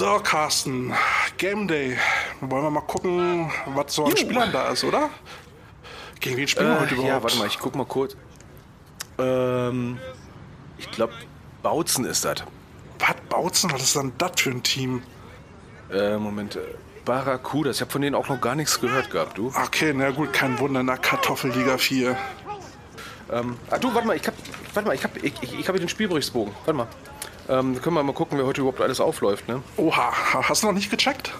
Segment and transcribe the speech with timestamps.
[0.00, 0.94] So, Carsten,
[1.36, 1.94] Game Day.
[2.40, 4.16] Wollen wir mal gucken, was so an.
[4.16, 5.10] Spielern da ist, oder?
[6.20, 7.10] Gegen wen spielen wir heute Äh, überhaupt?
[7.10, 8.16] ja, warte mal, ich guck mal kurz.
[9.18, 9.98] Ähm,
[10.78, 11.12] ich glaube,
[11.62, 12.36] Bautzen ist das.
[12.98, 13.70] Was, Bautzen?
[13.72, 15.02] Was ist denn das für ein Team?
[15.92, 16.56] Äh, Moment.
[16.56, 16.60] äh,
[17.04, 17.76] Barracudas.
[17.76, 19.48] Ich habe von denen auch noch gar nichts gehört gehabt, du.
[19.48, 22.16] Okay, na gut, kein Wunder der Kartoffelliga 4.
[23.32, 24.32] Ähm, ah, du, warte mal, ich hab,
[24.72, 26.54] warte mal, ich hab, ich, ich, ich hab hier den Spielberichtsbogen.
[26.64, 26.88] Warte mal.
[27.48, 29.62] Ähm, können wir mal gucken, wer heute überhaupt alles aufläuft, ne?
[29.76, 30.12] Oha,
[30.48, 31.32] hast du noch nicht gecheckt?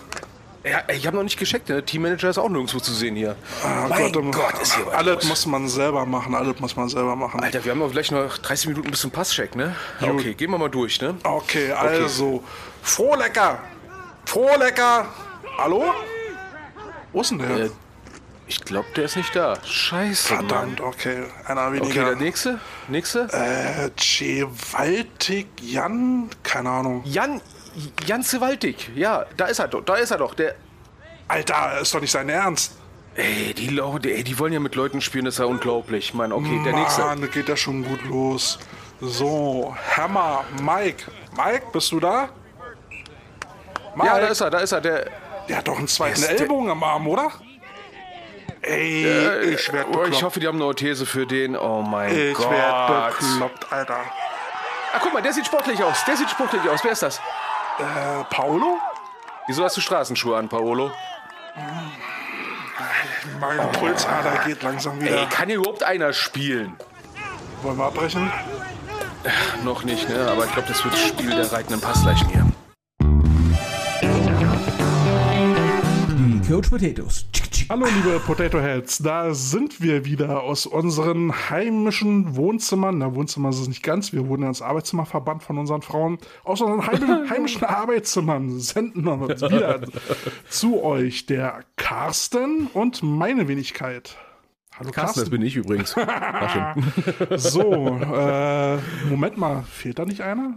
[0.63, 1.83] Ja, ich habe noch nicht gescheckt, ne?
[1.83, 3.35] Teammanager ist auch nirgendwo zu sehen hier.
[3.65, 6.89] Ah, mein Gott, Gott, ist hier was Alles muss man selber machen, alles muss man
[6.89, 7.41] selber machen.
[7.41, 9.75] Alter, wir haben aber gleich noch 30 Minuten bis zum Passcheck, ne?
[10.03, 11.15] Okay, gehen wir mal durch, ne?
[11.23, 12.45] Okay, also,
[12.83, 13.59] Frohlecker!
[14.27, 15.07] Frohlecker!
[15.57, 15.95] Hallo?
[17.13, 17.51] Wo ist denn der?
[17.57, 17.71] Äh,
[18.51, 19.55] Ich glaube, der ist nicht da.
[19.65, 20.49] Scheiße, Mann.
[20.49, 22.05] Verdammt, okay, einer Okay, weniger.
[22.07, 22.59] der nächste?
[22.89, 23.29] Nächste?
[23.31, 26.29] äh, Gewaltig Jan?
[26.43, 27.03] Keine Ahnung.
[27.05, 27.41] Jan,
[28.07, 28.91] Jan Zewaltig.
[28.97, 30.35] Ja, da ist er doch, da ist er doch.
[30.35, 30.57] Der,
[31.29, 32.77] Alter, ist doch nicht sein Ernst.
[33.15, 36.13] ey, die Leute, ey, die wollen ja mit Leuten spielen, das ist ja unglaublich.
[36.13, 37.03] Mann, okay, der nächste.
[37.03, 38.59] Mann, geht ja schon gut los.
[39.01, 41.05] So, Hammer, Mike.
[41.37, 42.31] Mike, bist du da?
[43.95, 45.07] Mike, Ja, da ist er, da ist er, der.
[45.49, 47.31] der hat doch einen zweiten Ellbogen am Arm, oder?
[48.63, 50.09] Ey, ich werd Oh, bekloppt.
[50.15, 51.57] ich hoffe, die haben eine Orthese für den.
[51.57, 52.51] Oh mein ich Gott.
[52.51, 53.97] werd bekloppt, Alter.
[54.93, 56.05] Ah, guck mal, der sieht sportlich aus.
[56.05, 56.81] Der sieht sportlich aus.
[56.85, 57.19] Wer ist das?
[57.79, 58.79] Äh, Paolo?
[59.47, 60.91] Wieso hast du Straßenschuhe an, Paolo?
[63.41, 65.21] Mein Pulsader geht langsam wieder.
[65.23, 66.77] Ey, kann hier überhaupt einer spielen?
[67.63, 68.31] Wollen wir abbrechen?
[69.65, 70.29] Noch nicht, ne?
[70.31, 72.47] Aber ich glaube, das wird das Spiel der reitenden Passleichen hier.
[76.19, 77.25] Die Coach Potatoes.
[77.71, 82.99] Hallo liebe Potato Heads, da sind wir wieder aus unseren heimischen Wohnzimmern.
[82.99, 86.19] Na, Wohnzimmer ist es nicht ganz, wir wurden ja ins Arbeitszimmer verbannt von unseren Frauen.
[86.43, 89.83] Aus unseren heim heimischen Arbeitszimmern senden wir uns wieder
[90.49, 94.17] zu euch der Carsten und meine Wenigkeit.
[94.77, 95.95] Hallo Carsten, das bin ich übrigens.
[97.37, 98.79] So, äh,
[99.09, 100.57] Moment mal, fehlt da nicht einer?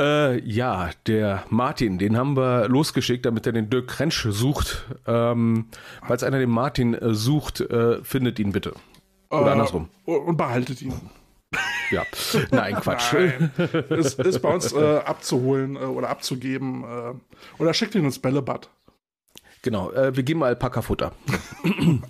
[0.00, 4.86] Äh, ja, der Martin, den haben wir losgeschickt, damit er den Dirk Krensch sucht.
[5.06, 5.66] Ähm,
[6.06, 8.72] falls einer den Martin äh, sucht, äh, findet ihn bitte.
[9.30, 9.88] Oder Äh, andersrum.
[10.06, 10.94] Und behaltet ihn.
[11.90, 12.04] Ja.
[12.50, 13.12] Nein, Quatsch.
[13.12, 13.50] Nein,
[13.90, 16.84] ist, ist bei uns äh, abzuholen äh, oder abzugeben.
[17.58, 18.70] Oder schickt ihn ins Bällebad.
[19.62, 21.12] Genau, äh, wir geben Alpaka-Futter.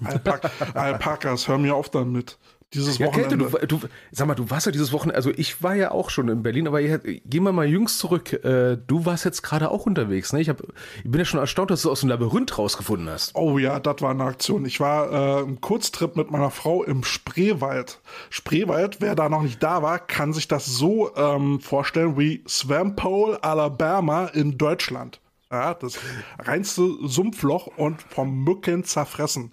[0.05, 2.39] Alpak Alpakas, hör mir auf damit.
[2.73, 3.67] Dieses Ja, Kälte, Wochenende.
[3.67, 6.29] du, du, sag mal, du warst ja dieses Wochenende, also ich war ja auch schon
[6.29, 8.33] in Berlin, aber ihr, gehen wir mal jüngst zurück.
[8.45, 10.41] Äh, du warst jetzt gerade auch unterwegs, ne?
[10.41, 13.35] Ich, hab, ich bin ja schon erstaunt, dass du aus dem Labyrinth rausgefunden hast.
[13.35, 14.65] Oh ja, das war eine Aktion.
[14.67, 17.99] Ich war äh, im Kurztrip mit meiner Frau im Spreewald.
[18.31, 23.43] Spreewald, wer da noch nicht da war, kann sich das so ähm, vorstellen wie Swampole,
[23.43, 25.19] Alabama in Deutschland.
[25.51, 25.99] Ja, das
[26.39, 29.51] reinste Sumpfloch und vom Mücken zerfressen.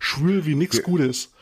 [0.00, 1.32] Schwül wie nix Gutes.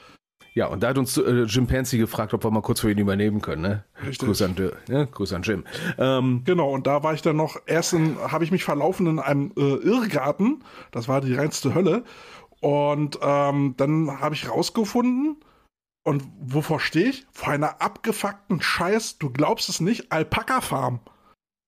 [0.54, 2.98] Ja, und da hat uns äh, Jim Pansy gefragt, ob wir mal kurz für ihn
[2.98, 3.84] übernehmen können, ne?
[4.06, 4.28] Richtig.
[4.28, 5.08] Grüß an, Di- ne?
[5.10, 5.64] Grüß an Jim.
[5.98, 9.52] Ähm, Genau, und da war ich dann noch, erst habe ich mich verlaufen in einem
[9.56, 10.62] äh, Irrgarten,
[10.92, 12.04] das war die reinste Hölle.
[12.60, 15.36] Und ähm, dann habe ich rausgefunden,
[16.04, 17.26] und wovor stehe ich?
[17.32, 21.00] Vor einer abgefuckten Scheiß, du glaubst es nicht, Alpaka-Farm.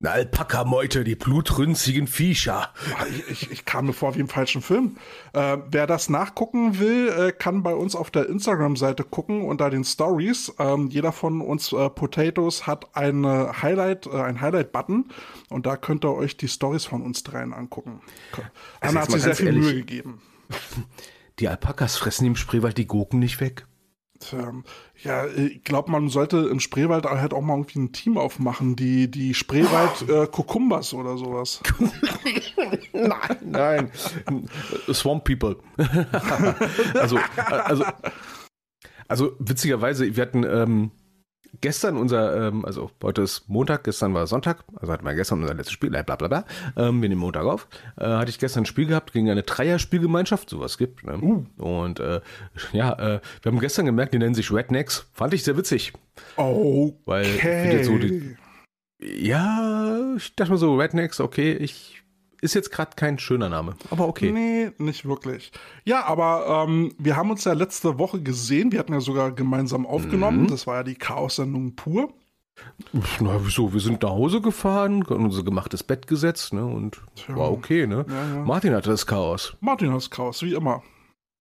[0.01, 2.73] Eine Alpaka-Meute, die blutrünstigen Viecher.
[3.09, 4.99] Ich, ich, ich kam mir vor wie im falschen Film.
[5.33, 9.85] Äh, wer das nachgucken will, äh, kann bei uns auf der Instagram-Seite gucken unter den
[9.85, 10.53] Stories.
[10.59, 15.07] Ähm, jeder von uns äh, Potatoes hat eine Highlight, äh, ein Highlight-Button
[15.49, 18.01] und da könnt ihr euch die Stories von uns dreien angucken.
[18.81, 19.65] Also Anna hat sich sehr viel ehrlich.
[19.65, 20.21] Mühe gegeben.
[21.39, 23.67] Die Alpakas fressen im Spreewald die Gurken nicht weg.
[24.21, 24.53] Tja,
[25.03, 29.11] ja, ich glaube, man sollte im Spreewald halt auch mal irgendwie ein Team aufmachen, die,
[29.11, 31.61] die Spreewald äh, Kukumbas oder sowas.
[32.93, 33.93] Nein, nein.
[34.93, 35.57] Swamp People.
[36.95, 37.85] also, also,
[39.07, 40.91] also witzigerweise, wir hatten ähm,
[41.61, 45.55] gestern unser, ähm, also heute ist Montag, gestern war Sonntag, also hatten wir gestern unser
[45.55, 46.45] letztes Spiel, äh, bla bla bla.
[46.77, 47.69] Ähm, wir nehmen Montag auf.
[47.99, 51.05] Äh, hatte ich gestern ein Spiel gehabt gegen eine Dreier-Spielgemeinschaft, sowas gibt.
[51.05, 51.47] Ne?
[51.59, 52.21] Und äh,
[52.73, 55.09] ja, äh, wir haben gestern gemerkt, die nennen sich Rednecks.
[55.13, 55.93] Fand ich sehr witzig.
[56.37, 56.95] Okay.
[57.05, 58.37] Weil so die-
[59.01, 61.96] Ja, ich dachte mir so, Rednecks, okay, ich
[62.41, 64.33] ist jetzt gerade kein schöner Name, aber okay.
[64.33, 65.53] Nee, nicht wirklich.
[65.85, 68.73] Ja, aber ähm, wir haben uns ja letzte Woche gesehen.
[68.73, 70.43] Wir hatten ja sogar gemeinsam aufgenommen.
[70.43, 70.49] Mhm.
[70.49, 72.13] Das war ja die Chaos-Sendung pur.
[73.21, 73.73] Na, wieso?
[73.73, 76.65] Wir sind nach Hause gefahren, haben unser gemachtes Bett gesetzt, ne?
[76.65, 78.07] Und war okay, ne?
[78.09, 78.45] Ja, ja.
[78.45, 79.57] Martin hatte das Chaos.
[79.61, 80.83] Martin hat Chaos, wie immer.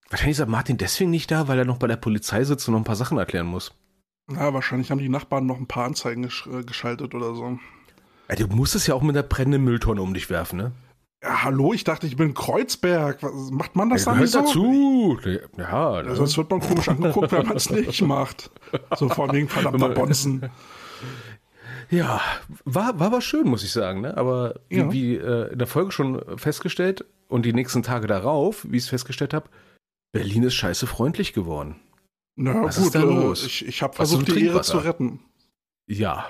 [0.10, 2.82] Wahrscheinlich ist Martin deswegen nicht da, weil er noch bei der Polizei sitzt und noch
[2.82, 3.74] ein paar Sachen erklären muss.
[4.32, 7.60] Ja, wahrscheinlich haben die Nachbarn noch ein paar Anzeigen gesch äh, geschaltet oder so.
[8.30, 10.72] Ja, du musst es ja auch mit einer brennenden Mülltonne um dich werfen, ne?
[11.26, 13.24] Ja, hallo, ich dachte, ich bin Kreuzberg.
[13.24, 14.40] Was, macht man das dann nicht so?
[14.42, 15.18] dazu.
[15.58, 18.52] Ja, Ja, sonst wird man komisch angeguckt, wenn man es nicht macht.
[18.96, 20.50] So von wegen verdammter Bonzen.
[21.90, 22.22] Ja,
[22.64, 24.02] war, war aber schön, muss ich sagen.
[24.02, 24.16] Ne?
[24.18, 24.92] Aber wie, Ja.
[24.92, 28.90] wie äh, in der Folge schon festgestellt und die nächsten Tage darauf, wie ich es
[28.90, 29.50] festgestellt habe,
[30.12, 31.76] Berlin ist scheiße freundlich geworden.
[32.36, 33.46] Na Was gut, ist da äh, los?
[33.46, 35.22] ich, ich habe versucht, die Ehre zu retten.
[35.88, 36.28] Ja,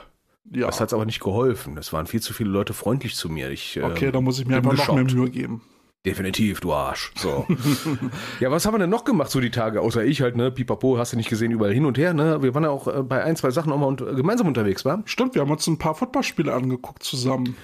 [0.51, 1.77] Ja, das hat aber nicht geholfen.
[1.77, 3.49] Es waren viel zu viele Leute freundlich zu mir.
[3.49, 5.13] Ich, okay, ähm, da muss ich mir einfach noch mehr geschockt.
[5.15, 5.61] Mühe geben.
[6.05, 7.11] Definitiv, du Arsch.
[7.17, 7.47] So.
[8.39, 9.81] ja, was haben wir denn noch gemacht so die Tage?
[9.81, 10.51] Außer ich halt, ne?
[10.51, 12.43] Pipapo, hast du nicht gesehen, überall hin und her, ne?
[12.43, 14.85] Wir waren ja auch äh, bei ein, zwei Sachen auch mal und, äh, gemeinsam unterwegs,
[14.85, 15.01] wa?
[15.05, 17.57] Stimmt, wir haben uns ein paar Footballspiele angeguckt zusammen.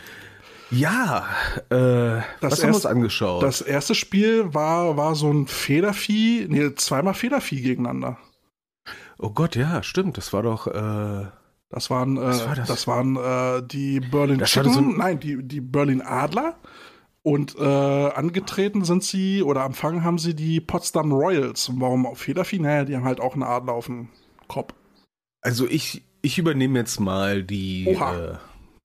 [0.71, 1.27] Ja,
[1.69, 3.43] äh, Das was haben wir uns angeschaut?
[3.43, 8.17] Das erste Spiel war, war so ein Federvieh, nee, zweimal Federvieh gegeneinander.
[9.19, 10.17] oh Gott, ja, stimmt.
[10.17, 11.27] Das war doch, äh,
[11.71, 12.67] Das waren, äh, war das?
[12.67, 12.87] das?
[12.87, 16.57] waren äh, die Berlin Das Chicken, so ein- nein, die, die Berlin Adler.
[17.23, 21.69] Und äh, angetreten sind sie, oder empfangen haben sie die Potsdam Royals.
[21.69, 22.59] Und warum auf Federvieh?
[22.59, 24.09] Naja, die haben halt auch einen Adler auf dem
[24.47, 24.73] Kopf.
[25.41, 28.15] also ich, ich übernehme jetzt mal die, Oha.
[28.17, 28.37] äh,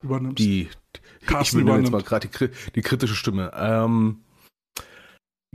[0.03, 0.37] Übernimmst.
[0.39, 0.69] die,
[1.19, 1.91] ich Carsten übernehme jetzt übernimmt.
[1.91, 3.51] mal gerade die, die kritische Stimme.
[3.55, 4.19] Ähm,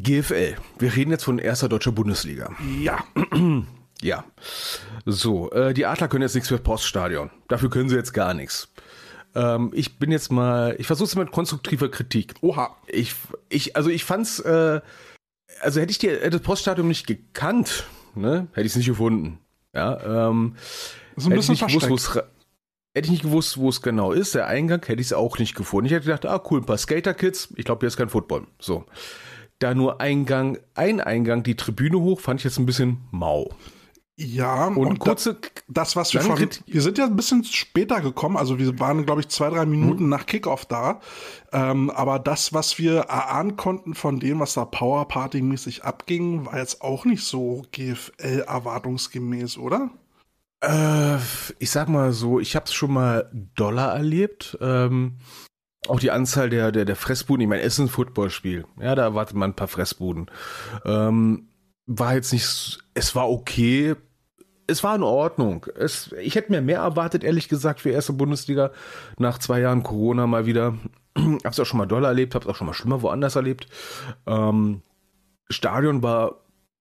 [0.00, 0.56] GFL.
[0.78, 2.50] Wir reden jetzt von erster deutscher Bundesliga.
[2.80, 2.98] Ja,
[4.02, 4.24] Ja.
[5.06, 7.30] So, äh, die Adler können jetzt nichts für Poststadion.
[7.48, 8.68] Dafür können sie jetzt gar nichts.
[9.34, 12.34] Ähm, ich bin jetzt mal, ich versuche es mit konstruktiver Kritik.
[12.40, 12.76] oha.
[12.86, 13.14] Ich,
[13.48, 14.80] ich, also ich fand's, äh,
[15.60, 17.84] also hätte ich die, hätte das Poststadion nicht gekannt,
[18.14, 19.38] ne, hätte ich es nicht gefunden.
[19.74, 20.56] Ja, ähm,
[21.16, 22.22] ist ein hätte ich bisschen nicht gewusst,
[22.94, 25.54] Hätte ich nicht gewusst, wo es genau ist, der Eingang, hätte ich es auch nicht
[25.54, 25.86] gefunden.
[25.86, 28.46] Ich hätte gedacht, ah cool, ein paar Skater-Kids, ich glaube, hier ist kein Football.
[28.58, 28.84] So.
[29.60, 33.48] Da nur Eingang, ein Eingang, die Tribüne hoch, fand ich jetzt ein bisschen mau.
[34.16, 35.38] Ja, Und, und, kurze,
[35.68, 39.22] das, was wir Kritik- wir sind ja ein bisschen später gekommen, also wir waren, glaube
[39.22, 39.70] ich, zwei, drei Mhm.
[39.70, 41.00] Minuten nach Kickoff da.
[41.50, 46.58] Ähm, aber das, was wir erahnen konnten von dem, was da Power Party-mäßig abging, war
[46.58, 49.90] jetzt auch nicht so GFL-erwartungsgemäß, oder?
[50.60, 51.16] Äh,
[51.58, 54.56] ich sag mal so, ich habe es schon mal Dollar erlebt.
[54.60, 55.16] Ähm,
[55.88, 57.40] auch die Anzahl der, der, der Fressbuden.
[57.42, 58.64] Ich meine, es ist ein Footballspiel.
[58.80, 60.30] Ja, da erwartet man ein paar Fressbuden.
[60.84, 61.48] Ähm,
[61.86, 63.94] war jetzt nicht, es war okay.
[64.66, 65.66] Es war in Ordnung.
[65.76, 68.70] Es, ich hätte mir mehr erwartet, ehrlich gesagt, für erste Bundesliga.
[69.18, 70.74] Nach zwei Jahren Corona mal wieder.
[71.44, 73.66] hab's auch schon mal Dollar erlebt, hab's auch schon mal schlimmer woanders erlebt.
[74.26, 74.82] Ähm,
[75.50, 76.36] Stadion war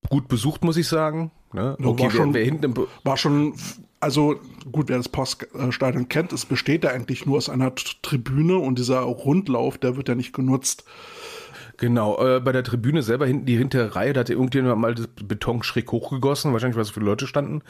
[0.09, 1.31] gut besucht, muss ich sagen.
[1.53, 1.75] Ne?
[1.83, 3.55] Okay, war schon- wer hinten im, War schon,
[3.99, 4.35] also
[4.71, 9.01] gut, wer das Poststadion kennt, es besteht ja eigentlich nur aus einer Tribüne und dieser
[9.01, 10.85] Rundlauf, der wird ja nicht genutzt.
[11.81, 15.07] Genau, äh, bei der Tribüne selber hinten, die hintere Reihe, da hat irgendjemand mal das
[15.07, 17.63] Beton schräg hochgegossen, wahrscheinlich weil so viele Leute standen.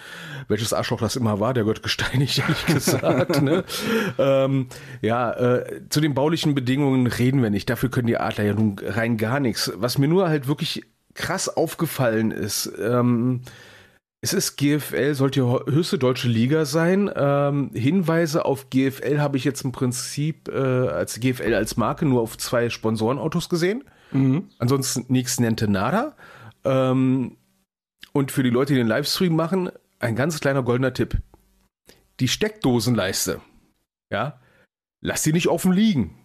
[0.49, 3.41] Welches Arschloch das immer war, der wird gesteinigt, ehrlich gesagt.
[3.41, 3.63] ne?
[4.17, 4.67] ähm,
[5.01, 7.69] ja, äh, zu den baulichen Bedingungen reden wir nicht.
[7.69, 9.71] Dafür können die Adler ja nun rein gar nichts.
[9.77, 13.43] Was mir nur halt wirklich krass aufgefallen ist, ähm,
[14.19, 17.09] es ist GFL, sollte ja höchste deutsche Liga sein.
[17.15, 22.21] Ähm, Hinweise auf GFL habe ich jetzt im Prinzip äh, als GFL als Marke nur
[22.21, 23.85] auf zwei Sponsorenautos gesehen.
[24.59, 26.15] Ansonsten nichts nennte nada.
[26.63, 27.37] Ähm,
[28.13, 29.69] und für die Leute, die den Livestream machen,
[29.99, 31.17] ein ganz kleiner goldener Tipp.
[32.19, 33.41] Die Steckdosenleiste,
[34.11, 34.39] ja,
[35.01, 36.17] lass die nicht offen liegen.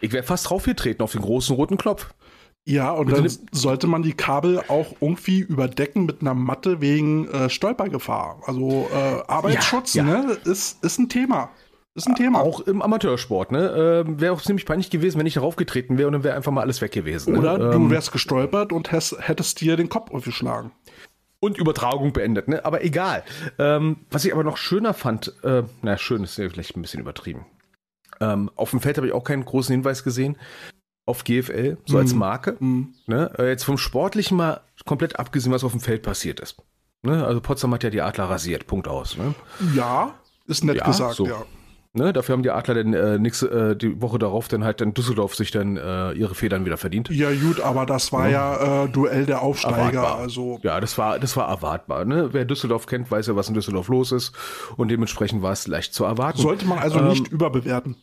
[0.00, 2.14] Ich wäre fast draufgetreten auf den großen roten Knopf.
[2.64, 7.50] Ja, und dann sollte man die Kabel auch irgendwie überdecken mit einer Matte wegen äh,
[7.50, 8.40] Stolpergefahr.
[8.46, 10.22] Also äh, Arbeitsschutz, Ja, ja.
[10.22, 11.50] ne, ist, ist ein Thema.
[11.94, 12.40] Ist ein Thema.
[12.40, 14.04] Auch im Amateursport, ne?
[14.06, 16.50] Ähm, wäre auch ziemlich peinlich gewesen, wenn ich darauf getreten wäre und dann wäre einfach
[16.52, 17.36] mal alles weg gewesen.
[17.36, 17.64] Oder ne?
[17.70, 20.72] du Ähm, wärst gestolpert und hättest, hättest dir den Kopf aufgeschlagen.
[21.40, 22.64] und Übertragung beendet, ne?
[22.64, 23.24] Aber egal.
[23.58, 27.00] Ähm, was ich aber noch schöner fand, äh, na schön ist ja vielleicht ein bisschen
[27.00, 27.44] übertrieben.
[28.20, 30.38] Ähm, auf dem Feld habe ich auch keinen großen Hinweis gesehen
[31.04, 32.18] auf GFL, so als Mhm.
[32.20, 32.56] Marke.
[32.60, 32.94] Mhm.
[33.08, 33.32] Ne?
[33.38, 36.62] Äh, jetzt vom Sportlichen mal komplett abgesehen, was auf dem Feld passiert ist.
[37.02, 37.26] Ne?
[37.26, 39.18] Also Potsdam hat ja die Adler rasiert, Punkt aus.
[39.18, 39.34] Ne?
[39.74, 40.14] Ja,
[40.46, 41.26] ist nett Ja, gesagt, so.
[41.26, 41.42] ja.
[41.94, 42.12] Ne?
[42.14, 45.34] Dafür haben die Adler dann äh, nächste, äh, die Woche darauf dann halt in Düsseldorf
[45.34, 47.10] sich dann äh, ihre Federn wieder verdient.
[47.10, 49.76] Ja, gut, aber das war ja, äh, Duell der Aufsteiger.
[49.76, 50.16] Erwartbar.
[50.18, 52.06] Also, Ja, das war, das war erwartbar.
[52.06, 52.30] Ne?
[52.32, 54.32] Wer Düsseldorf kennt, weiß ja, was in Düsseldorf los ist.
[54.78, 56.38] Und dementsprechend war es leicht zu erwarten.
[56.40, 57.96] sollte man also Ähm, nicht überbewerten.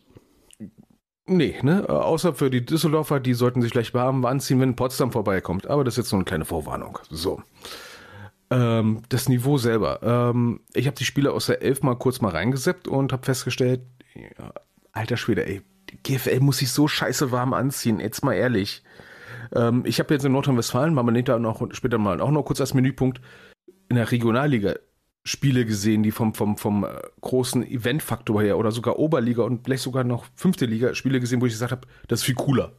[1.26, 1.86] Nee, ne?
[1.88, 5.68] Äh, Außer für die Düsseldorfer, die sollten sich gleich warm anziehen, wenn Potsdam vorbeikommt.
[5.68, 7.00] Aber das ist jetzt nur eine kleine Vorwarnung.
[7.10, 7.42] So.
[8.52, 10.00] Ähm, das Niveau selber.
[10.02, 13.82] Ähm, ich habe die Spiele aus der Elf mal kurz mal reingeseppt und habe festgestellt,
[14.16, 14.54] ja,
[14.92, 18.84] alter Schwede, ey, die GFL muss sich so scheiße warm anziehen, jetzt mal ehrlich.
[19.54, 22.60] Ähm, ich habe jetzt in Nordrhein-Westfalen, machen wir da noch später mal auch noch kurz
[22.60, 23.22] als Menüpunkt,
[23.88, 24.76] in der Regionalliga
[25.24, 26.90] Spiele gesehen, die vom, vom, vom äh,
[27.22, 31.46] großen Eventfaktor her oder sogar Oberliga und vielleicht sogar noch fünfte Liga Spiele gesehen, wo
[31.46, 32.72] ich gesagt habe, das ist viel cooler.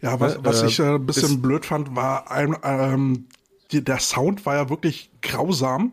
[0.00, 3.26] Ja, was, was Äh, ich äh, ein bisschen blöd fand, war ein, ähm,
[3.80, 5.92] der Sound war ja wirklich grausam.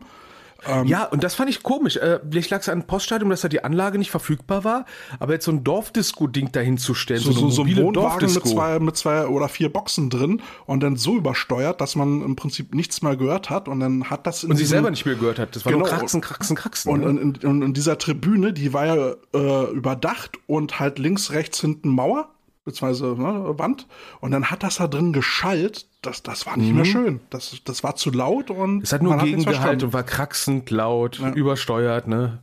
[0.66, 1.96] Ähm, Ja, und das fand ich komisch.
[1.96, 4.84] Äh, vielleicht lag es an Poststadium, dass da die Anlage nicht verfügbar war,
[5.18, 7.96] aber jetzt so ein Dorfdisco-Ding dahin zu stellen, so, so, so ein Wohnwagen mit
[8.36, 8.46] Dorfdisco.
[8.46, 12.74] zwei, mit zwei oder vier Boxen drin und dann so übersteuert, dass man im Prinzip
[12.74, 15.38] nichts mehr gehört hat und dann hat das in und sich selber nicht mehr gehört
[15.38, 15.56] hat.
[15.56, 15.86] Das war Genau.
[15.86, 16.90] nur Kraxen, Kraxen, Kraxen.
[16.92, 17.20] Und ne?
[17.22, 21.88] in, in, in dieser Tribüne, die war ja äh, überdacht und halt links, rechts hinten
[21.88, 22.28] Mauer,
[22.70, 23.86] beziehungsweise ne, Wand.
[24.20, 25.86] Und dann hat das da drin geschallt.
[26.02, 27.20] Das, das war nicht mehr schön.
[27.30, 28.82] Das, das war zu laut und Mhm.
[28.82, 29.84] Es hat nur man nichts Gegengehalt verstanden.
[29.86, 32.40] und war kraxend laut, übersteuert, ne?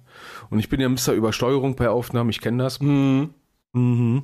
[0.50, 1.14] Und ich bin ja Mr.
[1.14, 2.80] Übersteuerung bei Aufnahmen, ich kenne das.
[2.80, 3.30] Mhm.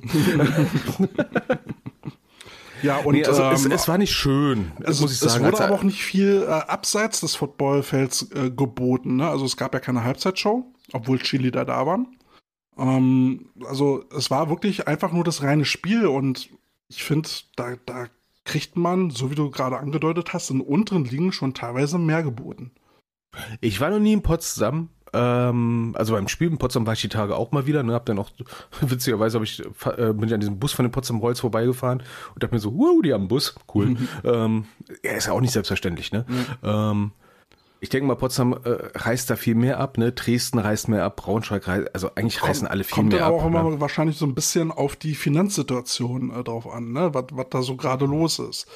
[2.82, 5.44] Ja, und nee, also es, ähm, es war nicht schön, es, muss ich es sagen.
[5.46, 9.16] wurde Als- aber auch nicht viel äh, abseits des Footballfelds äh, geboten.
[9.16, 9.26] Ne?
[9.28, 12.08] Also es gab ja keine Halbzeitshow, obwohl Chili da da waren.
[12.78, 16.50] Ähm, also es war wirklich einfach nur das reine Spiel und
[16.88, 18.06] ich finde, da, da
[18.44, 22.72] kriegt man, so wie du gerade angedeutet hast, in unteren Ligen schon teilweise mehr geboten.
[23.60, 24.90] Ich war noch nie in Potsdam.
[25.12, 27.82] Ähm, also beim Spiel in Potsdam war ich die Tage auch mal wieder.
[27.82, 28.30] Ne, hab dann auch
[28.80, 32.02] witzigerweise hab ich, äh, bin ich an diesem Bus von den Potsdam Royals vorbeigefahren
[32.34, 33.96] und dachte mir so, wow, die haben einen Bus, cool.
[34.24, 34.66] ähm,
[35.02, 36.12] ja, ist ja auch nicht selbstverständlich.
[36.12, 36.26] Ne.
[36.62, 37.12] Ähm,
[37.84, 38.58] ich denke mal, Potsdam äh,
[38.94, 39.98] reißt da viel mehr ab.
[39.98, 43.28] Ne, Dresden reißt mehr ab, Braunschweig reißt, also eigentlich reißen alle viel Kommt mehr dann
[43.28, 43.40] ab.
[43.40, 43.78] auch immer ne?
[43.78, 47.12] wahrscheinlich so ein bisschen auf die Finanzsituation äh, drauf an, ne?
[47.12, 48.66] was, was da so gerade los ist.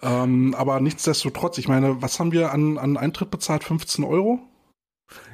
[0.00, 3.64] Ähm, aber nichtsdestotrotz, ich meine, was haben wir an, an Eintritt bezahlt?
[3.64, 4.38] 15 Euro?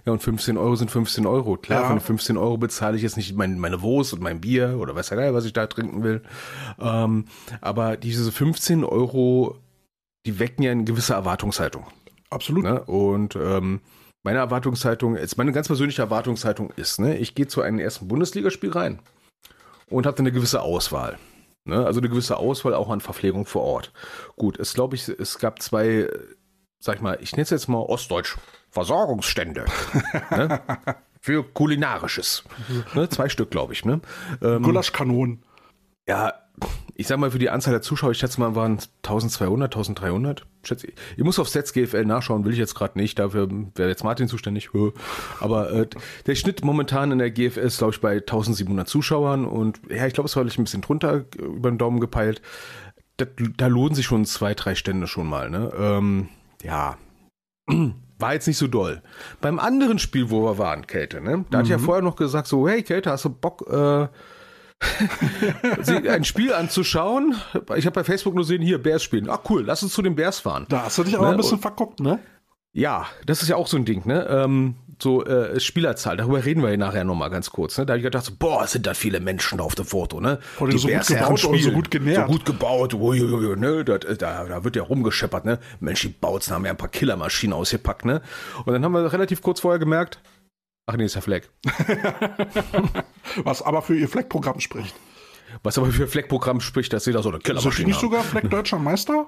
[0.06, 1.58] Ja, und 15 Euro sind 15 Euro.
[1.58, 1.87] Klar, Ja.
[1.88, 4.94] von den 15 Euro bezahle ich jetzt nicht mein, meine Wurst und mein Bier oder
[4.94, 6.23] weiß ja geil, was ich da trinken will.
[6.80, 7.26] Ähm,
[7.61, 9.56] aber diese 15 Euro,
[10.26, 11.85] die wecken ja eine gewisse Erwartungshaltung.
[12.30, 12.64] Absolut.
[12.64, 12.82] Ne?
[12.85, 13.80] Und ähm,
[14.23, 18.70] meine Erwartungshaltung, jetzt meine ganz persönliche Erwartungshaltung ist, ne, ich gehe zu einem ersten Bundesligaspiel
[18.70, 18.99] rein
[19.88, 21.18] und habe dann eine gewisse Auswahl.
[21.64, 21.85] Ne?
[21.85, 23.92] Also eine gewisse Auswahl auch an Verpflegung vor Ort.
[24.37, 26.08] Gut, es glaube ich, es gab zwei,
[26.78, 28.37] sag ich mal, ich nenne es jetzt mal Ostdeutsch,
[28.70, 29.64] Versorgungsstände.
[30.30, 30.61] ne?
[31.20, 32.44] Für kulinarisches.
[32.94, 33.08] Ne?
[33.08, 33.85] Zwei Stück, glaube ich.
[33.85, 34.00] Ne?
[34.40, 35.42] Ähm, Gulaschkanonen.
[36.06, 36.32] ja,
[36.94, 40.44] ich sag mal, für die Anzahl der Zuschauer, ich schätze mal, waren 1200, 1300.
[40.64, 40.94] Schätze ich.
[41.16, 43.18] Ich muss auf Sets GFL nachschauen, will ich jetzt gerade nicht.
[43.18, 44.70] Dafür wäre jetzt Martin zuständig.
[45.38, 45.86] Aber äh,
[46.26, 49.44] der Schnitt momentan in der GFL ist, glaube ich, bei 1700 Zuschauern.
[49.44, 52.42] Und ja, ich glaube, es war ein bisschen drunter äh, über den Daumen gepeilt.
[53.16, 55.50] Da, da lohnen sich schon zwei, drei Stände schon mal.
[55.50, 55.72] Ne?
[55.78, 56.28] Ähm,
[56.64, 56.96] ja,
[58.18, 59.02] war jetzt nicht so doll.
[59.40, 61.44] Beim anderen Spiel, wo wir waren, Kälte, ne?
[61.50, 64.08] Da hatte ich ja vorher noch gesagt, so, hey Kälte, hast du Bock, äh,
[66.08, 67.35] ein Spiel anzuschauen?
[67.76, 69.28] Ich habe bei Facebook nur gesehen, hier, Bears spielen.
[69.28, 70.66] Ah, cool, lass uns zu den Bears fahren.
[70.68, 72.18] Da hast du dich aber Ne, ein bisschen verguckt, ne?
[72.73, 74.26] Ja, das ist ja auch so ein Ding, ne?
[74.28, 77.78] Ähm, so äh, Spielerzahl, darüber reden wir ja nachher nochmal ganz kurz.
[77.78, 77.87] Ne?
[77.87, 80.38] Da habe ich gedacht, so, boah, sind da viele Menschen auf dem Foto, ne?
[80.56, 81.75] Vor allem so gut Bears Herren gebaut und so spielen.
[81.75, 82.26] gut genährt.
[82.26, 83.85] So gut gebaut, uiuiui, ne?
[83.85, 85.58] Da, da, da wird ja rumgescheppert, ne?
[85.80, 88.23] Mensch, die Bautzen haben ja ein paar Killermaschinen ausgepackt, ne?
[88.64, 90.20] Und dann haben wir relativ kurz vorher gemerkt,
[90.88, 91.49] ach nee, ist ja Fleck.
[93.45, 94.95] Was aber für ihr Fleckprogramm spricht.
[95.62, 98.00] Was aber für Fleck-Programm spricht, dass sie da so eine Sind die Killermaschine nicht haben.
[98.02, 99.26] sogar Fleck deutscher Meister?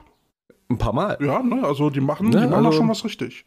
[0.69, 1.17] Ein paar Mal.
[1.21, 1.65] Ja, ne?
[1.65, 3.45] Also die machen, Ne, die machen da also- schon was richtig.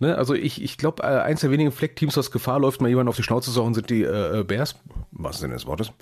[0.00, 3.08] Ne, also ich, ich glaube, äh, eins der wenigen Fleck-Teams, was Gefahr läuft, mal jemand
[3.08, 4.74] auf die Schnauze zu hauen, sind die äh, äh, Bears.
[5.12, 5.92] Was Sinne des Wortes.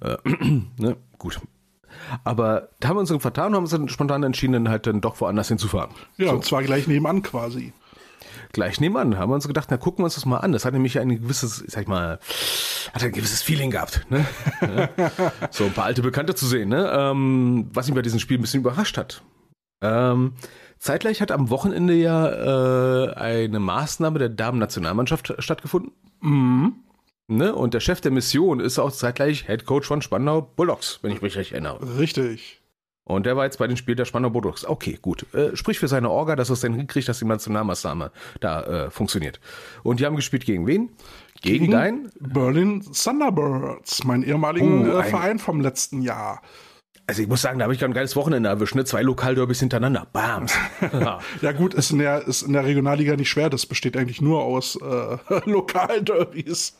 [0.00, 0.16] Äh,
[0.78, 1.40] ne, gut.
[2.24, 4.86] Aber da haben wir uns dann vertan und haben uns dann spontan entschieden, dann halt
[4.86, 5.90] dann doch woanders hinzufahren.
[6.16, 7.72] Ja, und zwar gleich nebenan quasi.
[8.52, 10.52] Gleich nebenan haben wir uns gedacht, na gucken wir uns das mal an.
[10.52, 12.18] Das hat nämlich ein gewisses, sag ich mal,
[12.92, 14.06] hat ein gewisses Feeling gehabt.
[14.10, 14.26] Ne?
[15.50, 16.90] So ein paar alte Bekannte zu sehen, ne?
[16.92, 19.22] ähm, was mich bei diesem Spiel ein bisschen überrascht hat.
[19.82, 20.34] Ähm,
[20.78, 22.28] zeitgleich hat am Wochenende ja
[23.06, 25.92] äh, eine Maßnahme der Damen-Nationalmannschaft stattgefunden.
[26.20, 26.76] Mhm.
[27.28, 27.54] Ne?
[27.54, 31.22] Und der Chef der Mission ist auch zeitgleich Head Coach von Spandau Bulldogs, wenn ich
[31.22, 31.98] mich recht erinnere.
[31.98, 32.62] Richtig.
[33.08, 34.64] Und der war jetzt bei den Spielen der Spandau Bulldogs.
[34.66, 35.32] Okay, gut.
[35.32, 38.10] Äh, sprich für seine Orga, dass es dann hinkriegt, dass die Nationalmaßnahme
[38.40, 39.38] da äh, funktioniert.
[39.84, 40.90] Und die haben gespielt gegen wen?
[41.40, 42.10] Gegen, dein?
[42.18, 46.42] Berlin Thunderbirds, mein ehemaligen Oh, äh, ein- Verein vom letzten Jahr.
[47.06, 48.74] Also ich muss sagen, da habe ich gerade ein geiles Wochenende erwischt.
[48.74, 48.84] Ne?
[48.84, 50.08] Zwei Lokalderbys hintereinander.
[50.12, 50.52] Bams.
[51.42, 51.52] Ja.
[51.52, 53.48] Gut, ist in der, ist in der Regionalliga nicht schwer.
[53.50, 55.16] Das besteht eigentlich nur aus äh,
[55.48, 56.76] Lokalderbys.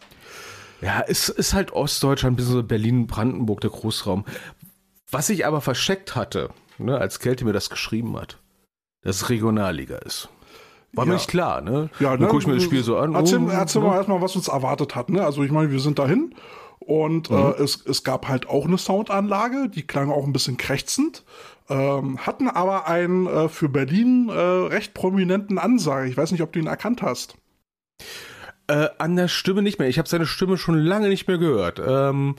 [0.82, 4.24] Ja, es ist halt Ostdeutschland, bis so Berlin, Brandenburg, der Großraum.
[5.16, 8.38] Was ich aber verscheckt hatte, ne, als Kälte mir das geschrieben hat,
[9.02, 10.28] dass es Regionalliga ist.
[10.92, 11.16] War mir Ja.
[11.16, 11.88] nicht klar, ne?
[12.00, 13.14] Ja, Dann gucke ich mir das Spiel so an.
[13.14, 13.88] Erzähl, oh, erzähl ne?
[13.88, 15.08] mal erstmal, was uns erwartet hat.
[15.08, 15.24] Ne?
[15.24, 16.34] Also ich meine, wir sind dahin
[16.80, 17.36] und Mhm.
[17.36, 21.24] äh, es, es gab halt auch eine Soundanlage, die klang auch ein bisschen krächzend,
[21.70, 26.10] ähm, hatten aber einen äh, für Berlin äh, recht prominenten Ansage.
[26.10, 27.36] Ich weiß nicht, ob du ihn erkannt hast.
[28.66, 29.88] Äh, an der Stimme nicht mehr.
[29.88, 31.80] Ich habe seine Stimme schon lange nicht mehr gehört.
[31.84, 32.36] Ähm,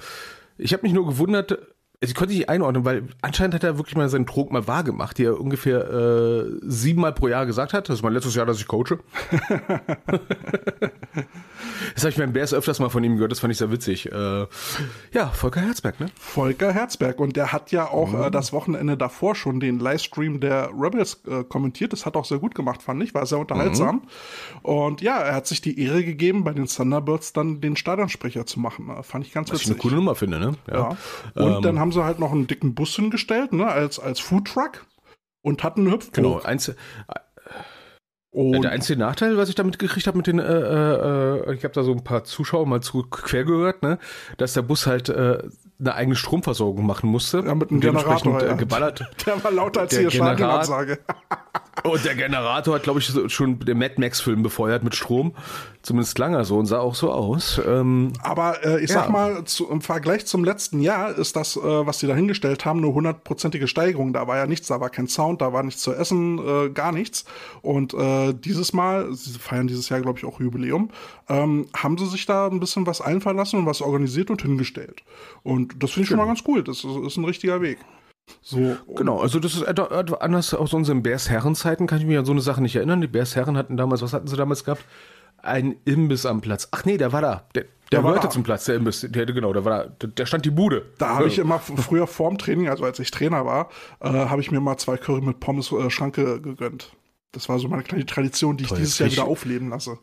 [0.60, 1.57] ich habe mich nur gewundert,
[2.00, 5.18] ich konnte nicht einordnen, weil anscheinend hat er wirklich mal seinen Trog mal wahr gemacht,
[5.18, 7.89] die er ungefähr äh, siebenmal pro Jahr gesagt hat.
[7.89, 9.00] Das ist mein letztes Jahr, dass ich coache.
[11.94, 14.12] das habe ich beim BS öfters mal von ihm gehört, das fand ich sehr witzig.
[14.12, 14.46] Äh,
[15.12, 16.08] ja, Volker Herzberg, ne?
[16.20, 17.20] Volker Herzberg.
[17.20, 18.24] Und der hat ja auch mhm.
[18.24, 21.94] äh, das Wochenende davor schon den Livestream der Rebels äh, kommentiert.
[21.94, 23.13] Das hat auch sehr gut gemacht, fand ich.
[23.13, 23.96] War sehr unterhaltsam.
[23.96, 24.60] Mhm.
[24.62, 28.60] Und ja, er hat sich die Ehre gegeben, bei den Thunderbirds dann den Stadionsprecher zu
[28.60, 28.91] machen.
[29.03, 29.70] Fand ich ganz Was witzig.
[29.70, 30.53] Was ich eine coole Nummer finde, ne?
[30.67, 30.98] Ja.
[31.36, 31.44] ja.
[31.44, 34.86] Und ähm, dann haben sie halt noch einen dicken Bus hingestellt, ne, als, als Foodtruck
[35.41, 36.13] und hatten einen Hüpfburg.
[36.13, 36.72] Genau, eins,
[38.38, 41.74] und der einzige Nachteil, was ich damit gekriegt habe mit den, äh, äh, ich habe
[41.74, 43.98] da so ein paar Zuschauer mal zu quer gehört, ne,
[44.38, 45.39] dass der Bus halt äh,
[45.79, 47.44] eine eigene Stromversorgung machen musste.
[47.46, 48.41] Ja, mit einem Generator.
[48.41, 49.06] Äh, geballert.
[49.25, 51.00] Der war lauter als die Stadionansage.
[51.84, 55.34] Und der Generator hat, glaube ich, schon den Mad Max-Film befeuert mit Strom.
[55.84, 57.62] Zumindest langer so und sah auch so aus.
[57.65, 59.01] Ähm, Aber äh, ich ja.
[59.01, 62.65] sag mal, zu, im Vergleich zum letzten Jahr ist das, äh, was die da hingestellt
[62.65, 64.12] haben, eine hundertprozentige Steigerung.
[64.12, 66.91] Da war ja nichts, da war kein Sound, da war nichts zu essen, äh, gar
[66.91, 67.25] nichts.
[67.62, 70.89] Und äh, dieses Mal, sie feiern dieses Jahr, glaube ich, auch Jubiläum,
[71.29, 75.03] ähm, haben sie sich da ein bisschen was einfallen lassen und was organisiert und hingestellt.
[75.43, 76.63] Und das finde ich schon mal ganz cool.
[76.63, 77.77] Das ist, ist ein richtiger Weg.
[78.41, 82.31] So, genau, also das ist etwas anders aus unseren Bärs-Herren-Zeiten, kann ich mich an so
[82.31, 83.01] eine Sache nicht erinnern.
[83.01, 84.86] Die Bärs-Herren hatten damals, was hatten sie damals gehabt?
[85.38, 86.67] Ein Imbiss am Platz.
[86.72, 87.48] Ach nee, der war da.
[87.55, 89.01] Der, der, der gehörte zum Platz, der Imbiss.
[89.01, 90.07] Der, genau, der war da.
[90.07, 90.86] Der stand die Bude.
[90.98, 93.69] Da habe ich immer früher vorm Training, also als ich Trainer war,
[94.00, 96.91] äh, habe ich mir mal zwei Curry mit Pommes äh, Schranke gegönnt.
[97.34, 100.00] Das war so meine kleine Tradition, die ich Toll, dieses Jahr wieder aufleben lasse.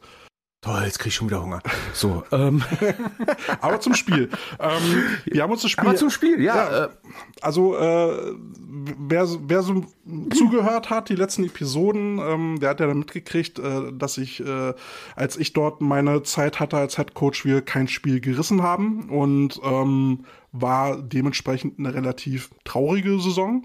[0.64, 1.60] Toll, jetzt krieg ich schon wieder Hunger.
[1.92, 2.62] So, ähm.
[3.60, 4.30] Aber zum Spiel.
[4.58, 5.86] Ähm, wir haben uns das Spiel.
[5.86, 6.56] Aber zum Spiel, ja.
[6.56, 6.88] ja äh,
[7.42, 8.34] also, äh,
[8.98, 9.84] wer, wer so
[10.34, 14.72] zugehört hat, die letzten Episoden, ähm, der hat ja dann mitgekriegt, äh, dass ich, äh,
[15.16, 19.60] als ich dort meine Zeit hatte als Head Coach, wir kein Spiel gerissen haben und
[19.62, 23.64] ähm, war dementsprechend eine relativ traurige Saison.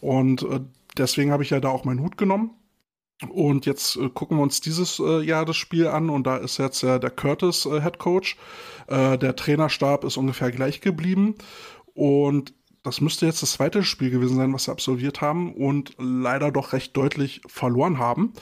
[0.00, 0.60] Und äh,
[0.96, 2.52] deswegen habe ich ja da auch meinen Hut genommen
[3.28, 6.58] und jetzt äh, gucken wir uns dieses äh, Jahr das Spiel an und da ist
[6.58, 8.36] jetzt äh, der Curtis äh, Head Coach.
[8.86, 11.34] Äh, der Trainerstab ist ungefähr gleich geblieben
[11.94, 12.54] und
[12.84, 16.72] das müsste jetzt das zweite Spiel gewesen sein, was sie absolviert haben und leider doch
[16.72, 18.32] recht deutlich verloren haben.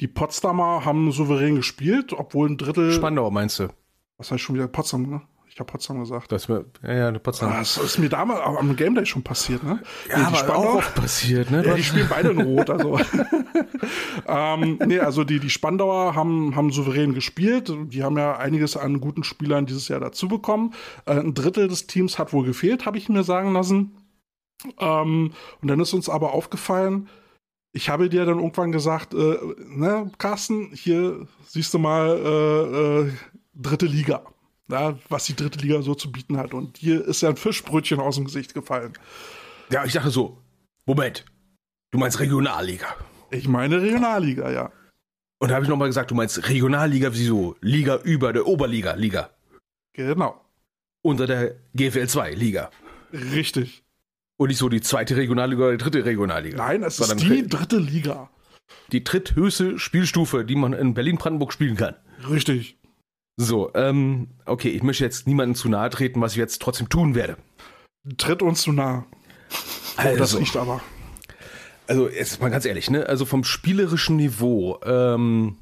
[0.00, 2.92] Die Potsdamer haben souverän gespielt, obwohl ein Drittel.
[2.92, 3.68] Spandau meinst du?
[4.18, 5.22] Was heißt schon wieder Potsdam, ne?
[5.56, 6.30] Ich habe Potsdam gesagt.
[6.32, 7.50] Das mir, ja, ja, Potsdam.
[7.50, 9.80] Ah, das ist mir damals am Game Day schon passiert, ne?
[10.06, 11.64] Ja, ja aber auch oft passiert, ne?
[11.64, 13.00] Ja, die spielen beide in Rot, also.
[14.28, 17.72] ähm, nee, also die, die Spandauer haben, haben souverän gespielt.
[17.86, 20.74] Die haben ja einiges an guten Spielern dieses Jahr dazu bekommen.
[21.06, 23.96] Äh, ein Drittel des Teams hat wohl gefehlt, habe ich mir sagen lassen.
[24.78, 27.08] Ähm, und dann ist uns aber aufgefallen,
[27.72, 29.38] ich habe dir dann irgendwann gesagt, äh,
[29.68, 33.12] ne, Carsten, hier siehst du mal äh, äh
[33.58, 34.22] dritte Liga
[34.68, 36.54] ja, was die dritte Liga so zu bieten hat.
[36.54, 38.92] Und hier ist ja ein Fischbrötchen aus dem Gesicht gefallen.
[39.70, 40.42] Ja, ich dachte so,
[40.84, 41.24] Moment,
[41.90, 42.86] du meinst Regionalliga.
[43.30, 44.72] Ich meine Regionalliga, ja.
[45.38, 47.56] Und da habe ich nochmal gesagt, du meinst Regionalliga, wieso?
[47.60, 49.30] Liga über der Oberliga, Liga.
[49.92, 50.40] Genau.
[51.02, 52.70] Unter der GFL 2 Liga.
[53.12, 53.84] Richtig.
[54.38, 56.56] Und nicht so die zweite Regionalliga oder die dritte Regionalliga.
[56.56, 58.30] Nein, es ist die dritte Liga.
[58.92, 61.94] Die dritthöchste Spielstufe, die man in Berlin-Brandenburg spielen kann.
[62.28, 62.78] Richtig.
[63.36, 67.14] So, ähm, okay, ich möchte jetzt niemandem zu nahe treten, was ich jetzt trotzdem tun
[67.14, 67.36] werde.
[68.16, 69.04] Tritt uns zu nahe.
[69.96, 70.80] Also, das riecht aber.
[71.86, 73.06] Also, jetzt mal ganz ehrlich, ne?
[73.06, 75.58] Also vom spielerischen Niveau, ähm,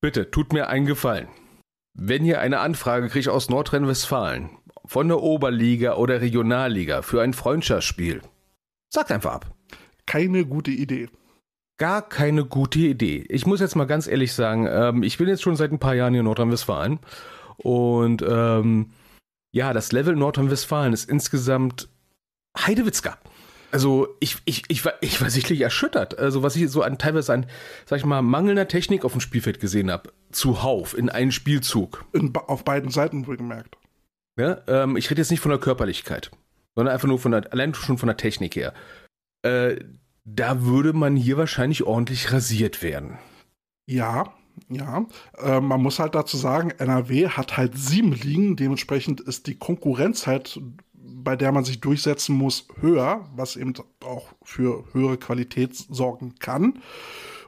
[0.00, 1.28] bitte, tut mir einen Gefallen.
[1.94, 4.50] Wenn ihr eine Anfrage kriegt aus Nordrhein-Westfalen,
[4.84, 8.20] von der Oberliga oder Regionalliga für ein Freundschaftsspiel,
[8.90, 9.56] sagt einfach ab.
[10.04, 11.08] Keine gute Idee
[11.78, 13.24] gar keine gute Idee.
[13.28, 15.94] Ich muss jetzt mal ganz ehrlich sagen, ähm, ich bin jetzt schon seit ein paar
[15.94, 16.98] Jahren hier in Nordrhein-Westfalen
[17.58, 18.90] und ähm,
[19.52, 21.88] ja, das Level Nordrhein-Westfalen ist insgesamt
[22.58, 23.18] Heidewitzka.
[23.72, 26.18] Also ich, ich, ich, war, ich war sichtlich erschüttert.
[26.18, 27.46] Also was ich so an teilweise an,
[27.84, 30.12] sag ich mal, mangelnder Technik auf dem Spielfeld gesehen habe.
[30.30, 32.04] Zuhauf in einem Spielzug.
[32.12, 33.76] In, auf beiden Seiten wohlgemerkt.
[34.38, 36.30] Ja, ähm, ich rede jetzt nicht von der Körperlichkeit,
[36.74, 38.72] sondern einfach nur von der, allein schon von der Technik her.
[39.42, 39.76] Äh,
[40.26, 43.18] da würde man hier wahrscheinlich ordentlich rasiert werden.
[43.86, 44.34] Ja,
[44.68, 45.06] ja.
[45.38, 50.26] Äh, man muss halt dazu sagen, NRW hat halt sieben Ligen, dementsprechend ist die Konkurrenz
[50.26, 50.60] halt,
[50.92, 56.80] bei der man sich durchsetzen muss, höher, was eben auch für höhere Qualität sorgen kann.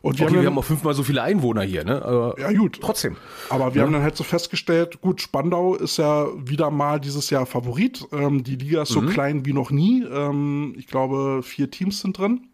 [0.01, 2.05] Und wir, okay, haben, wir haben auch fünfmal so viele Einwohner hier, ne?
[2.05, 2.79] Aber ja, gut.
[2.81, 3.17] Trotzdem.
[3.51, 3.87] Aber wir ja.
[3.87, 8.07] haben dann halt so festgestellt, gut, Spandau ist ja wieder mal dieses Jahr Favorit.
[8.13, 9.09] Ähm, die Liga ist so mhm.
[9.09, 10.05] klein wie noch nie.
[10.05, 12.47] Ähm, ich glaube, vier Teams sind drin.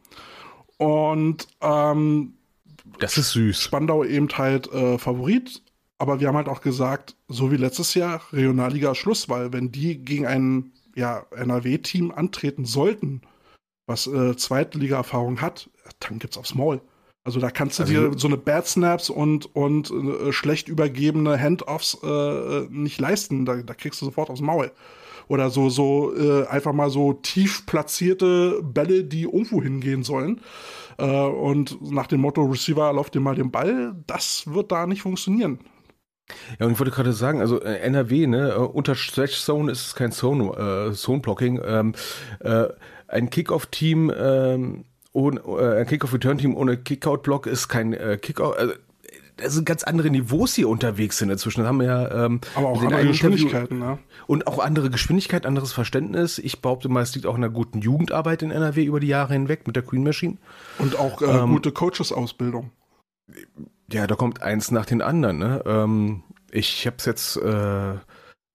[0.78, 2.34] Und ähm,
[2.98, 3.60] das ist süß.
[3.60, 5.62] Spandau eben halt äh, Favorit.
[5.98, 9.96] Aber wir haben halt auch gesagt, so wie letztes Jahr, Regionalliga Schluss, weil wenn die
[9.98, 13.22] gegen ein ja, NRW-Team antreten sollten,
[13.86, 16.80] was äh, Zweitliga-Erfahrung hat, dann gibt's aufs Maul.
[17.24, 21.40] Also da kannst du Also- dir so eine Bad Snaps und, und äh, schlecht übergebene
[21.40, 23.46] Handoffs äh, nicht leisten.
[23.46, 24.72] Da, da kriegst du sofort aufs Maul.
[25.28, 30.40] Oder so, so äh, einfach mal so tief platzierte Bälle, die irgendwo hingehen sollen.
[30.98, 35.02] Äh, und nach dem Motto Receiver, lauf dir mal den Ball, das wird da nicht
[35.02, 35.58] funktionieren.
[36.58, 39.86] Ja, und ich wollte gerade sagen, also äh, NRW, ne, äh, unter Stretch Zone ist
[39.86, 41.60] es kein Zone, äh, Zone Blocking.
[41.64, 41.94] Ähm,
[42.40, 42.68] äh,
[43.08, 48.56] ein Kickoff-Team, ähm, ohne, äh, ein Kickoff-Return-Team ohne Kickout-Block ist kein äh, Kickout.
[49.40, 51.62] Also, da sind ganz andere Niveaus hier unterwegs sind inzwischen.
[51.62, 53.98] Da haben wir ja ähm, Aber auch andere Geschwindigkeiten, ne?
[54.26, 56.38] Und auch andere Geschwindigkeit, anderes Verständnis.
[56.38, 59.32] Ich behaupte mal, es liegt auch in einer guten Jugendarbeit in NRW über die Jahre
[59.32, 60.36] hinweg mit der Queen Machine.
[60.78, 62.70] Und auch äh, Ähm, gute Coaches-Ausbildung.
[63.90, 65.38] Ja, da kommt eins nach den anderen.
[65.38, 65.62] Ne?
[65.66, 67.94] Ähm, ich habe es jetzt äh,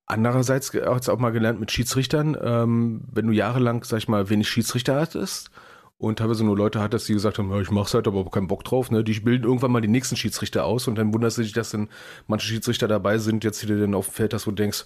[0.06, 2.38] andererseits auch jetzt auch mal gelernt mit Schiedsrichtern.
[2.42, 5.52] Ähm, wenn du jahrelang, sag ich mal, wenig Schiedsrichter hattest
[6.00, 8.64] und teilweise nur Leute hattest, die gesagt haben, ja, ich mach's halt, aber keinen Bock
[8.64, 9.04] drauf, ne?
[9.04, 11.90] die bilden irgendwann mal die nächsten Schiedsrichter aus und dann wunderst du dich, dass dann
[12.26, 14.86] manche Schiedsrichter dabei sind, jetzt die du dann auf dem Feld hast, wo du denkst,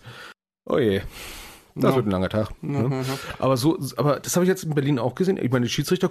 [0.66, 1.02] oh je,
[1.76, 1.96] das Ja.
[1.96, 2.50] wird ein langer Tag.
[2.62, 3.06] Ja, Ne?
[3.40, 5.38] Aber so, aber das habe ich jetzt in Berlin auch gesehen.
[5.38, 6.10] Ich meine, die Schiedsrichter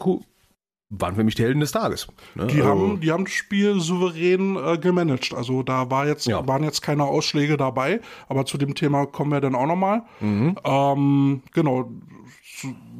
[0.98, 2.06] waren für mich die Helden des Tages.
[2.34, 2.46] Ne?
[2.48, 5.32] Die, Also- haben, die haben das Spiel souverän äh, gemanagt.
[5.34, 6.46] Also da war jetzt, Ja.
[6.46, 10.02] waren jetzt keine Ausschläge dabei, aber zu dem Thema kommen wir dann auch nochmal.
[10.20, 10.56] Mhm.
[10.64, 11.90] Ähm, genau.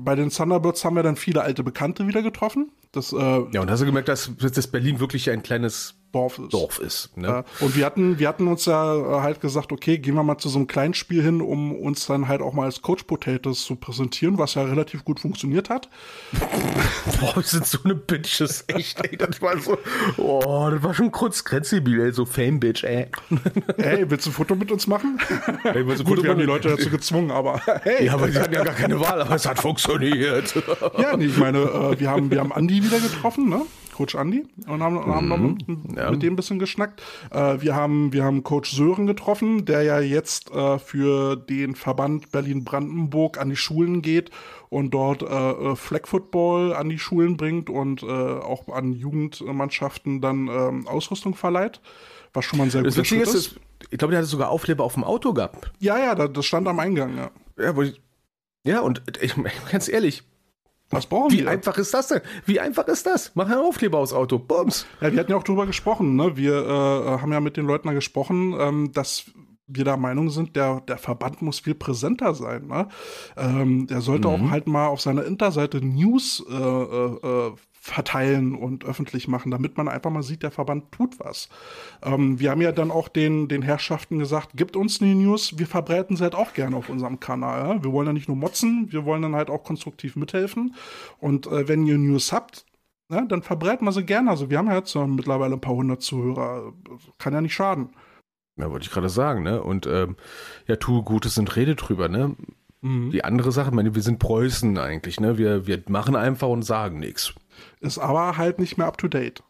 [0.05, 2.71] Bei den Thunderbirds haben wir dann viele alte Bekannte wieder getroffen.
[2.93, 3.17] Das äh,
[3.53, 6.53] Ja, und hast du gemerkt, dass, dass Berlin wirklich ein kleines Dorf ist.
[6.53, 7.17] Dorf ist.
[7.17, 7.45] Ne?
[7.61, 10.49] Und wir hatten, wir hatten uns ja äh, halt gesagt, okay, gehen wir mal zu
[10.49, 13.77] so einem kleinen Spiel hin, um uns dann halt auch mal als Coach Potatoes zu
[13.77, 15.89] präsentieren, was ja relativ gut funktioniert hat.
[17.21, 19.17] Boah, wir sind so eine Bitches, echt, ey.
[19.17, 19.79] Das war so,
[20.19, 23.07] oh, das war schon kurz grenzdebil, ey, so Fame-Bitch, ey.
[23.79, 25.19] Hey, willst du ein Foto mit uns machen?
[25.65, 26.63] Ey, willst du Gut, Foto wir haben die machen?
[26.63, 28.07] Leute dazu gezwungen, aber hey.
[28.07, 30.55] Ja, aber die hatten ja gar keine Wahl, aber es hat funktioniert.
[30.99, 33.63] Ja, nee, ich meine, äh, wir haben, wir haben Andi wieder getroffen, ne?
[33.93, 35.65] Coach Andi und haben, haben noch mit,
[35.97, 36.11] ja.
[36.11, 37.03] mit dem ein bisschen geschnackt.
[37.31, 42.33] Äh, wir, haben, wir haben Coach Sören getroffen, der ja jetzt äh, für den Verband
[42.33, 44.31] Berlin-Brandenburg an die Schulen geht
[44.71, 50.21] und dort äh, äh, Flag Football an die Schulen bringt und äh, auch an Jugendmannschaften
[50.21, 51.81] dann ähm, Ausrüstung verleiht.
[52.33, 53.57] Was schon mal ein sehr Das guter Schritt ist, ist.
[53.91, 55.71] ich glaube, der hatte sogar Aufkleber auf dem Auto gehabt.
[55.81, 57.31] Ja, ja, da- das stand am Eingang, ja.
[57.59, 58.01] Ja, ich,
[58.65, 59.35] ja und ich,
[59.71, 60.23] ganz ehrlich,
[60.93, 61.51] Was brauchen wie wir?
[61.51, 62.21] einfach ist das denn?
[62.47, 63.33] Wie einfach ist das?
[63.35, 64.87] Mach einen Aufkleber aufs Auto, bums.
[65.01, 66.37] Ja, wir hatten ja auch drüber gesprochen, ne?
[66.37, 69.25] Wir äh, haben ja mit den Leuten da gesprochen, ähm, dass
[69.67, 72.67] wir der Meinung sind, der, der Verband muss viel präsenter sein.
[72.67, 72.89] Ne?
[73.37, 77.53] Ähm, der sollte auch halt mal auf seiner Interseite News äh, äh, äh,
[77.85, 81.49] verteilen und öffentlich machen, damit man einfach mal sieht, der Verband tut was.
[82.01, 85.67] Ähm, wir haben ja dann auch den, den Herrschaften gesagt, gibt uns die News, wir
[85.67, 87.69] verbreiten sie halt auch gerne auf unserem Kanal.
[87.69, 87.83] Ja?
[87.83, 90.77] Wir wollen ja nicht nur motzen, wir wollen dann halt auch konstruktiv mithelfen.
[91.19, 92.67] Und äh, wenn ihr News habt,
[93.09, 94.31] ne, dann verbreiten wir sie gerne.
[94.31, 96.73] Also wir haben ja jetzt mittlerweile ein paar hundert Zuhörer.
[97.19, 97.91] Kann ja nicht schaden.
[98.61, 99.61] Ja, wollte ich gerade sagen, ne?
[99.61, 100.15] Und ähm,
[100.69, 102.37] ja, tu Gutes und rede drüber, ne?
[102.85, 105.39] Die andere Sache, ich meine, wir sind Preußen eigentlich, ne?
[105.39, 107.33] Wir, wir machen einfach und sagen nichts.
[107.81, 109.43] Ist aber halt nicht mehr up to date.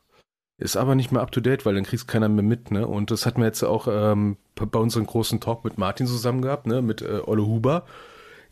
[0.59, 2.87] Ist aber nicht mehr up to date, weil dann kriegst keiner mehr mit, ne?
[2.87, 6.67] Und das hatten wir jetzt auch ähm, bei unserem großen Talk mit Martin zusammen gehabt,
[6.67, 6.83] ne?
[6.83, 7.85] Mit äh, Olle Huber.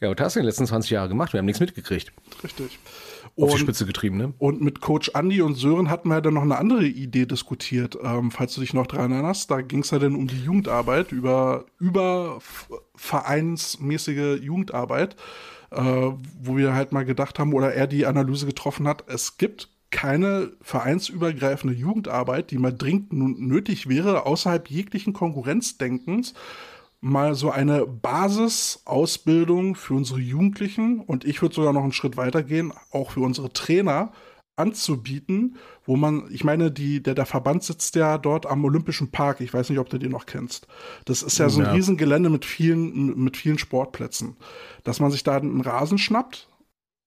[0.01, 1.33] Ja, und das hast du in den letzten 20 Jahren gemacht.
[1.35, 2.11] Wir haben nichts mitgekriegt.
[2.43, 2.79] Richtig.
[3.37, 4.33] Auf die Und, Spitze getrieben, ne?
[4.39, 8.31] und mit Coach Andy und Sören hatten wir dann noch eine andere Idee diskutiert, ähm,
[8.31, 9.51] falls du dich noch dran erinnerst.
[9.51, 12.41] Da ging es ja dann um die Jugendarbeit, über, über
[12.97, 15.17] vereinsmäßige Jugendarbeit,
[15.71, 20.53] wo wir halt mal gedacht haben, oder er die Analyse getroffen hat, es gibt keine
[20.63, 26.35] vereinsübergreifende Jugendarbeit, die mal dringend nötig wäre, außerhalb jeglichen Konkurrenzdenkens,
[27.01, 31.01] mal so eine Basisausbildung für unsere Jugendlichen.
[31.01, 34.13] Und ich würde sogar noch einen Schritt weiter gehen, auch für unsere Trainer
[34.61, 39.41] anzubieten, wo man, ich meine, die, der, der Verband sitzt ja dort am Olympischen Park.
[39.41, 40.67] Ich weiß nicht, ob du den noch kennst.
[41.07, 41.73] Das ist ja so ein Ja.
[41.73, 44.37] Riesengelände mit vielen, mit vielen Sportplätzen.
[44.85, 46.50] Dass man sich da einen Rasen schnappt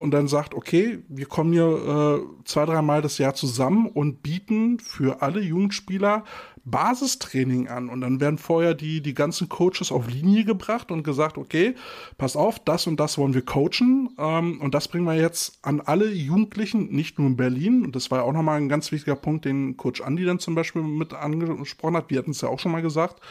[0.04, 4.78] und dann sagt, okay, wir kommen hier äh, zwei, dreimal das Jahr zusammen und bieten
[4.80, 6.26] für alle Jugendspieler
[6.66, 7.88] Basistraining an.
[7.88, 11.76] Und dann werden vorher die, die ganzen Coaches auf Linie gebracht und gesagt, okay,
[12.18, 14.10] pass auf, das und das wollen wir coachen.
[14.18, 17.86] Ähm, und das bringen wir jetzt an alle Jugendlichen, nicht nur in Berlin.
[17.86, 20.54] Und das war ja auch nochmal ein ganz wichtiger Punkt, den Coach Andi dann zum
[20.54, 22.10] Beispiel mit angesprochen hat.
[22.10, 23.22] Wir hatten es ja auch schon mal gesagt,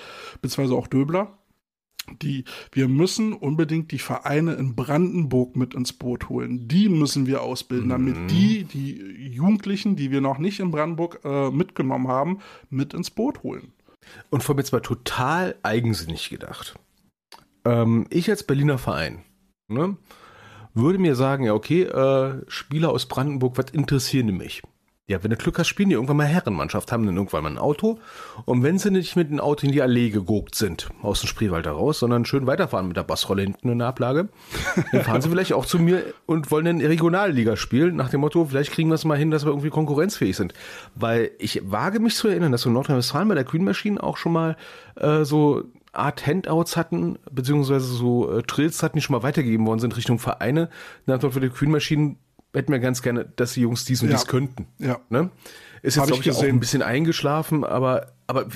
[0.40, 1.36] beziehungsweise auch Döbler.
[2.20, 6.66] Die, wir müssen unbedingt die Vereine in Brandenburg mit ins Boot holen.
[6.66, 8.28] Die müssen wir ausbilden, damit Mhm.
[8.28, 13.42] die, die Jugendlichen, die wir noch nicht in Brandenburg äh, mitgenommen haben, mit ins Boot
[13.44, 13.72] holen.
[14.30, 16.74] Und vor mir mal total eigensinnig gedacht.
[17.64, 19.22] Ähm, ich als Berliner Verein
[19.68, 19.96] ne,
[20.74, 24.62] würde mir sagen, ja okay, äh, Spieler aus Brandenburg, was interessieren die mich?
[25.12, 27.58] Ja, wenn du Glück hast, spielen die irgendwann mal Herrenmannschaft, haben dann irgendwann mal ein
[27.58, 27.98] Auto.
[28.46, 31.66] Und wenn sie nicht mit dem Auto in die Allee geguckt sind, aus dem Spreewald
[31.66, 34.30] heraus, sondern schön weiterfahren mit der Bassrolle hinten in der Ablage,
[34.90, 38.46] dann fahren sie vielleicht auch zu mir und wollen dann Regionalliga spielen, nach dem Motto,
[38.46, 40.54] vielleicht kriegen wir es mal hin, dass wir irgendwie konkurrenzfähig sind.
[40.94, 44.16] Weil ich wage mich zu erinnern, dass wir in Nordrhein-Westfalen bei der Green Machine auch
[44.16, 44.56] schon mal
[44.96, 49.80] äh, so Art Handouts hatten, beziehungsweise so äh, Trills hatten, die schon mal weitergegeben worden
[49.80, 50.70] sind Richtung Vereine.
[51.04, 52.16] Nach dem Motto, für die Green Machine
[52.54, 54.16] hätten wir ganz gerne, dass die Jungs dies und Ja.
[54.16, 54.66] dies könnten.
[54.78, 55.00] Ja.
[55.08, 55.30] Ne?
[55.82, 56.56] Ist jetzt, glaube ich, auch gesehen.
[56.56, 58.46] ein bisschen eingeschlafen, aber, aber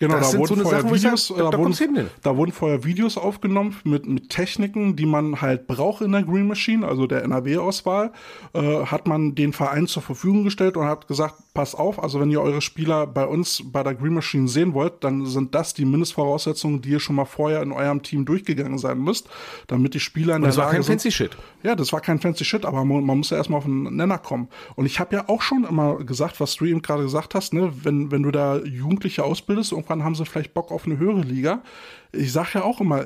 [0.00, 2.06] Genau, Das da wurden so vorher Sachen, Videos, sag, äh, da- da, wurden, denn.
[2.22, 6.48] da wurden vorher Videos aufgenommen mit, mit Techniken, die man halt braucht in der Green
[6.48, 8.10] Machine, also der NRW-Auswahl,
[8.54, 12.30] äh, hat man den Verein zur Verfügung gestellt und hat gesagt, pass auf, also wenn
[12.30, 15.84] ihr eure Spieler bei uns bei der Green Machine sehen wollt, dann sind das die
[15.84, 19.28] Mindestvoraussetzungen, die ihr schon mal vorher in eurem Team durchgegangen sein müsst,
[19.66, 21.36] damit die Spieler in das der war Lage kein sind, fancy Shit.
[21.62, 24.16] ja, das war kein fancy Shit, aber man, man muss ja erstmal auf einen Nenner
[24.18, 24.48] kommen.
[24.76, 27.70] Und ich habe ja auch schon immer gesagt, was du eben gerade gesagt hast, ne,
[27.82, 31.62] wenn, wenn du da Jugendliche ausbildest, irgendwann haben sie vielleicht Bock auf eine höhere Liga.
[32.12, 33.04] Ich sage ja auch immer,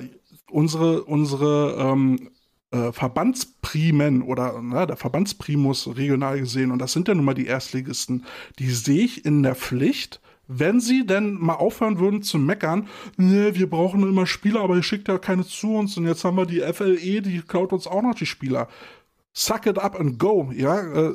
[0.50, 2.30] unsere, unsere ähm,
[2.70, 7.46] äh, Verbandsprimen oder ne, der Verbandsprimus regional gesehen, und das sind ja nun mal die
[7.46, 8.24] Erstligisten,
[8.58, 13.54] die sehe ich in der Pflicht, wenn sie denn mal aufhören würden zu meckern, ne,
[13.54, 16.46] wir brauchen immer Spieler, aber ihr schickt ja keine zu uns und jetzt haben wir
[16.46, 18.68] die FLE, die klaut uns auch noch die Spieler.
[19.32, 21.12] Suck it up and go, ja.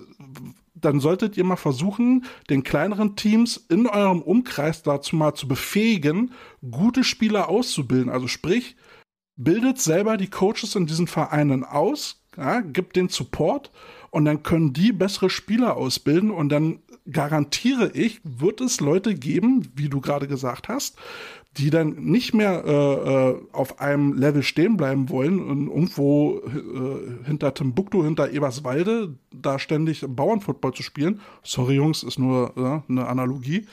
[0.81, 6.31] Dann solltet ihr mal versuchen, den kleineren Teams in eurem Umkreis dazu mal zu befähigen,
[6.69, 8.09] gute Spieler auszubilden.
[8.09, 8.75] Also sprich,
[9.35, 13.71] bildet selber die Coaches in diesen Vereinen aus, ja, gibt den Support
[14.11, 16.79] und dann können die bessere Spieler ausbilden und dann
[17.11, 20.97] garantiere ich, wird es Leute geben, wie du gerade gesagt hast,
[21.57, 27.25] die dann nicht mehr äh, äh, auf einem Level stehen bleiben wollen und irgendwo äh,
[27.25, 31.19] hinter Timbuktu, hinter Eberswalde, da ständig Bauernfootball zu spielen.
[31.43, 33.65] Sorry Jungs, ist nur äh, eine Analogie.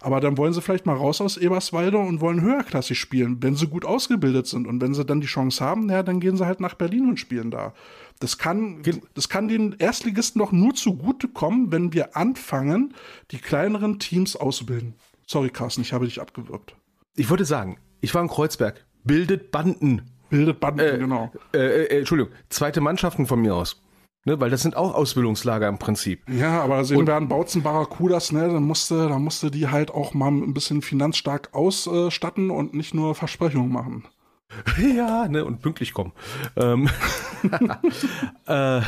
[0.00, 3.66] Aber dann wollen sie vielleicht mal raus aus Eberswalde und wollen höherklassig spielen, wenn sie
[3.66, 4.66] gut ausgebildet sind.
[4.66, 7.18] Und wenn sie dann die Chance haben, ja, dann gehen sie halt nach Berlin und
[7.18, 7.72] spielen da.
[8.20, 8.82] Das kann,
[9.14, 12.94] das kann den Erstligisten doch nur zugutekommen, wenn wir anfangen,
[13.30, 14.94] die kleineren Teams auszubilden.
[15.26, 16.76] Sorry, Carsten, ich habe dich abgewürgt.
[17.14, 20.10] Ich wollte sagen, ich war in Kreuzberg, bildet Banden.
[20.30, 21.30] Bildet Banden, genau.
[21.52, 23.82] Äh, äh, Entschuldigung, zweite Mannschaften von mir aus.
[24.24, 26.22] Ne, weil das sind auch Ausbildungslager im Prinzip.
[26.30, 30.14] Ja, aber sehen wir an Bautzen Barracudas, ne, dann musste, da musste die halt auch
[30.14, 34.04] mal ein bisschen finanzstark ausstatten und nicht nur Versprechungen machen.
[34.78, 36.12] Ja, ne, und pünktlich kommen.
[36.56, 36.88] Ähm,
[38.46, 38.82] äh,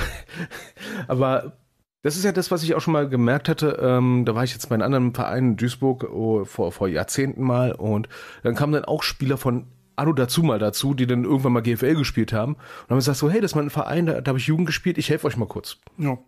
[1.09, 1.57] aber
[2.05, 3.79] das ist ja das, was ich auch schon mal gemerkt hatte.
[3.81, 7.43] Ähm, da war ich jetzt bei einem anderen Verein in Duisburg oh, vor, vor Jahrzehnten
[7.43, 8.09] mal und
[8.43, 11.95] dann kamen dann auch Spieler von Anno dazu mal dazu, die dann irgendwann mal GFL
[11.95, 14.39] gespielt haben und haben gesagt so, hey, das ist mal ein Verein, da, da habe
[14.39, 15.79] ich Jugend gespielt, ich helfe euch mal kurz.
[15.97, 16.19] Ja.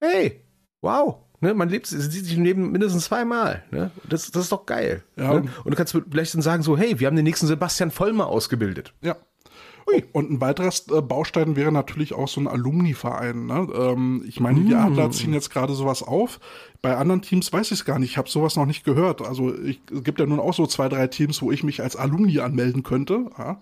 [0.00, 0.42] Hey,
[0.82, 1.16] wow.
[1.40, 3.62] Ne, man lebt, sieht sich im Leben mindestens zweimal.
[3.70, 3.90] Ne?
[4.08, 5.02] Das, das ist doch geil.
[5.16, 5.34] Ja.
[5.34, 5.50] Ne?
[5.64, 8.92] Und du kannst vielleicht dann sagen so, hey, wir haben den nächsten Sebastian Vollmer ausgebildet.
[9.02, 9.16] Ja.
[10.12, 13.46] Und ein weiteres äh, Baustein wäre natürlich auch so ein Alumni-Verein.
[13.46, 13.68] Ne?
[13.74, 16.40] Ähm, ich meine, die Adler ziehen jetzt gerade sowas auf.
[16.82, 18.10] Bei anderen Teams weiß ich es gar nicht.
[18.10, 19.22] Ich habe sowas noch nicht gehört.
[19.22, 21.94] Also ich, es gibt ja nun auch so zwei, drei Teams, wo ich mich als
[21.94, 23.26] Alumni anmelden könnte.
[23.38, 23.60] Ja?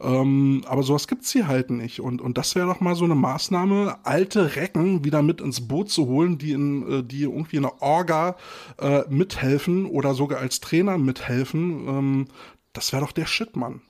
[0.00, 2.00] Ähm, aber sowas gibt's hier halt nicht.
[2.00, 5.90] Und, und das wäre doch mal so eine Maßnahme, alte Recken wieder mit ins Boot
[5.90, 8.36] zu holen, die, in, äh, die irgendwie in der Orga
[8.80, 11.88] äh, mithelfen oder sogar als Trainer mithelfen.
[11.88, 12.26] Ähm,
[12.72, 13.82] das wäre doch der Shit, Mann.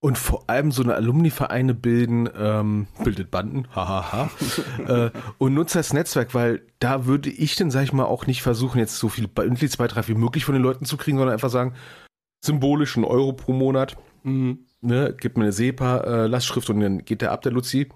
[0.00, 4.30] Und vor allem so eine Alumni-Vereine bilden, ähm, bildet Banden, hahaha,
[4.86, 8.42] äh, und nutzt das Netzwerk, weil da würde ich dann, sag ich mal, auch nicht
[8.42, 11.74] versuchen, jetzt so viel Mitgliedsbeitrag wie möglich von den Leuten zu kriegen, sondern einfach sagen,
[12.44, 14.60] symbolisch ein Euro pro Monat, Mhm.
[14.80, 17.88] ne, gibt mir eine SEPA-Lastschrift und dann geht der ab, der Luzi.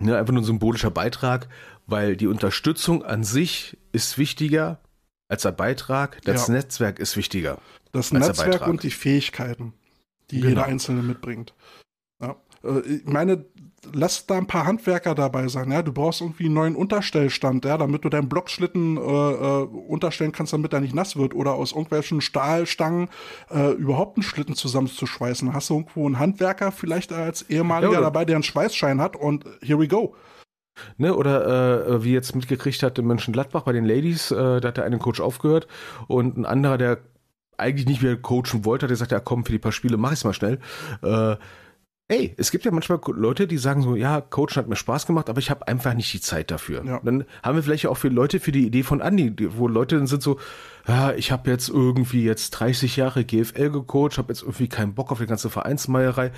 [0.00, 1.48] Ne, einfach nur ein symbolischer Beitrag,
[1.86, 4.80] weil die Unterstützung an sich ist wichtiger
[5.28, 6.54] als der Beitrag, das Ja.
[6.54, 7.58] Netzwerk ist wichtiger.
[7.92, 9.74] Das Als der Netzwerk und die Fähigkeiten,
[10.30, 10.48] die Genau.
[10.50, 11.54] jeder Einzelne mitbringt.
[12.22, 12.36] Ja.
[12.64, 13.44] Äh, Ich meine,
[13.92, 15.70] lass da ein paar Handwerker dabei sein.
[15.70, 15.82] Ja?
[15.82, 17.78] Du brauchst irgendwie einen neuen Unterstellstand, ja?
[17.78, 21.34] damit du deinen Blockschlitten äh, äh, unterstellen kannst, damit er nicht nass wird.
[21.34, 23.08] Oder aus irgendwelchen Stahlstangen
[23.50, 25.52] äh, überhaupt einen Schlitten zusammenzuschweißen.
[25.54, 29.44] Hast du irgendwo einen Handwerker vielleicht als ehemaliger Ja, dabei, der einen Schweißschein hat und
[29.62, 30.14] here we go.
[30.96, 34.76] Ne, oder äh, wie jetzt mitgekriegt hat in Mönchengladbach bei den Ladies, äh, da hat
[34.76, 35.66] der eine Coach aufgehört
[36.06, 36.98] und ein anderer, der
[37.58, 40.12] eigentlich nicht mehr coachen wollte, hat er gesagt, ja komm, für die paar Spiele mach
[40.12, 40.58] ich's mal schnell.
[41.02, 41.36] Äh,
[42.08, 45.28] ey, es gibt ja manchmal Leute, die sagen so, ja, Coachen hat mir Spaß gemacht,
[45.28, 46.84] aber ich habe einfach nicht die Zeit dafür.
[46.84, 47.00] Ja.
[47.04, 50.06] Dann haben wir vielleicht auch für Leute für die Idee von Andi, wo Leute dann
[50.06, 50.38] sind so,
[50.86, 55.12] ja, ich habe jetzt irgendwie jetzt 30 Jahre GFL gecoacht, habe jetzt irgendwie keinen Bock
[55.12, 56.32] auf die ganze Vereinsmeierei,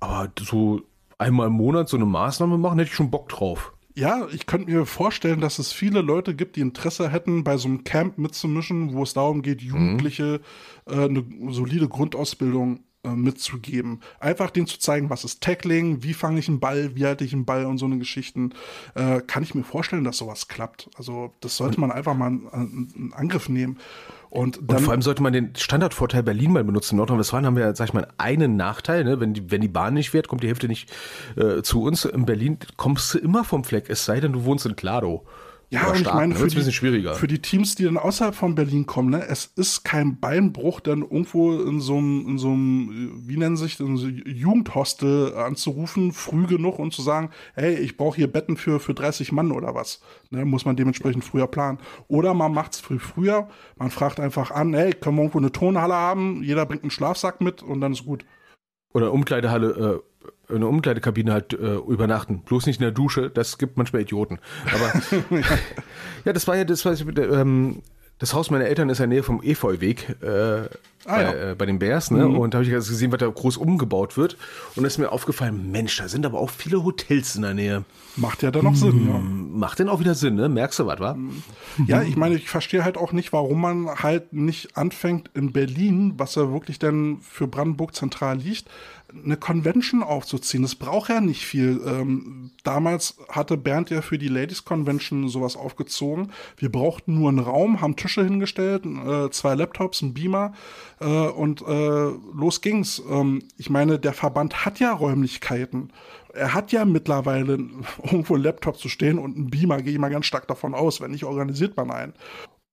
[0.00, 0.82] aber so
[1.18, 3.72] einmal im Monat so eine Maßnahme machen, hätte ich schon Bock drauf.
[3.98, 7.66] Ja, ich könnte mir vorstellen, dass es viele Leute gibt, die Interesse hätten, bei so
[7.66, 10.42] einem Camp mitzumischen, wo es darum geht, Jugendliche
[10.86, 14.00] äh, eine solide Grundausbildung äh, mitzugeben.
[14.20, 17.32] Einfach denen zu zeigen, was ist Tackling, wie fange ich einen Ball, wie halte ich
[17.32, 18.52] einen Ball und so eine Geschichten.
[18.94, 20.90] Äh, kann ich mir vorstellen, dass sowas klappt.
[20.98, 23.78] Also das sollte man einfach mal in, in Angriff nehmen.
[24.36, 26.94] Und Und dann vor allem sollte man den Standardvorteil Berlin mal benutzen.
[26.94, 29.02] In Nordrhein-Westfalen haben wir, sag ich mal, einen Nachteil.
[29.02, 29.18] Ne?
[29.18, 30.92] Wenn, die, wenn die Bahn nicht fährt, kommt die Hälfte nicht
[31.36, 32.04] äh, zu uns.
[32.04, 35.24] In Berlin kommst du immer vom Fleck, es sei denn, du wohnst in Klado.
[35.68, 39.10] Ja, und ich meine, für die, für die Teams, die dann außerhalb von Berlin kommen,
[39.10, 43.56] ne, es ist kein Beinbruch, dann irgendwo in so einem, in so einem, wie nennen
[43.56, 48.56] sich, so einem Jugendhostel anzurufen, früh genug und zu sagen, hey, ich brauche hier Betten
[48.56, 50.00] für, für 30 Mann oder was.
[50.30, 51.78] Ne, muss man dementsprechend früher planen.
[52.06, 55.50] Oder man macht es früh früher, man fragt einfach an, hey, können wir irgendwo eine
[55.50, 58.24] Turnhalle haben, jeder bringt einen Schlafsack mit und dann ist gut.
[58.94, 60.15] Oder Umkleidehalle, äh,
[60.48, 62.40] in der Umkleidekabine halt äh, übernachten.
[62.40, 64.38] Bloß nicht in der Dusche, das gibt manchmal Idioten.
[64.72, 65.02] Aber
[66.24, 67.82] ja, das war ja das, was ich, mit ähm,
[68.18, 70.68] das Haus meiner Eltern ist in der Nähe vom Efeuweg äh,
[71.06, 71.50] bei, ja.
[71.50, 72.26] äh, bei den Bears, ne?
[72.26, 74.36] Und da habe ich also gesehen, was da groß umgebaut wird.
[74.74, 77.84] Und da ist mir aufgefallen, Mensch, da sind aber auch viele Hotels in der Nähe.
[78.16, 79.18] Macht ja dann noch Sinn, ja.
[79.18, 80.48] Macht denn auch wieder Sinn, ne?
[80.48, 81.16] Merkst du was, wa?
[81.86, 86.14] Ja, ich meine, ich verstehe halt auch nicht, warum man halt nicht anfängt in Berlin,
[86.16, 88.68] was ja wirklich dann für Brandenburg zentral liegt,
[89.24, 90.64] eine Convention aufzuziehen.
[90.64, 91.80] Es braucht ja nicht viel.
[91.86, 96.32] Ähm, damals hatte Bernd ja für die Ladies Convention sowas aufgezogen.
[96.56, 100.52] Wir brauchten nur einen Raum, haben Tische hingestellt, äh, zwei Laptops, einen Beamer
[101.00, 103.02] äh, und äh, los ging's.
[103.10, 105.92] Ähm, ich meine, der Verband hat ja Räumlichkeiten.
[106.32, 107.58] Er hat ja mittlerweile
[108.02, 111.00] irgendwo einen Laptop zu stehen und einen Beamer, gehe ich mal ganz stark davon aus.
[111.00, 112.12] Wenn nicht, organisiert man einen.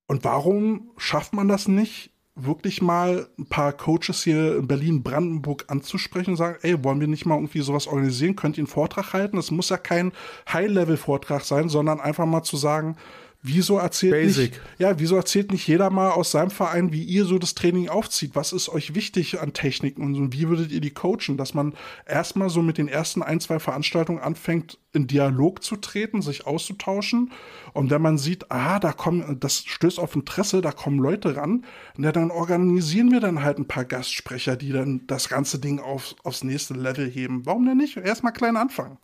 [0.07, 5.65] Und warum schafft man das nicht, wirklich mal ein paar Coaches hier in Berlin, Brandenburg
[5.67, 8.35] anzusprechen und sagen, ey, wollen wir nicht mal irgendwie sowas organisieren?
[8.35, 9.37] Könnt ihr einen Vortrag halten?
[9.37, 10.11] Es muss ja kein
[10.51, 12.95] High-Level-Vortrag sein, sondern einfach mal zu sagen,
[13.43, 14.51] wieso erzählt Basic.
[14.51, 17.89] nicht, ja, wieso erzählt nicht jeder mal aus seinem Verein, wie ihr so das Training
[17.89, 18.31] aufzieht?
[18.33, 20.33] Was ist euch wichtig an Techniken und so?
[20.33, 21.37] Wie würdet ihr die coachen?
[21.37, 21.73] Dass man
[22.07, 27.31] erstmal so mit den ersten ein, zwei Veranstaltungen anfängt, in Dialog zu treten, sich auszutauschen.
[27.73, 31.65] Und wenn man sieht, ah, da kommen, das stößt auf Interesse, da kommen Leute ran,
[31.97, 36.15] na, dann organisieren wir dann halt ein paar Gastsprecher, die dann das ganze Ding auf,
[36.23, 37.45] aufs nächste Level heben.
[37.45, 37.97] Warum denn nicht?
[37.97, 38.97] Erstmal klein anfangen.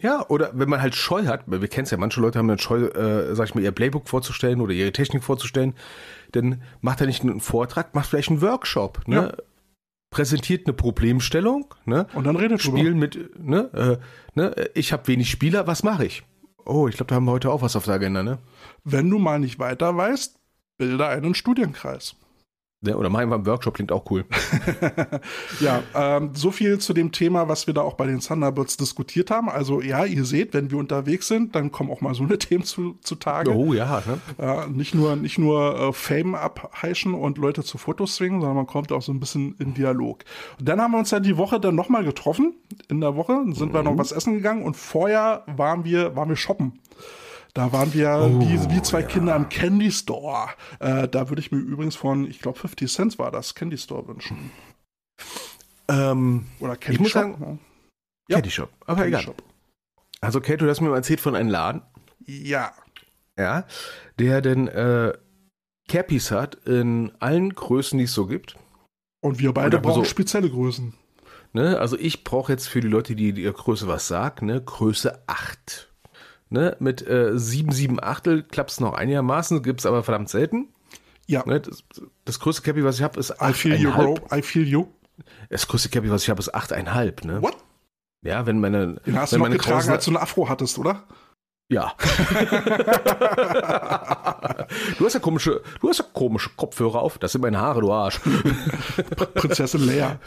[0.00, 2.58] Ja, oder wenn man halt Scheu hat, wir kennen es ja, manche Leute haben dann
[2.58, 5.74] Scheu, äh, sag ich mal, ihr Playbook vorzustellen oder ihre Technik vorzustellen,
[6.32, 9.16] dann macht er nicht einen Vortrag, macht vielleicht einen Workshop, ne?
[9.16, 9.44] Ja.
[10.10, 12.06] Präsentiert eine Problemstellung, ne?
[12.14, 12.78] Und dann redet drüber.
[12.78, 13.98] Spielen mit, ne?
[14.34, 14.54] Äh, ne?
[14.74, 16.22] Ich habe wenig Spieler, was mache ich?
[16.64, 18.38] Oh, ich glaube, da haben wir heute auch was auf der Agenda, ne?
[18.84, 20.38] Wenn du mal nicht weiter weißt,
[20.78, 22.14] bilde einen Studienkreis.
[22.80, 22.96] Ne?
[22.96, 24.24] Oder machen wir einen Workshop, klingt auch cool.
[25.60, 29.30] Ja, ähm, so viel zu dem Thema, was wir da auch bei den Thunderbirds diskutiert
[29.30, 29.48] haben.
[29.48, 32.64] Also ja, ihr seht, wenn wir unterwegs sind, dann kommen auch mal so eine Themen
[32.64, 33.54] zu, zutage.
[33.54, 34.20] Oh ja, ne?
[34.38, 38.66] Ja, nicht nur, nicht nur äh, Fame abheischen und Leute zu Fotos zwingen, sondern man
[38.66, 40.24] kommt auch so ein bisschen in Dialog.
[40.58, 42.54] Und dann haben wir uns ja die Woche dann nochmal getroffen.
[42.88, 46.36] In der Woche sind wir noch was essen gegangen und vorher waren wir, waren wir
[46.36, 46.80] shoppen.
[47.54, 48.08] Da waren wir
[48.40, 50.48] wie, wie zwei Kinder im Candy Store.
[50.80, 54.06] Äh, da würde ich mir übrigens von, ich glaube 50 Cent war das, Candy Store
[54.06, 54.50] wünschen.
[55.88, 57.58] Ähm, Oder Candy Ich muss Shop, sagen- ne?
[58.28, 58.36] Ja.
[58.36, 58.70] Caddy Shop.
[58.86, 59.22] Aber Candy egal.
[59.22, 59.42] Shop.
[60.20, 61.82] Also, Kate, du hast mir mal erzählt von einem Laden,
[62.26, 62.72] Ja.
[63.38, 63.64] ja,
[64.18, 65.12] der denn äh,
[65.88, 68.56] Cappies hat in allen Größen, die es so gibt.
[69.20, 70.92] Und wir Und beide aber brauchen so- spezielle Größen.
[71.54, 71.78] Ne?
[71.78, 75.87] Also ich brauche jetzt für die Leute, die die Größe was sagt, ne, Größe 8.
[76.50, 76.76] Ne?
[76.78, 80.68] Mit äh, 7, 7 Achtel klappt es noch einigermaßen, gibt es aber verdammt selten.
[81.26, 81.44] Ja.
[81.46, 81.60] Ne?
[81.60, 81.84] Das,
[82.24, 83.94] das größte Cappy, was ich habe, ist I feel you, 8,5.
[83.94, 84.36] bro.
[84.36, 84.86] I feel you.
[85.50, 87.26] Das größte Cappy, was ich habe, ist 8,5.
[87.26, 87.42] Ne?
[87.42, 87.56] What?
[88.22, 88.94] Ja, wenn meine.
[89.06, 91.04] Den hast wenn du noch meine getragen, als du eine Afro hattest, oder?
[91.70, 91.92] Ja.
[94.98, 97.18] du hast ja komische, du hast ja komische Kopfhörer auf.
[97.18, 98.20] Das sind meine Haare, du Arsch.
[99.34, 100.18] Prinzessin Leia.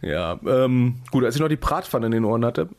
[0.00, 2.70] Ja, ähm, gut, als ich noch die Bratpfanne in den Ohren hatte.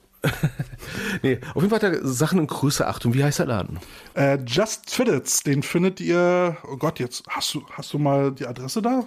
[1.24, 3.06] Nee, auf jeden Fall hat er Sachen in Größe 8.
[3.06, 3.80] Und wie heißt der Laden?
[4.16, 6.58] Äh, Just Fitteds, den findet ihr.
[6.70, 9.06] Oh Gott, jetzt hast du, hast du mal die Adresse da?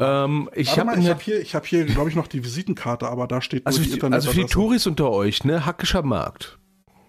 [0.00, 3.42] Ähm, ich habe habe hier, ich hab hier glaube ich, noch die Visitenkarte, aber da
[3.42, 4.46] steht also, die, also für die.
[4.46, 6.58] Touris unter euch, ne, Hackischer Markt.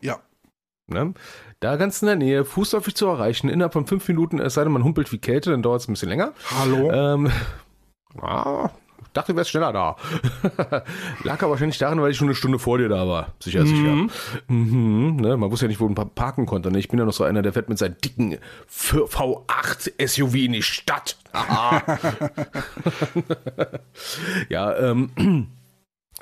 [0.02, 0.20] Ja.
[0.88, 1.14] Ne?
[1.60, 4.74] Da ganz in der Nähe, fußläufig zu erreichen, innerhalb von fünf Minuten, es sei denn,
[4.74, 6.34] man humpelt wie Kälte, dann dauert es ein bisschen länger.
[6.58, 6.92] Hallo.
[6.92, 7.32] Ähm,
[8.22, 8.70] Ah,
[9.14, 9.96] dachte, du wärst schneller da.
[11.24, 13.34] Lag aber wahrscheinlich daran, weil ich schon eine Stunde vor dir da war.
[13.40, 14.08] Sicher, sicher.
[14.48, 15.36] Mhm, ne?
[15.38, 16.72] Man wusste ja nicht, wo man parken konnte.
[16.72, 16.80] Ne?
[16.80, 18.38] Ich bin ja noch so einer, der fährt mit seinem dicken
[18.72, 21.18] V8 SUV in die Stadt.
[24.50, 25.48] ja, ähm,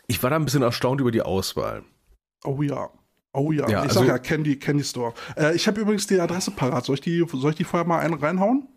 [0.08, 1.84] ich war da ein bisschen erstaunt über die Auswahl.
[2.44, 2.90] Oh ja.
[3.34, 3.68] Oh ja.
[3.70, 5.14] Ja, ich also- sag ja, Candy, Candy Store.
[5.38, 6.86] Äh, ich habe übrigens die Adresse parat.
[6.86, 8.68] Soll ich die, soll ich die vorher mal ein, reinhauen?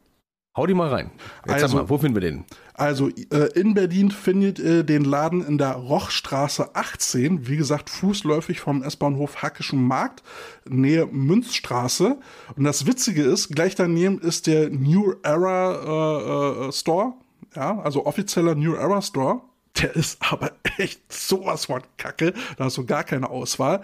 [0.56, 1.10] Hau die mal rein.
[1.46, 2.44] Jetzt Also- sag mal, wo finden wir den?
[2.76, 8.58] Also äh, in Berlin findet ihr den Laden in der Rochstraße 18, wie gesagt fußläufig
[8.58, 10.24] vom S-Bahnhof Hackischen Markt,
[10.68, 12.18] Nähe Münzstraße.
[12.56, 17.14] Und das Witzige ist, gleich daneben ist der New Era äh, äh, Store,
[17.54, 19.42] ja, also offizieller New Era Store.
[19.80, 23.82] Der ist aber echt sowas von Kacke, da hast du gar keine Auswahl.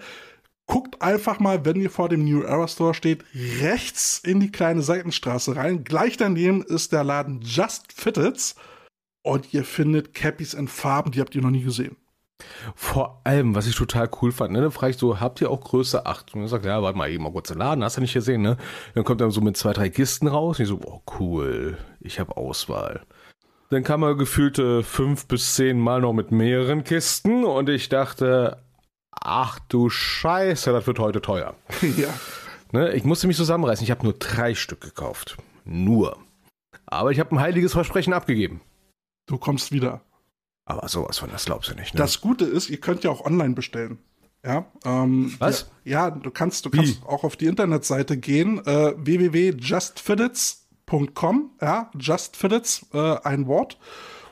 [0.65, 3.23] Guckt einfach mal, wenn ihr vor dem New Era Store steht,
[3.61, 5.85] rechts in die kleine Seitenstraße rein.
[5.85, 8.55] Gleich daneben ist der Laden Just Fitteds.
[9.23, 11.95] Und ihr findet Cappies in Farben, die habt ihr noch nie gesehen.
[12.75, 15.61] Vor allem, was ich total cool fand, ne, da frage ich so, habt ihr auch
[15.61, 16.33] Größe 8?
[16.33, 18.41] Und er sagt, ja, warte mal eben mal kurz den Laden, hast du nicht gesehen,
[18.41, 18.57] ne?
[18.95, 22.19] Dann kommt er so mit zwei, drei Kisten raus und ich so, oh cool, ich
[22.19, 23.01] habe Auswahl.
[23.69, 28.57] Dann kam er gefühlte fünf bis zehn Mal noch mit mehreren Kisten und ich dachte,
[29.11, 31.55] ach du Scheiße, das wird heute teuer.
[31.97, 32.09] ja.
[32.71, 32.93] Ne?
[32.93, 35.37] Ich musste mich zusammenreißen, ich habe nur drei Stück gekauft.
[35.63, 36.17] Nur.
[36.85, 38.61] Aber ich habe ein heiliges Versprechen abgegeben.
[39.31, 40.01] Du kommst wieder.
[40.65, 41.99] Aber sowas von, das glaubst du nicht, ne?
[41.99, 43.99] Das Gute ist, ihr könnt ja auch online bestellen.
[44.45, 45.71] Ja, ähm, Was?
[45.85, 52.87] Ja, ja, du kannst, du kannst auch auf die Internetseite gehen, äh, www.justfitteds.com, ja, justfitteds,
[52.93, 53.77] äh, ein Wort.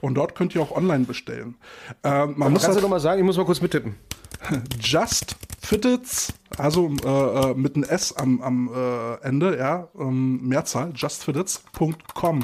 [0.01, 1.55] Und dort könnt ihr auch online bestellen.
[2.03, 3.95] Äh, man muss du halt, noch mal sagen, ich muss mal kurz mittippen.
[4.81, 10.91] Just Fitteds, also äh, äh, mit einem S am, am äh, Ende, ja, ähm, Mehrzahl,
[10.93, 12.43] justfitteds.com.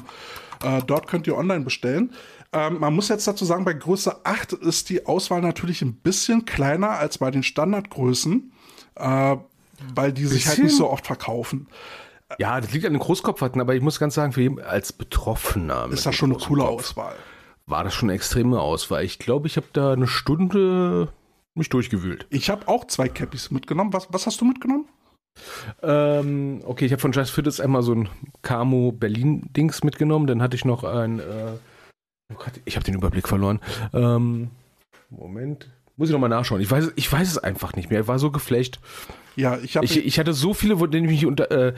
[0.63, 2.13] Äh, dort könnt ihr online bestellen.
[2.55, 6.45] Ähm, man muss jetzt dazu sagen, bei Größe 8 ist die Auswahl natürlich ein bisschen
[6.45, 8.51] kleiner als bei den Standardgrößen,
[8.95, 9.35] äh,
[9.93, 10.65] weil die sich halt Bisschen?
[10.65, 11.67] nicht so oft verkaufen.
[12.39, 15.87] Ja, das liegt an den Großkopfhatten, aber ich muss ganz sagen, für jeden als Betroffener
[15.91, 17.15] Ist das schon eine coole Kopf Auswahl.
[17.65, 19.03] war das schon eine extreme Auswahl.
[19.03, 21.09] Ich glaube, ich habe da eine Stunde
[21.55, 22.25] mich durchgewühlt.
[22.29, 23.91] Ich habe auch zwei Cappies mitgenommen.
[23.93, 24.85] Was, was hast du mitgenommen?
[25.83, 28.09] Ähm, okay, ich habe von Just Fitteds einmal so ein
[28.41, 30.25] Camo Berlin-Dings mitgenommen.
[30.27, 31.19] Dann hatte ich noch ein.
[31.19, 31.23] Äh,
[32.32, 33.59] oh Gott, ich habe den Überblick verloren.
[33.93, 34.49] Ähm,
[35.09, 35.69] Moment.
[35.97, 36.59] Muss ich nochmal nachschauen.
[36.59, 38.01] Ich weiß, ich weiß es einfach nicht mehr.
[38.01, 38.80] Ich war so geflecht.
[39.38, 41.49] Ja, ich habe Ich, ich hatte so viele, wo denen ich mich unter.
[41.51, 41.73] Äh,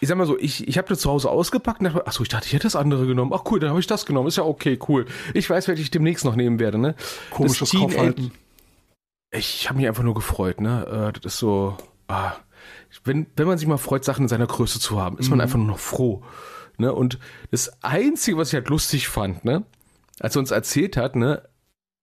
[0.00, 2.28] ich sag mal so, ich, ich habe das zu Hause ausgepackt und dachte, achso, ich
[2.28, 3.32] dachte, ich hätte das andere genommen.
[3.32, 4.26] Ach cool, dann habe ich das genommen.
[4.26, 5.06] Ist ja okay, cool.
[5.32, 6.96] Ich weiß, welches ich demnächst noch nehmen werde, ne?
[7.30, 8.32] komisches Kaufverhalten.
[9.30, 11.12] Ich habe mich einfach nur gefreut, ne?
[11.14, 11.76] Äh, Das ist so.
[12.08, 12.32] Ah,
[13.04, 15.56] wenn, wenn man sich mal freut, Sachen in seiner Größe zu haben, ist man einfach
[15.56, 16.22] nur noch froh.
[16.78, 16.92] Ne?
[16.92, 17.18] Und
[17.50, 19.62] das Einzige, was ich halt lustig fand, ne,
[20.20, 21.48] als er uns erzählt hat, ne,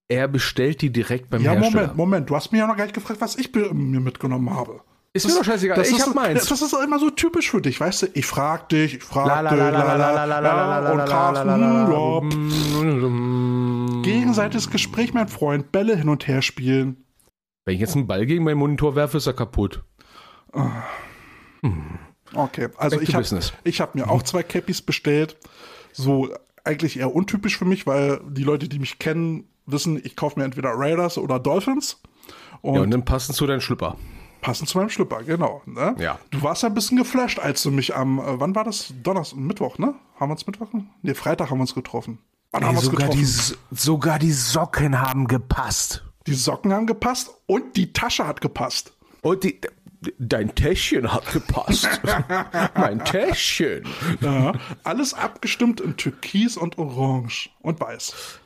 [0.08, 1.82] er bestellt die direkt beim Ja, Hersteller.
[1.82, 2.30] Moment, Moment.
[2.30, 4.82] Du hast mir ja noch gar nicht gefragt, was ich mir mitgenommen habe.
[5.12, 6.46] Ist mir doch scheißegal, das ich ist, hab meins.
[6.46, 8.08] Das ist immer so typisch für dich, weißt du?
[8.14, 12.22] Ich frag dich, ich frag dich, und Carsten, ja,
[14.04, 17.06] gegenseitiges Gespräch, mein Freund, Bälle hin und her spielen.
[17.66, 19.84] Wenn ich jetzt einen Ball gegen meinen Monitor werfe, ist er kaputt.
[22.34, 23.26] Okay, also Back ich habe
[23.72, 25.38] hab mir auch zwei Cappies bestellt.
[25.92, 26.30] So
[26.64, 30.46] eigentlich eher untypisch für mich, weil die Leute, die mich kennen, wissen, ich kaufe mir
[30.46, 32.02] entweder Raiders oder Dolphins.
[32.62, 33.96] Und, Ja, und dann passen zu deinen Schlüpper.
[34.42, 35.62] passen zu meinem Schlüpper, genau.
[35.66, 35.96] Ne?
[36.00, 36.20] Ja.
[36.32, 38.94] Du warst ja ein bisschen geflasht, als du mich am, äh, wann war das?
[39.04, 39.96] Donnerstag, Mittwoch, ne?
[40.20, 40.68] Haben wir uns Mittwoch?
[41.02, 42.20] Ne, Freitag haben wir uns getroffen.
[42.52, 43.18] Wann haben wir uns getroffen?
[43.20, 46.04] die, sogar die Socken haben gepasst.
[46.28, 48.94] Die Socken haben gepasst und die Tasche hat gepasst.
[49.22, 49.60] Und die,
[50.18, 51.88] dein Täschchen hat gepasst.
[52.76, 53.84] mein Täschchen.
[54.22, 54.54] Ja.
[54.84, 58.40] Alles abgestimmt in Türkis und Orange und Weiß.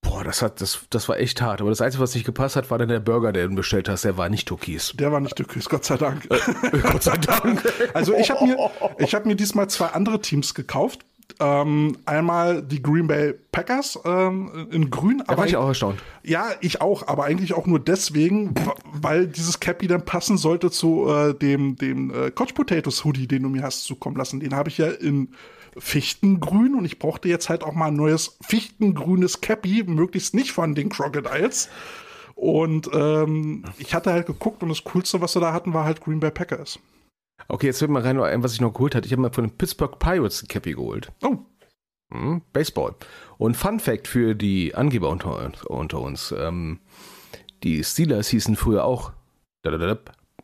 [0.00, 1.60] Boah, das, hat, das, das war echt hart.
[1.60, 4.04] Aber das Einzige, was nicht gepasst hat, war dann der Burger, den du bestellt hast.
[4.04, 4.94] Der war nicht Türkis.
[4.96, 6.28] Der war nicht Türkis, Gott sei Dank.
[6.28, 7.62] Gott sei Dank.
[7.94, 11.04] Also ich habe mir, ich hab mir diesmal zwei andere Teams gekauft.
[11.40, 15.22] Ähm, einmal die Green Bay Packers ähm, in grün.
[15.26, 16.02] Da war ich auch erstaunt.
[16.22, 18.54] Ja, ich auch, aber eigentlich auch nur deswegen,
[18.92, 23.44] weil dieses Cappy dann passen sollte zu äh, dem, dem äh, Couch Potatoes Hoodie, den
[23.44, 24.40] du mir hast zukommen lassen.
[24.40, 25.28] Den habe ich ja in
[25.76, 30.74] Fichtengrün und ich brauchte jetzt halt auch mal ein neues fichtengrünes Cappy, möglichst nicht von
[30.74, 31.68] den Crocodiles.
[32.34, 36.00] Und ähm, ich hatte halt geguckt und das Coolste, was sie da hatten, war halt
[36.00, 36.78] Green Bay Packers.
[37.46, 39.06] Okay, jetzt wird mal rein, was ich noch geholt hatte.
[39.06, 41.12] Ich habe mal von den Pittsburgh Pirates ein Cappy geholt.
[41.22, 41.36] Oh,
[42.12, 42.94] Hm, Baseball.
[43.36, 46.32] Und Fun Fact für die Angeber unter, unter uns.
[46.36, 46.80] Ähm,
[47.62, 49.12] die Steelers hießen früher auch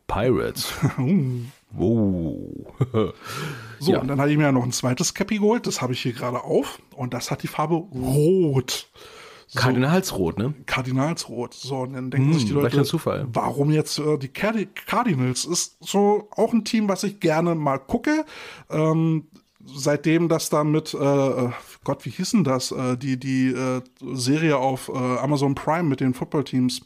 [0.07, 0.73] Pirates.
[1.77, 2.67] Oh.
[3.79, 3.99] So, Ja.
[3.99, 6.13] und dann hatte ich mir ja noch ein zweites Cappy geholt, das habe ich hier
[6.13, 8.87] gerade auf und das hat die Farbe Rot.
[9.47, 10.53] So, Kardinalsrot, ne?
[10.65, 11.53] Kardinalsrot.
[11.53, 13.27] So, und dann denken Hm, sich die Leute, Zufall.
[13.31, 15.45] warum jetzt äh, die Cardi Cardinals?
[15.45, 18.25] Ist so auch ein Team, was ich gerne mal gucke.
[18.69, 19.27] Ähm,
[19.65, 21.49] seitdem das da mit, äh,
[21.83, 22.71] Gott, wie hieß denn das?
[22.71, 23.81] Äh, die die äh,
[24.13, 26.81] Serie auf äh, Amazon Prime mit den Footballteams.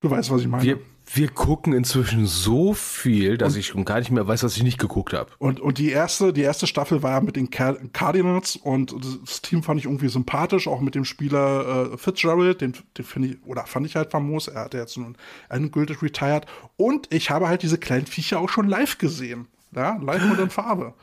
[0.00, 0.64] Du weißt, was ich meine.
[0.64, 0.78] Wir,
[1.12, 4.78] wir gucken inzwischen so viel, dass ich schon gar nicht mehr weiß, was ich nicht
[4.78, 5.30] geguckt habe.
[5.38, 8.94] Und, und die erste, die erste Staffel war ja mit den Car Cardinals und
[9.24, 13.28] das Team fand ich irgendwie sympathisch, auch mit dem Spieler äh, Fitzgerald, den, den finde
[13.28, 15.16] ich, oder fand ich halt famos, er hat ja jetzt nun
[15.48, 16.46] endgültig retired.
[16.76, 19.46] Und ich habe halt diese kleinen Viecher auch schon live gesehen.
[19.74, 20.94] Ja, live und in Farbe.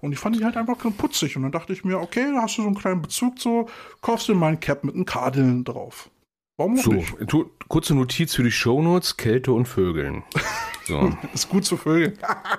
[0.00, 1.36] Und die fand ich halt einfach ganz putzig.
[1.36, 3.68] Und dann dachte ich mir, okay, da hast du so einen kleinen Bezug so,
[4.00, 6.08] kaufst du mal ein Cap mit einem Cardinal drauf.
[6.56, 6.92] Warum So,
[7.26, 10.22] tu, kurze Notiz für die Shownotes, Kälte und Vögeln.
[10.86, 11.12] So.
[11.34, 12.16] Ist gut zu Vögeln.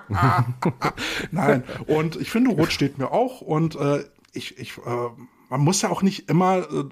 [1.32, 3.42] Nein, und ich finde, Rot steht mir auch.
[3.42, 5.08] Und äh, ich, ich, äh,
[5.50, 6.84] man muss ja auch nicht immer äh,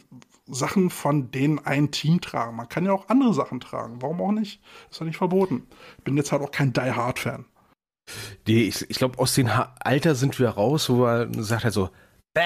[0.47, 2.55] Sachen von denen ein Team tragen.
[2.55, 4.01] Man kann ja auch andere Sachen tragen.
[4.01, 4.61] Warum auch nicht?
[4.89, 5.67] Ist ja nicht verboten.
[5.97, 7.45] Ich bin jetzt halt auch kein Die Hard Fan.
[8.47, 11.73] Die, ich ich glaube, aus dem Ha- Alter sind wir raus, wo man sagt halt
[11.73, 11.89] so,
[12.33, 12.41] bäh,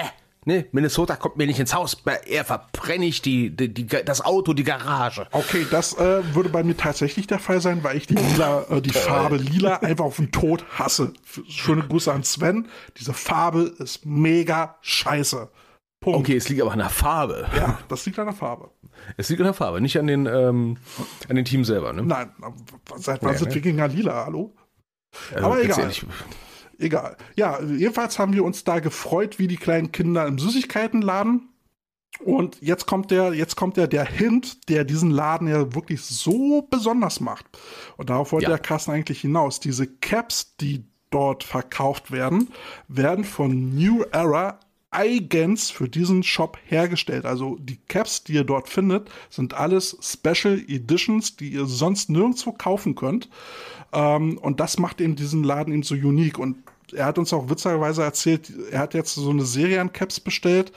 [0.48, 1.96] ne, Minnesota kommt mir nicht ins Haus,
[2.26, 5.28] eher verbrenne ich die, die, die, das Auto, die Garage.
[5.30, 8.80] Okay, das äh, würde bei mir tatsächlich der Fall sein, weil ich die lila, äh,
[8.80, 11.12] die Farbe lila einfach auf den Tod hasse.
[11.48, 12.68] Schöne Grüße an Sven.
[12.96, 15.50] Diese Farbe ist mega scheiße.
[16.00, 16.20] Punkt.
[16.20, 17.46] Okay, es liegt aber an der Farbe.
[17.54, 18.70] Ja, das liegt an der Farbe.
[19.16, 20.78] Es liegt an der Farbe, nicht an den, ähm,
[21.28, 22.02] an den Team selber, ne?
[22.02, 22.30] Nein,
[22.96, 23.54] seit wann Ja, sind ne?
[23.54, 24.24] Wikinger lila?
[24.24, 24.54] Hallo?
[25.34, 25.80] Also, aber egal.
[25.80, 26.06] ehrlich,
[26.78, 27.16] Egal.
[27.36, 31.48] Ja, jedenfalls haben wir uns da gefreut, wie die kleinen Kinder im Süßigkeitenladen.
[32.24, 36.62] Und jetzt kommt der, jetzt kommt der, der Hint, der diesen Laden ja wirklich so
[36.70, 37.46] besonders macht.
[37.96, 38.50] Und darauf wollte Ja.
[38.50, 39.60] der Carsten eigentlich hinaus.
[39.60, 42.48] Diese Caps, die dort verkauft werden,
[42.88, 44.60] werden von New Era
[44.90, 47.26] eigens für diesen Shop hergestellt.
[47.26, 52.52] Also die Caps, die ihr dort findet, sind alles Special Editions, die ihr sonst nirgendwo
[52.52, 53.28] kaufen könnt.
[53.92, 56.38] Ähm, und das macht eben diesen Laden eben so unique.
[56.38, 56.58] Und
[56.92, 60.72] er hat uns auch witzigerweise erzählt, er hat jetzt so eine Serie an Caps bestellt,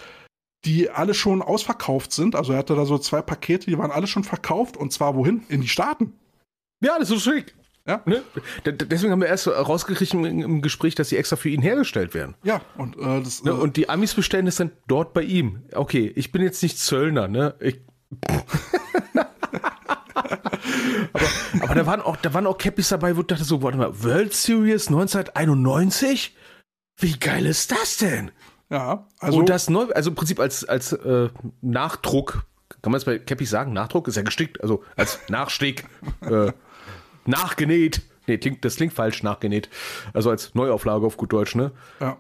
[0.66, 2.36] die alle schon ausverkauft sind.
[2.36, 4.78] Also er hatte da so zwei Pakete, die waren alle schon verkauft.
[4.78, 5.44] Und zwar wohin?
[5.50, 6.14] In die Staaten.
[6.84, 7.56] Ja, das ist so schick.
[7.88, 8.02] Ja.
[8.06, 8.22] Ne?
[8.66, 12.36] Deswegen haben wir erst rausgekriegt im, im Gespräch, dass sie extra für ihn hergestellt werden.
[12.44, 13.44] Ja, und äh, das.
[13.44, 13.52] Ne?
[13.52, 15.64] äh, Und die Amis bestellen es dann dort bei ihm.
[15.74, 17.56] Okay, ich bin jetzt nicht Zöllner, ne?
[17.60, 17.82] Ich
[21.14, 21.26] aber,
[21.62, 24.04] aber da waren auch, da waren auch Cappies dabei, wo ich dachte so, warte mal,
[24.04, 26.36] World Series 1991?
[26.98, 28.32] Wie geil ist das denn?
[28.72, 29.40] ja, also.
[29.40, 31.30] Und das neu, also im Prinzip als, als äh,
[31.62, 32.46] Nachdruck,
[32.82, 33.74] kann man es bei Cappies sagen?
[33.74, 35.86] Nachdruck ist ja gestickt, also als Nachstick,
[36.22, 36.52] äh,
[37.26, 38.02] nachgenäht.
[38.28, 39.70] Nee, klingt, das klingt falsch, nachgenäht.
[40.14, 41.72] Also als Neuauflage auf gut Deutsch, ne?
[42.00, 42.18] ja.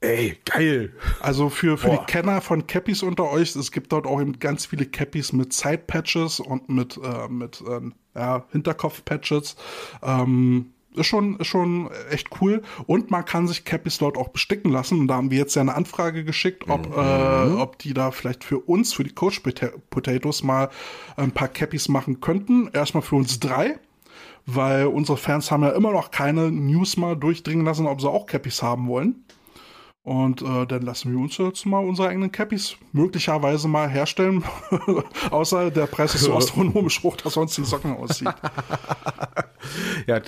[0.00, 0.92] Ey, geil.
[1.20, 2.04] Also für, für Boah.
[2.06, 5.52] die Kenner von Cappies unter euch, es gibt dort auch eben ganz viele Cappies mit
[5.52, 9.56] Side-Patches und mit, äh, mit ähm, ja, Hinterkopf-Patches.
[10.02, 12.62] Ähm, ist schon, ist schon echt cool.
[12.86, 15.00] Und man kann sich Cappies dort auch besticken lassen.
[15.00, 18.44] Und da haben wir jetzt ja eine Anfrage geschickt, ob, äh, ob die da vielleicht
[18.44, 20.70] für uns, für die Coach Pota- Potatoes mal
[21.16, 22.68] ein paar Cappies machen könnten.
[22.72, 23.78] Erstmal für uns drei.
[24.46, 28.26] Weil unsere Fans haben ja immer noch keine News mal durchdringen lassen, ob sie auch
[28.26, 29.24] Cappies haben wollen.
[30.06, 34.44] Und äh, dann lassen wir uns jetzt mal unsere eigenen Cappies möglicherweise mal herstellen.
[35.32, 38.28] Außer der Preis ist so astronomisch hoch, dass sonst die Socken aussieht.
[40.06, 40.20] Ja,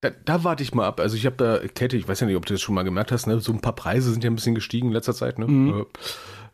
[0.00, 1.00] da, da warte ich mal ab.
[1.00, 3.10] Also ich habe da, Kette, ich weiß ja nicht, ob du das schon mal gemerkt
[3.10, 3.40] hast, ne?
[3.40, 5.40] so ein paar Preise sind ja ein bisschen gestiegen in letzter Zeit.
[5.40, 5.48] Ne?
[5.48, 5.86] Mhm.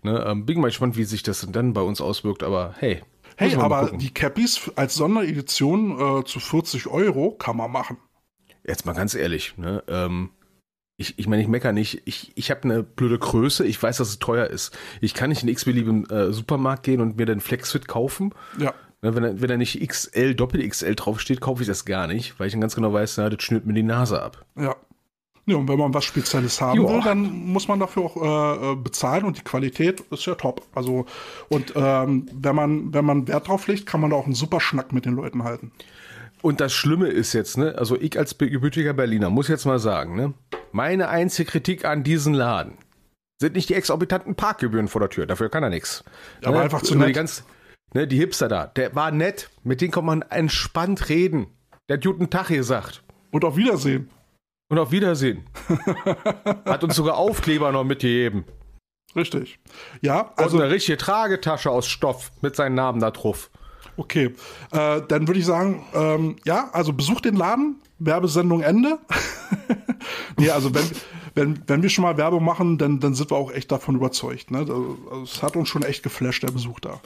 [0.02, 0.24] Äh, ne?
[0.26, 3.02] Ähm, bin mal gespannt, wie sich das dann bei uns auswirkt, aber hey.
[3.36, 3.98] Hey, aber gucken.
[3.98, 7.98] die Cappies als Sonderedition äh, zu 40 Euro kann man machen.
[8.66, 9.84] Jetzt mal ganz ehrlich, ne?
[9.88, 10.30] Ähm,
[11.02, 12.02] ich, ich meine, ich meckere nicht.
[12.06, 13.66] Ich, ich habe eine blöde Größe.
[13.66, 14.76] Ich weiß, dass es teuer ist.
[15.00, 18.32] Ich kann nicht in x-beliebigen äh, Supermarkt gehen und mir den Flexfit kaufen.
[18.58, 18.72] Ja.
[19.02, 22.46] Ne, wenn, da- wenn da nicht XL, Doppel-XL draufsteht, kaufe ich das gar nicht, weil
[22.46, 24.44] ich dann ganz genau weiß, na, das schnürt mir die Nase ab.
[24.56, 24.76] Ja.
[25.44, 26.94] Ja, und wenn man was Spezielles haben Joa.
[26.94, 30.62] will, dann muss man dafür auch äh, äh, bezahlen und die Qualität ist ja top.
[30.72, 31.04] Also,
[31.48, 34.60] und ähm, wenn man, wenn man Wert drauf legt, kann man da auch einen super
[34.60, 35.72] Schnack mit den Leuten halten.
[36.42, 40.16] Und das Schlimme ist jetzt, ne, also ich als gebürtiger Berliner muss jetzt mal sagen,
[40.16, 40.34] ne,
[40.72, 42.76] meine einzige Kritik an diesen Laden
[43.40, 46.04] sind nicht die exorbitanten Parkgebühren vor der Tür, dafür kann er nichts.
[46.42, 47.16] Ja, aber einfach zu Über Die, nett.
[47.16, 47.44] ganz,
[47.94, 51.46] ne, die Hipster da, der war nett, mit denen kann man entspannt reden.
[51.88, 53.02] Der hat guten Tag gesagt.
[53.30, 54.10] Und auf Wiedersehen.
[54.68, 55.44] Und auf Wiedersehen.
[56.64, 58.44] hat uns sogar Aufkleber noch mitgegeben.
[59.14, 59.60] Richtig.
[60.00, 63.50] Ja, Also also eine richtige Tragetasche aus Stoff mit seinem Namen da drauf.
[63.96, 64.34] Okay,
[64.70, 68.98] äh, dann würde ich sagen, ähm, ja, also besucht den Laden, Werbesendung Ende.
[70.38, 70.84] nee, also wenn,
[71.34, 74.50] wenn, wenn wir schon mal Werbung machen, dann, dann sind wir auch echt davon überzeugt.
[74.50, 74.58] Ne?
[74.58, 77.00] Also, es hat uns schon echt geflasht, der Besuch da.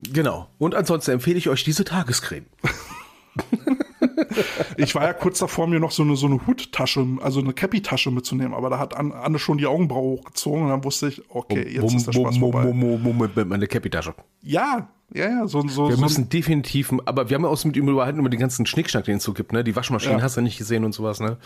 [0.00, 0.48] Genau.
[0.58, 2.46] Und ansonsten empfehle ich euch diese Tagescreme.
[4.76, 8.10] ich war ja kurz davor, mir noch so eine, so eine Huttasche, also eine Cappy-Tasche
[8.10, 11.82] mitzunehmen, aber da hat Anne schon die Augenbraue hochgezogen und dann wusste ich, okay, jetzt
[11.82, 12.64] Mom- ist der Spaß Mom- vorbei.
[12.64, 14.14] Mom- Mom- Moment, mit meiner Cappy-Tasche.
[14.42, 17.76] Ja, ja, ja, so, so, Wir so müssen definitiv, aber wir haben ja auch mit
[17.76, 19.62] ihm überhalten über den ganzen Schnickschnack, den es so gibt, ne?
[19.62, 20.24] Die Waschmaschinen Ja.
[20.24, 21.36] hast du nicht gesehen und sowas, ne?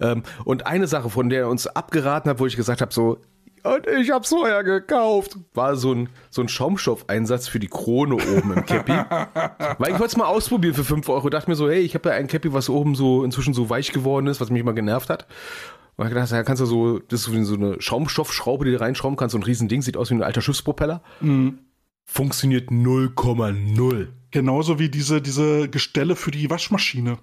[0.00, 0.12] Ja.
[0.12, 3.18] Ähm, und eine Sache, von der er uns abgeraten hat, wo ich gesagt habe, so,
[3.62, 8.52] und ich hab's vorher gekauft, war so ein, so ein Schaumstoffeinsatz für die Krone oben
[8.52, 8.92] im Cappy.
[9.78, 11.30] Weil ich wollte es mal ausprobieren für 5 Euro.
[11.30, 13.92] Dachte mir so, hey, ich habe ja ein Cappy, was oben so inzwischen so weich
[13.92, 15.26] geworden ist, was mich mal genervt hat.
[15.96, 19.16] Und ich gedacht, ja, kannst du so, das ist so eine Schaumstoffschraube, die du reinschrauben
[19.16, 21.02] kannst, so ein Riesending, sieht aus wie ein alter Schiffspropeller.
[22.04, 24.08] Funktioniert 0,0.
[24.30, 27.18] genauso wie diese, diese Gestelle für die Waschmaschine.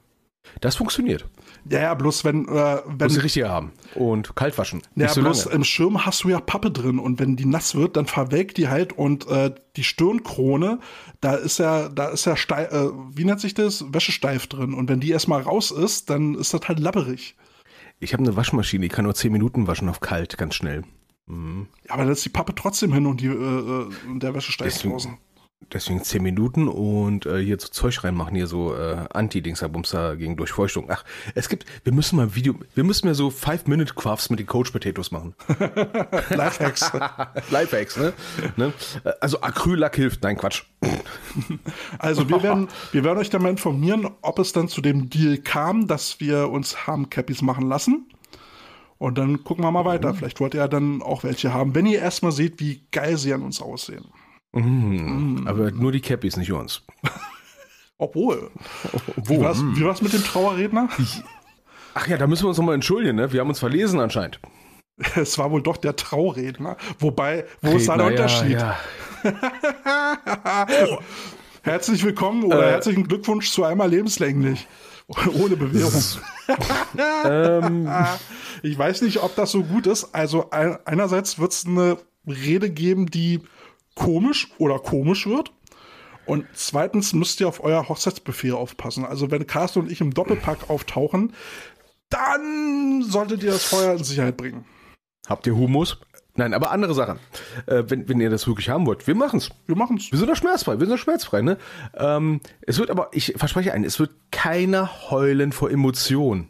[0.61, 1.25] Das funktioniert.
[1.69, 3.71] Ja, ja, bloß wenn, äh, wenn Muss die richtige haben.
[3.95, 4.81] Und kalt waschen.
[4.95, 5.55] ja, so bloß lange.
[5.55, 8.67] im Schirm hast du ja Pappe drin und wenn die nass wird, dann verwelkt die
[8.69, 10.79] halt und äh, die Stirnkrone,
[11.21, 13.85] da ist ja, da ist ja stei äh, wie nennt sich das?
[13.91, 17.35] Wäschesteif drin und wenn die erstmal raus ist, dann ist das halt labberig.
[17.99, 20.83] Ich habe eine Waschmaschine, die kann nur 10 Minuten waschen auf kalt, ganz schnell.
[21.29, 25.17] Ja, aber dann ist die Pappe trotzdem hin und die, äh, äh, der Wäschesteif draußen.
[25.71, 30.87] Deswegen 10 Minuten und äh, hier so Zeug reinmachen, hier so äh, Anti-Dingsabumster gegen Durchfeuchtung.
[30.89, 31.03] Ach,
[31.35, 35.11] es gibt, wir müssen mal Video, wir müssen ja so 5-Minute-Crafts mit den Coach Potatoes
[35.11, 35.35] machen.
[36.29, 36.91] Lifehacks.
[37.51, 38.13] Lifehacks, ne?
[38.55, 38.73] ne?
[39.21, 40.63] Also Acryllack hilft, nein, Quatsch.
[41.99, 45.37] Also wir werden, wir werden euch dann mal informieren, ob es dann zu dem Deal
[45.37, 48.07] kam, dass wir uns haben Cappies machen lassen.
[48.97, 50.13] Und dann gucken wir mal weiter.
[50.13, 53.33] Vielleicht wollt ihr ja dann auch welche haben, wenn ihr erstmal seht, wie geil sie
[53.33, 54.05] an uns aussehen.
[54.53, 55.45] Mhm.
[55.47, 56.81] Aber nur die Cappies, nicht uns.
[57.97, 58.49] Obwohl.
[59.17, 59.35] Wo?
[59.39, 59.75] Wie war's, Hm.
[59.75, 60.89] wie war's mit dem Trauerredner?
[61.93, 63.31] Ach ja, da müssen wir uns nochmal entschuldigen, ne?
[63.33, 64.39] Wir haben uns verlesen anscheinend.
[65.15, 66.75] Es war wohl doch der Trauredner.
[66.99, 68.59] Wobei, wo ist da der Redner, Unterschied?
[68.59, 68.77] Ja,
[71.63, 72.71] Herzlich willkommen oder Äh.
[72.71, 74.67] herzlichen Glückwunsch zu einmal lebenslänglich.
[75.41, 76.03] Ohne Bewährung.
[76.97, 77.59] ja.
[77.59, 77.89] ähm,
[78.61, 80.13] Ich weiß nicht, ob das so gut ist.
[80.13, 81.97] Also ein, einerseits wird es eine
[82.27, 83.41] Rede geben, die
[83.99, 85.51] komisch oder komisch wird.
[86.25, 89.05] Und zweitens müsst ihr auf euer Hochzeitsbuffet aufpassen.
[89.05, 91.33] Also wenn Carsten und ich im Doppelpack auftauchen,
[92.09, 94.65] dann solltet ihr das Feuer in Sicherheit bringen.
[95.27, 95.99] habt ihr Humus?
[96.35, 97.19] Nein, aber andere Sachen.
[97.65, 99.49] Äh, wenn, wenn ihr das wirklich haben wollt, wir machen's.
[99.65, 100.11] Wir machen's.
[100.11, 101.57] Wir sind da schmerzfrei, wir sind da schmerzfrei, ne?
[101.95, 106.47] Ähm, es wird aber, ich verspreche einen, es wird keiner heulen vor Emotion.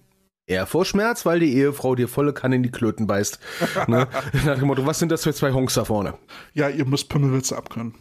[0.49, 3.39] Eher vor Schmerz, weil die Ehefrau dir volle Kanne in die Klöten beißt.
[3.87, 4.07] ne?
[4.45, 6.15] Nach dem Motto, was sind das für zwei Honks da vorne?
[6.53, 7.93] Ja, ihr müsst Pimmelwitze abkönnen.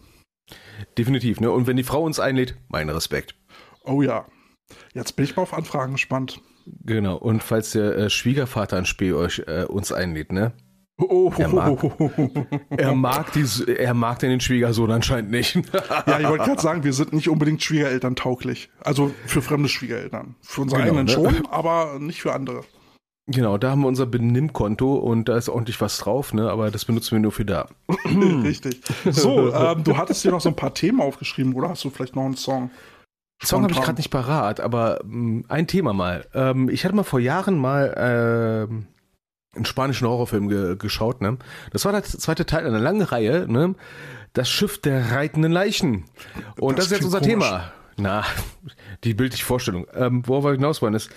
[0.96, 1.50] Definitiv, ne?
[1.50, 3.34] Und wenn die Frau uns einlädt, mein Respekt.
[3.84, 4.26] Oh ja.
[4.94, 6.40] Jetzt bin ich mal auf Anfragen gespannt.
[6.84, 7.16] Genau.
[7.16, 10.54] Und falls der äh, Schwiegervater ein Spiel euch äh, uns einlädt, ne?
[11.00, 11.78] Oh, Er mag.
[12.70, 15.54] Er mag, die, er mag den Schwiegersohn anscheinend nicht.
[16.06, 18.68] Ja, ich wollte gerade sagen, wir sind nicht unbedingt Schwiegereltern tauglich.
[18.80, 20.34] Also für fremde Schwiegereltern.
[20.42, 21.12] Für unsere Genau, eigenen ne?
[21.12, 22.62] schon, aber nicht für andere.
[23.26, 26.50] genau, da haben wir unser Benimmkonto und da ist ordentlich was drauf, ne?
[26.50, 27.68] Aber das benutzen wir nur für da.
[28.42, 28.80] Richtig.
[29.04, 32.16] So, ähm, du hattest dir noch so ein paar Themen aufgeschrieben, oder hast du vielleicht
[32.16, 32.70] noch einen Song?
[33.40, 36.26] Song habe ich gerade nicht parat, aber mh, ein Thema mal.
[36.34, 37.94] Ähm, ich hatte mal vor Jahren mal
[38.68, 38.86] ähm,
[39.58, 41.20] einen spanischen Horrorfilm ge geschaut.
[41.20, 41.38] Ne?
[41.72, 43.46] Das war der zweite Teil einer langen Reihe.
[43.48, 43.74] Ne?
[44.32, 46.04] Das Schiff der reitenden Leichen.
[46.58, 47.72] Und das, Das ist jetzt unser klingt Thema.
[47.96, 48.24] Na,
[49.04, 49.86] die bildliche Vorstellung.
[49.94, 51.10] Ähm, worauf wir hinaus wollen ist,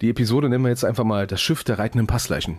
[0.00, 2.58] die Episode nennen wir jetzt einfach mal das Schiff der reitenden Passleichen.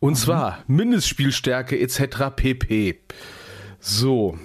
[0.00, 2.34] Und zwar Mindestspielstärke etc.
[2.34, 2.98] pp.
[3.78, 4.36] So,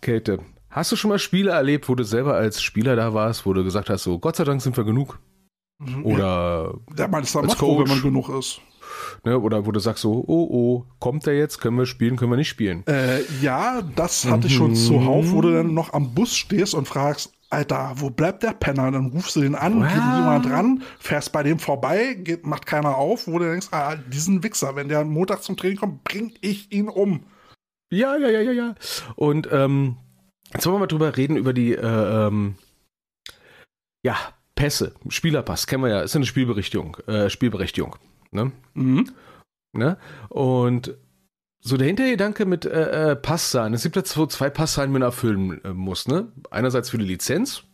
[0.00, 0.40] Kälte.
[0.70, 3.64] Hast du schon mal Spiele erlebt, wo du selber als Spieler da warst, wo du
[3.64, 5.18] gesagt hast, so Gott sei Dank sind wir genug?
[6.02, 7.90] Oder, Der meint es dann Als froh, wenn Coach.
[7.90, 8.60] man genug ist.
[9.24, 12.32] Ne, oder wo du sagst so, oh oh, kommt der jetzt, können wir spielen, können
[12.32, 12.86] wir nicht spielen?
[12.86, 14.76] Äh, ja, das hatte ich schon Mhm.
[14.76, 18.90] zuhauf, wo du dann noch am Bus stehst und fragst, Alter, wo bleibt der Penner?
[18.90, 20.16] Dann rufst du den an, geht Ja.
[20.18, 24.42] niemand ran, fährst bei dem vorbei, geht, macht keiner auf, wo du denkst, ah, diesen
[24.42, 27.24] Wichser, wenn der Montag zum Training kommt, bring ich ihn um.
[27.90, 28.74] Ja, ja, ja, ja, ja.
[29.16, 29.96] Und ähm,
[30.52, 32.56] jetzt wollen wir mal drüber reden, über die, äh, ähm,
[34.04, 34.16] ja,
[34.54, 37.96] Pässe, Spielerpass, kennen wir ja, ist eine Spielberechtigung, äh, Spielberechtigung,
[38.30, 38.52] ne?
[38.74, 39.10] Mhm.
[39.72, 39.98] ne?
[40.28, 40.96] Und
[41.60, 45.02] so der Hintergedanke mit äh, äh, Passzahlen, es gibt ja so zwei Passzahlen, die man
[45.02, 46.32] erfüllen äh, muss, ne?
[46.50, 47.64] Einerseits für die Lizenz,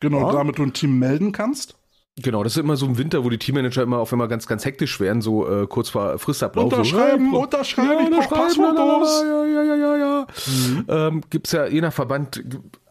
[0.00, 0.32] Genau, Ja.
[0.32, 1.76] damit du ein Team melden kannst.
[2.20, 4.64] Genau, das ist immer so im Winter, wo die Teammanager immer auf einmal ganz, ganz
[4.64, 6.64] hektisch werden, so äh, kurz vor Fristablauf.
[6.64, 9.22] Unterschreiben, so, unterschreiben, ja, ich brauch Passfotos.
[9.22, 10.26] Ja, ja, ja, ja, ja.
[10.46, 10.84] Mhm.
[10.88, 12.42] Ähm, Gibt es ja je nach Verband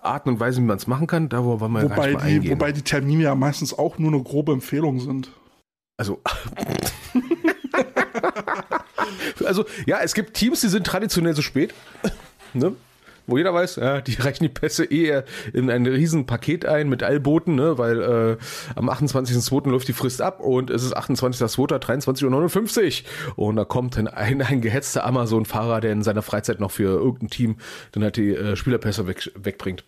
[0.01, 1.28] Arten und Weisen, wie man es machen kann.
[1.28, 2.51] Da wollen wir wobei mal die, eingehen.
[2.51, 5.30] Wobei die Termine ja meistens auch nur eine grobe Empfehlung sind.
[5.97, 6.22] Also.
[9.45, 11.74] also, ja, es gibt Teams, die sind traditionell so spät.
[12.53, 12.76] ne?
[13.28, 17.03] Wo jeder weiß, ja, die reichen die Pässe eher in ein riesen Paket ein mit
[17.03, 17.78] Eilboten, ne?
[17.78, 18.38] weil äh,
[18.76, 19.70] am 28.02.
[19.70, 21.78] läuft die Frist ab und es ist 28.02.
[21.78, 23.03] 23.59
[23.36, 23.47] Uhr.
[23.47, 27.30] Und da kommt dann ein, ein gehetzter Amazon-Fahrer, der in seiner Freizeit noch für irgendein
[27.30, 27.57] Team
[27.91, 29.84] dann halt die äh, Spielerpässe weg, wegbringt.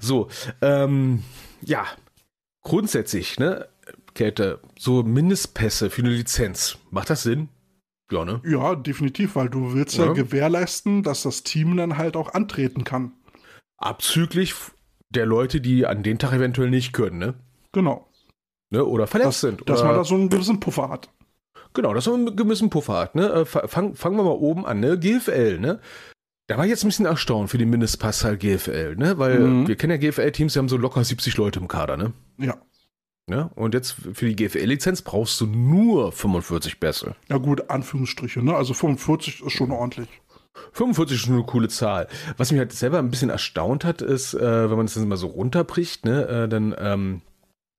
[0.00, 0.28] So,
[0.62, 1.22] ähm,
[1.60, 1.84] ja,
[2.62, 3.68] grundsätzlich, ne,
[4.20, 7.48] Käthe, so Mindestpässe für eine Lizenz, macht das Sinn?
[8.12, 8.42] Ja, ne?
[8.44, 10.04] Ja, definitiv, weil du willst ja.
[10.06, 10.12] Ja.
[10.12, 13.12] gewährleisten, dass das Team dann halt auch antreten kann.
[13.78, 14.54] Abzüglich
[15.08, 17.34] der Leute, die an den Tag eventuell nicht können, ne?
[17.72, 18.08] Genau.
[18.70, 18.84] ne?
[18.84, 19.68] Oder verletzt Dass, sind.
[19.70, 21.08] dass oder, man da so einen gewissen Puffer hat.
[21.72, 23.26] Genau, dass man einen gewissen Puffer hat, ne?
[23.32, 24.98] Äh, fa- Fang, fangen wir mal oben an, ne?
[24.98, 25.80] GFL, ne?
[26.46, 29.18] Da war ich jetzt ein bisschen erstaunt für die Mindestpasszahl GFL, ne?
[29.18, 29.66] Weil Mhm.
[29.68, 32.12] wir kennen ja GFL-Teams, die haben so locker 70 Leute im Kader, ne?
[32.38, 32.58] Ja.
[33.30, 33.50] Ne?
[33.54, 37.14] Und jetzt für die GFL-Lizenz brauchst du nur 45 Pässe.
[37.30, 38.54] Ja gut, Anführungsstriche, ne?
[38.54, 40.08] Also 45 ist schon ordentlich.
[40.72, 42.06] 45 ist schon eine coole Zahl.
[42.36, 45.16] Was mich halt selber ein bisschen erstaunt hat, ist, äh, wenn man das dann mal
[45.16, 47.22] so runterbricht, ne, äh, dann ähm,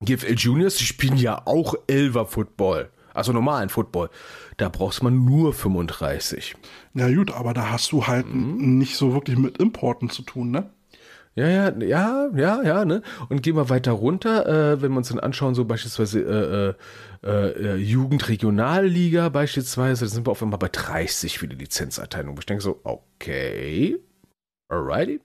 [0.04, 2.90] GFL Juniors, die spielen ja auch Elver Football.
[3.14, 4.08] Also normalen Football.
[4.56, 6.56] Da brauchst man nur 35.
[6.94, 8.78] Ja gut, aber da hast du halt Mhm.
[8.78, 10.70] nicht so wirklich mit Importen zu tun, ne?
[11.34, 13.02] Ja, ja, ja, ja, ja, ne?
[13.30, 16.76] Und gehen wir weiter runter, äh, wenn wir uns dann anschauen, so beispielsweise
[17.22, 22.36] äh, äh, äh, Jugendregionalliga beispielsweise, da sind wir auf einmal bei 30 für die Lizenzerteilung.
[22.38, 23.98] Ich denke so, okay,
[24.68, 25.20] alrighty.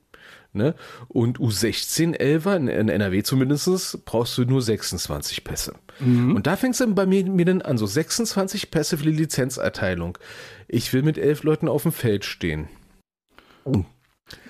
[0.54, 0.76] Ne?
[1.10, 5.76] Und U16 11 in, in NRW zumindest brauchst du nur 26 Pässe.
[6.36, 9.12] Und da fängt es dann bei mir, mir dann an, so 26 Pässe für die
[9.12, 10.18] Lizenzerteilung.
[10.68, 12.70] Ich will mit elf Leuten auf dem Feld stehen.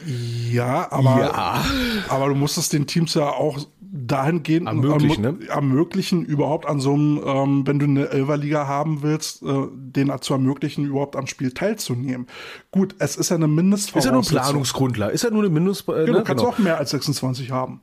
[0.06, 1.64] Ja, aber, ja.
[2.10, 5.50] aber du musst es den Teams ja auch dahingehend Ermöglichen, ermö- ne?
[5.50, 10.34] ermöglichen, überhaupt an so einem, ähm, wenn du eine Elferliga haben willst, äh, denen zu
[10.34, 12.28] ermöglichen, überhaupt am Spiel teilzunehmen.
[12.72, 14.24] Gut, es ist ja eine Ist ja nur Mindestvoraussetzung.
[14.24, 15.88] Planungsgrundlage, ist ja nur eine Mindest...
[15.88, 16.06] Äh, Ja, ne?
[16.06, 16.54] du kannst genau.
[16.54, 17.82] auch mehr als 26 haben.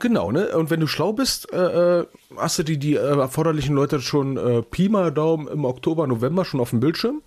[0.00, 0.56] Genau, ne?
[0.56, 2.06] Und wenn du schlau bist, äh, äh,
[2.36, 6.44] hast du die, die äh, erforderlichen Leute schon äh, Pi mal Daumen im Oktober, November
[6.44, 7.20] schon auf dem Bildschirm.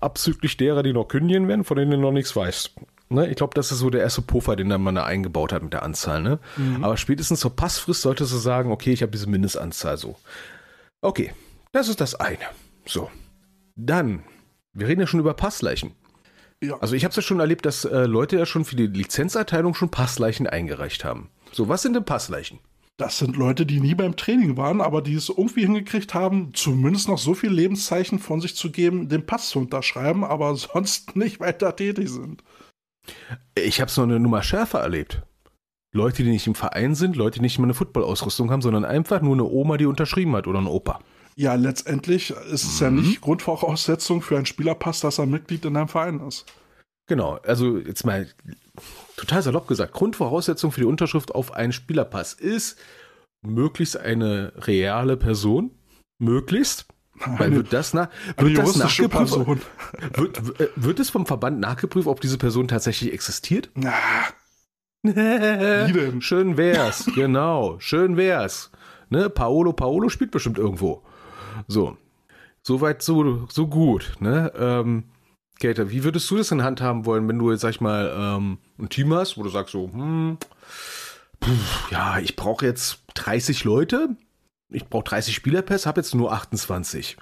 [0.00, 2.72] Abzüglich derer, die noch kündigen werden, von denen du noch nichts weißt.
[3.08, 3.28] Ne?
[3.28, 5.72] Ich glaube, das ist so der erste Puffer, den dann man da eingebaut hat mit
[5.72, 6.22] der Anzahl.
[6.22, 6.38] Ne?
[6.82, 10.16] Aber spätestens zur Passfrist solltest du sagen, okay, ich habe diese Mindestanzahl so.
[11.00, 11.32] Okay,
[11.72, 12.38] das ist das eine.
[12.84, 13.10] So.
[13.76, 14.22] Dann,
[14.72, 15.92] wir reden ja schon über Passleichen.
[16.62, 16.78] Ja.
[16.80, 19.74] Also ich habe es ja schon erlebt, dass äh, Leute ja schon für die Lizenzerteilung
[19.74, 21.30] schon Passleichen eingereicht haben.
[21.52, 22.58] So, was sind denn Passleichen?
[22.98, 27.08] Das sind Leute, die nie beim Training waren, aber die es irgendwie hingekriegt haben, zumindest
[27.08, 31.40] noch so viel Lebenszeichen von sich zu geben, den Pass zu unterschreiben, aber sonst nicht
[31.40, 32.42] weiter tätig sind.
[33.54, 35.22] Ich habe es noch eine Nummer schärfer erlebt.
[35.92, 39.20] Leute, die nicht im Verein sind, Leute, die nicht mal eine Footballausrüstung haben, sondern einfach
[39.20, 41.00] nur eine Oma, die unterschrieben hat oder ein Opa.
[41.36, 45.88] Ja, letztendlich ist es ja nicht Grundvoraussetzung für einen Spielerpass, dass er Mitglied in einem
[45.88, 46.46] Verein ist.
[47.06, 48.26] Genau, also jetzt mal
[49.16, 52.78] total salopp gesagt, Grundvoraussetzung für die Unterschrift auf einen Spielerpass ist
[53.42, 55.70] möglichst eine reale Person,
[56.18, 56.86] möglichst,
[57.38, 58.08] weil wird das, Eine
[58.38, 59.60] wird das nachgeprüft, Person.
[60.14, 63.70] wird, äh, wird es vom Verband nachgeprüft, ob diese Person tatsächlich existiert?
[63.74, 63.92] Na,
[65.02, 66.20] denn?
[66.20, 68.70] Schön wär's, genau, schön wär's.
[69.08, 71.02] Ne, Paolo Paolo spielt bestimmt irgendwo.
[71.68, 71.96] So,
[72.62, 74.12] soweit so so gut.
[74.18, 75.04] Ne, ähm,
[75.60, 78.12] Kater, wie würdest du das in Hand haben wollen, wenn du jetzt sag ich mal
[78.16, 80.38] ähm, ein Team hast, wo du sagst so, hm,
[81.42, 84.16] pf, ja, ich brauche jetzt 30 Leute,
[84.70, 87.16] ich brauche 30 Spielerpass, habe jetzt nur 28.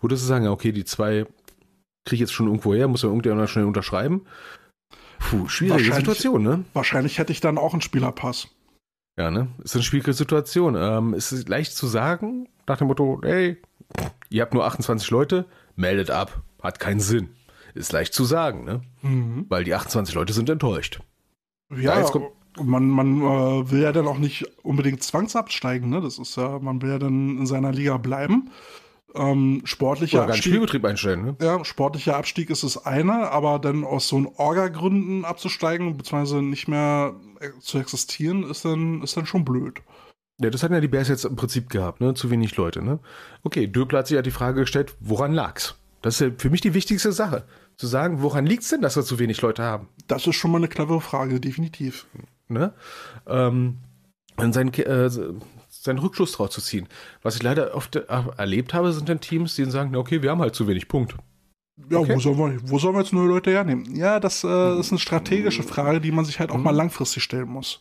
[0.00, 1.26] Würdest du sagen, ja, okay, die zwei
[2.04, 4.26] kriege ich jetzt schon irgendwo her, muss ja irgendjemand schnell unterschreiben?
[5.18, 6.64] Puh, schwierige Situation, ne?
[6.74, 8.48] Wahrscheinlich hätte ich dann auch einen Spielerpass.
[9.18, 9.48] Ja, ne?
[9.64, 10.76] Ist eine schwierige Situation.
[10.76, 13.60] Ähm, ist leicht zu sagen, nach dem Motto, hey,
[14.30, 16.42] ihr habt nur 28 Leute, meldet ab.
[16.62, 17.30] Hat keinen Sinn.
[17.78, 18.80] Ist leicht zu sagen, ne?
[19.48, 21.00] Weil die 28 Leute sind enttäuscht.
[21.76, 26.00] Ja, kommt- man, man äh, will ja dann auch nicht unbedingt zwangsabsteigen, ne?
[26.00, 28.50] Das ist ja, man will ja dann in seiner Liga bleiben.
[29.14, 31.36] Ähm, sportlicher Oder Abstieg, Spielbetrieb einstellen, ne?
[31.40, 36.68] ja, sportlicher Abstieg ist das eine, aber dann aus so einen Orga-Gründen abzusteigen, beziehungsweise nicht
[36.68, 37.14] mehr
[37.60, 39.80] zu existieren, ist dann, ist dann schon blöd.
[40.40, 42.12] Ja, das hatten ja die Bears jetzt im Prinzip gehabt, ne?
[42.14, 42.98] Zu wenig Leute, ne?
[43.44, 45.76] Okay, Döpler hat sich ja die Frage gestellt, woran lag's?
[46.02, 47.44] Das ist ja für mich die wichtigste Sache.
[47.78, 49.88] Zu sagen, woran liegt's denn, dass wir zu wenig Leute haben?
[50.08, 52.06] Das ist schon mal eine clevere Frage, definitiv.
[52.48, 52.74] ne?
[53.26, 53.78] Ähm,
[54.36, 55.08] in seinen, Ke- äh,
[55.68, 56.88] seinen Rückschluss draus zu ziehen.
[57.22, 58.04] Was ich leider oft äh,
[58.36, 61.14] erlebt habe, sind dann Teams, die sagen, okay, wir haben halt zu wenig Punkt.
[61.88, 62.16] Ja, Okay.
[62.16, 63.94] wo, sollen wir, wo sollen wir jetzt neue Leute hernehmen?
[63.94, 66.64] Ja, das äh, ist eine strategische Frage, die man sich halt auch Mhm.
[66.64, 67.80] mal langfristig stellen muss.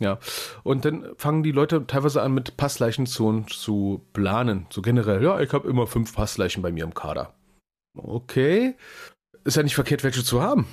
[0.00, 0.18] Ja,
[0.62, 4.66] und dann fangen die Leute teilweise an, mit Passleichen zu, zu planen.
[4.70, 7.34] So generell, ja, ich habe immer fünf Passleichen bei mir im Kader.
[7.96, 8.76] Okay.
[9.48, 10.66] Ist ja nicht verkehrt, welche zu haben.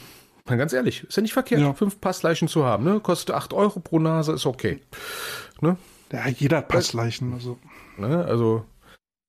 [0.47, 1.73] Mal ganz ehrlich, ist ja nicht verkehrt, Ja.
[1.73, 2.83] fünf Passleichen zu haben.
[2.83, 2.99] Ne?
[2.99, 4.81] Kostet 8 Euro pro Nase, ist okay.
[5.61, 7.33] Ja, jeder Passleichen.
[7.33, 7.57] Also.
[7.97, 8.25] Ne?
[8.25, 8.65] Also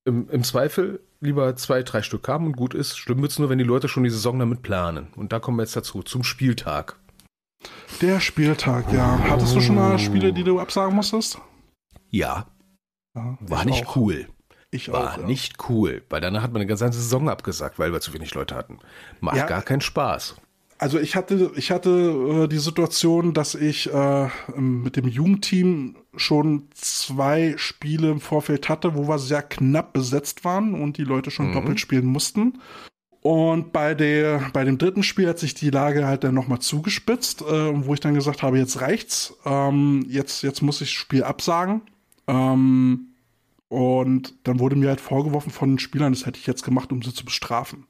[0.04, 2.98] im, im Zweifel lieber zwei, drei Stück haben und gut ist.
[2.98, 5.06] Schlimm wird es nur, wenn die Leute schon die Saison damit planen.
[5.16, 6.96] Und da kommen wir jetzt dazu, zum Spieltag.
[8.02, 9.18] Der Spieltag, ja.
[9.30, 11.38] Hattest du schon mal Spiele, die du absagen musstest?
[12.10, 12.46] Ja,
[13.14, 13.96] Ja, war ich nicht auch.
[13.96, 14.28] cool.
[14.70, 15.18] Ich War auch.
[15.18, 15.26] Ja.
[15.26, 18.54] nicht cool, weil danach hat man eine ganze Saison abgesagt, weil wir zu wenig Leute
[18.54, 18.78] hatten.
[19.20, 19.46] Macht Ja.
[19.46, 20.36] gar keinen Spaß.
[20.78, 26.68] Also ich hatte, ich hatte äh, die Situation, dass ich äh, mit dem Jugendteam schon
[26.74, 31.48] zwei Spiele im Vorfeld hatte, wo wir sehr knapp besetzt waren und die Leute schon
[31.50, 31.54] Mhm.
[31.54, 32.60] doppelt spielen mussten.
[33.22, 37.40] Und bei, der, bei dem dritten Spiel hat sich die Lage halt dann nochmal zugespitzt,
[37.42, 41.24] äh, wo ich dann gesagt habe, jetzt reicht's, ähm, jetzt, jetzt muss ich das Spiel
[41.24, 41.80] absagen.
[42.28, 43.08] Ähm,
[43.68, 47.02] und dann wurde mir halt vorgeworfen von den Spielern, das hätte ich jetzt gemacht, um
[47.02, 47.86] sie zu bestrafen.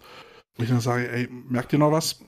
[0.56, 2.20] Wo ich dann sage, ey, merkt ihr noch was?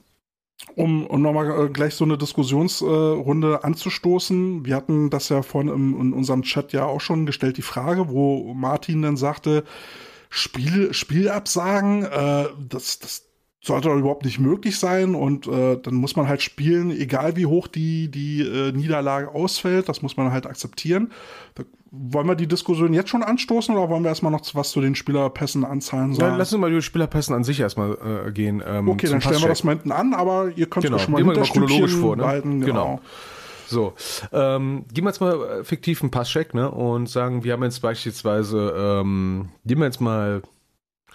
[0.75, 4.65] Um, um nochmal äh, gleich so eine Diskussionsrunde äh, anzustoßen.
[4.65, 8.09] Wir hatten das ja vorhin im, in unserem Chat ja auch schon gestellt, die Frage,
[8.09, 9.63] wo Martin dann sagte,
[10.29, 13.29] Spiel, Spielabsagen, äh, das, das
[13.61, 17.45] sollte doch überhaupt nicht möglich sein und äh, dann muss man halt spielen, egal wie
[17.45, 21.11] hoch die, die äh, Niederlage ausfällt, das muss man halt akzeptieren.
[21.55, 24.81] Da, wollen wir die Diskussion jetzt schon anstoßen oder wollen wir erstmal noch was zu
[24.81, 26.37] den Spielerpässen anzahlen sagen?
[26.37, 28.61] lass uns mal über die Spielerpässen an sich erstmal äh, gehen.
[28.65, 31.23] Ähm, okay, dann stellen wir das mal hinten an, aber ihr könnt Genau, schon mal
[31.23, 32.23] mal chronologisch vor, ne?
[32.23, 33.01] behalten, Genau.
[33.67, 33.93] So,
[34.31, 36.71] ähm, gehen wir jetzt mal äh, fiktiv einen Passcheck, ne?
[36.71, 40.41] Und sagen, wir haben jetzt beispielsweise, ähm, nehmen wir jetzt mal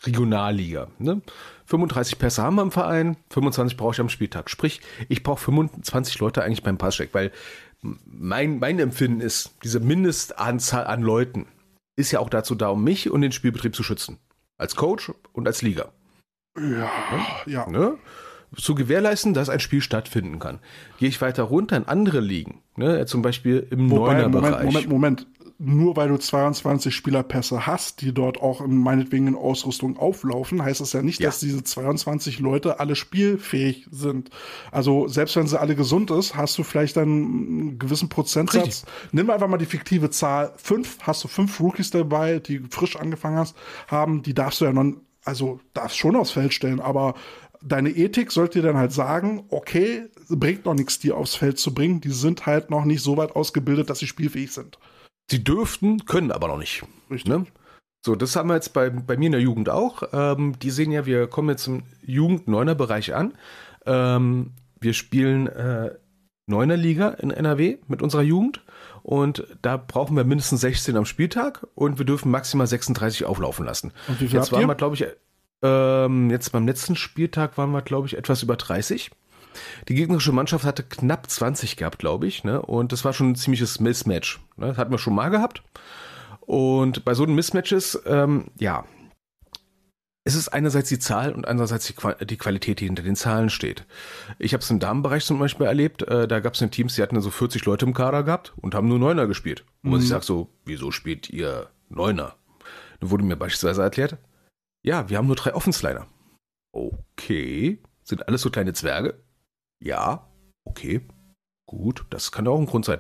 [0.05, 1.20] Regionalliga, ne?
[1.66, 4.51] 35 Pässe haben wir im Verein, 25 brauche ich am Spieltag.
[4.51, 7.33] Sprich, ich brauche 25 Leute eigentlich beim Passcheck, weil
[8.07, 11.47] mein, mein Empfinden ist, diese Mindestanzahl an Leuten
[11.97, 14.18] ist ja auch dazu da, um mich und den Spielbetrieb zu schützen.
[14.57, 15.93] Als Coach und als Liga.
[16.59, 16.91] Ja,
[17.47, 17.68] ja.
[17.68, 17.99] Ne?
[18.57, 20.61] Zu gewährleisten, dass ein Spiel stattfinden kann.
[20.99, 23.05] Gehe ich weiter runter in andere Ligen, ne?
[23.07, 24.64] zum Beispiel im Wobei, Moment, Neuner-Bereich.
[24.64, 25.26] Moment, Moment.
[25.59, 30.81] Nur weil du 22 Spielerpässe hast, die dort auch in, meinetwegen in Ausrüstung auflaufen, heißt
[30.81, 31.29] das ja nicht, Ja.
[31.29, 34.31] dass diese 22 Leute alle spielfähig sind.
[34.73, 38.65] Also selbst wenn sie alle gesund ist, hast du vielleicht dann einen gewissen Prozentsatz.
[38.67, 38.85] Richtig.
[39.13, 40.53] Nimm einfach mal die fiktive Zahl.
[40.57, 44.73] Fünf, hast du fünf Rookies dabei, die frisch angefangen hast, haben, die darfst du ja
[44.73, 44.93] noch,
[45.25, 47.15] also darfst schon aufs Feld stellen, aber
[47.63, 51.73] deine Ethik sollte dir dann halt sagen, okay, bringt noch nichts, die aufs Feld zu
[51.73, 52.01] bringen.
[52.01, 54.79] Die sind halt noch nicht so weit ausgebildet, dass sie spielfähig sind.
[55.31, 56.85] Sie dürften, können aber noch nicht.
[57.11, 57.33] Richtig.
[57.33, 57.47] Ne?
[58.05, 60.03] So, das haben wir jetzt bei, bei mir in der Jugend auch.
[60.12, 63.33] Ähm, die sehen ja, wir kommen jetzt im Jugend-Neuner-Bereich an.
[63.87, 65.95] Ähm, wir spielen äh,
[66.47, 68.62] Neuner-Liga in NRW mit unserer Jugend.
[69.03, 73.93] Und da brauchen wir mindestens 16 am Spieltag und wir dürfen maximal 36 auflaufen lassen.
[74.09, 75.07] Und wie viel Jetzt waren wir, glaube ich,
[75.62, 79.11] ähm, jetzt beim letzten Spieltag waren wir, glaube ich, etwas über 30.
[79.89, 82.61] Die gegnerische Mannschaft hatte knapp 20 gehabt, glaube ich, ne?
[82.63, 84.41] Und das war schon ein ziemliches Mismatch.
[84.57, 84.69] Ne?
[84.69, 85.63] Das hatten wir schon mal gehabt.
[86.41, 88.85] Und bei so einen Mismatches, ähm, ja,
[90.27, 93.51] es ist einerseits die Zahl und andererseits die, Qua die Qualität, die hinter den Zahlen
[93.51, 93.85] steht.
[94.39, 97.21] Ich habe es im Damenbereich zum Beispiel erlebt, äh, da gab es Teams, die hatten
[97.21, 99.65] so 40 Leute im Kader gehabt und haben nur Neuner gespielt.
[99.83, 99.99] Und Mhm.
[99.99, 102.37] ich sag so, wieso spielt ihr Neuner?
[103.01, 104.17] Dann wurde mir beispielsweise erklärt,
[104.83, 106.07] ja, wir haben nur drei Offensliner.
[106.73, 109.15] Okay, sind alles so kleine Zwerge?
[109.85, 110.26] Ja,
[110.64, 111.03] okay,
[111.66, 112.99] gut, das kann ja auch ein Grund sein.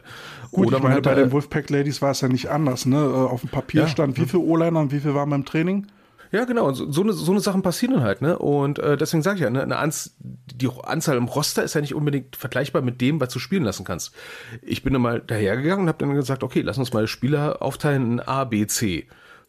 [0.50, 2.96] Gut, Oder ich meine, bei den Wolfpack Ladies war es ja nicht anders, ne?
[2.98, 3.00] Äh,
[3.32, 3.88] Auf dem Papier Ja.
[3.88, 5.86] stand, wie viel O-Liner und wie viel waren beim Training?
[6.30, 6.72] Ja, genau.
[6.72, 8.36] So, so, eine, so eine Sachen passieren dann halt, ne?
[8.38, 11.80] Und äh, deswegen sage ich ja, ne, eine Anz die Anzahl im Roster ist ja
[11.80, 14.14] nicht unbedingt vergleichbar mit dem, was du spielen lassen kannst.
[14.60, 18.12] Ich bin dann mal dahergegangen und habe dann gesagt, okay, lass uns mal Spieler aufteilen
[18.12, 19.06] in A, B, C.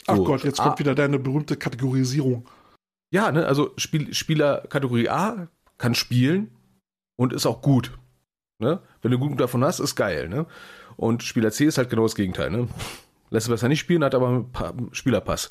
[0.08, 2.48] Ach So, Gott, jetzt A- kommt wieder deine berühmte Kategorisierung.
[3.12, 6.52] Ja, ne, also Spiel, Spieler Kategorie A kann spielen
[7.16, 7.98] und ist auch gut.
[8.60, 8.80] Ne?
[9.02, 10.46] Wenn du gut davon hast, ist geil, ne?
[10.96, 12.70] Und Spieler C ist halt genau das Gegenteil, ne?
[13.30, 15.50] Lässt besser nicht spielen, hat aber einen Pa- Spielerpass.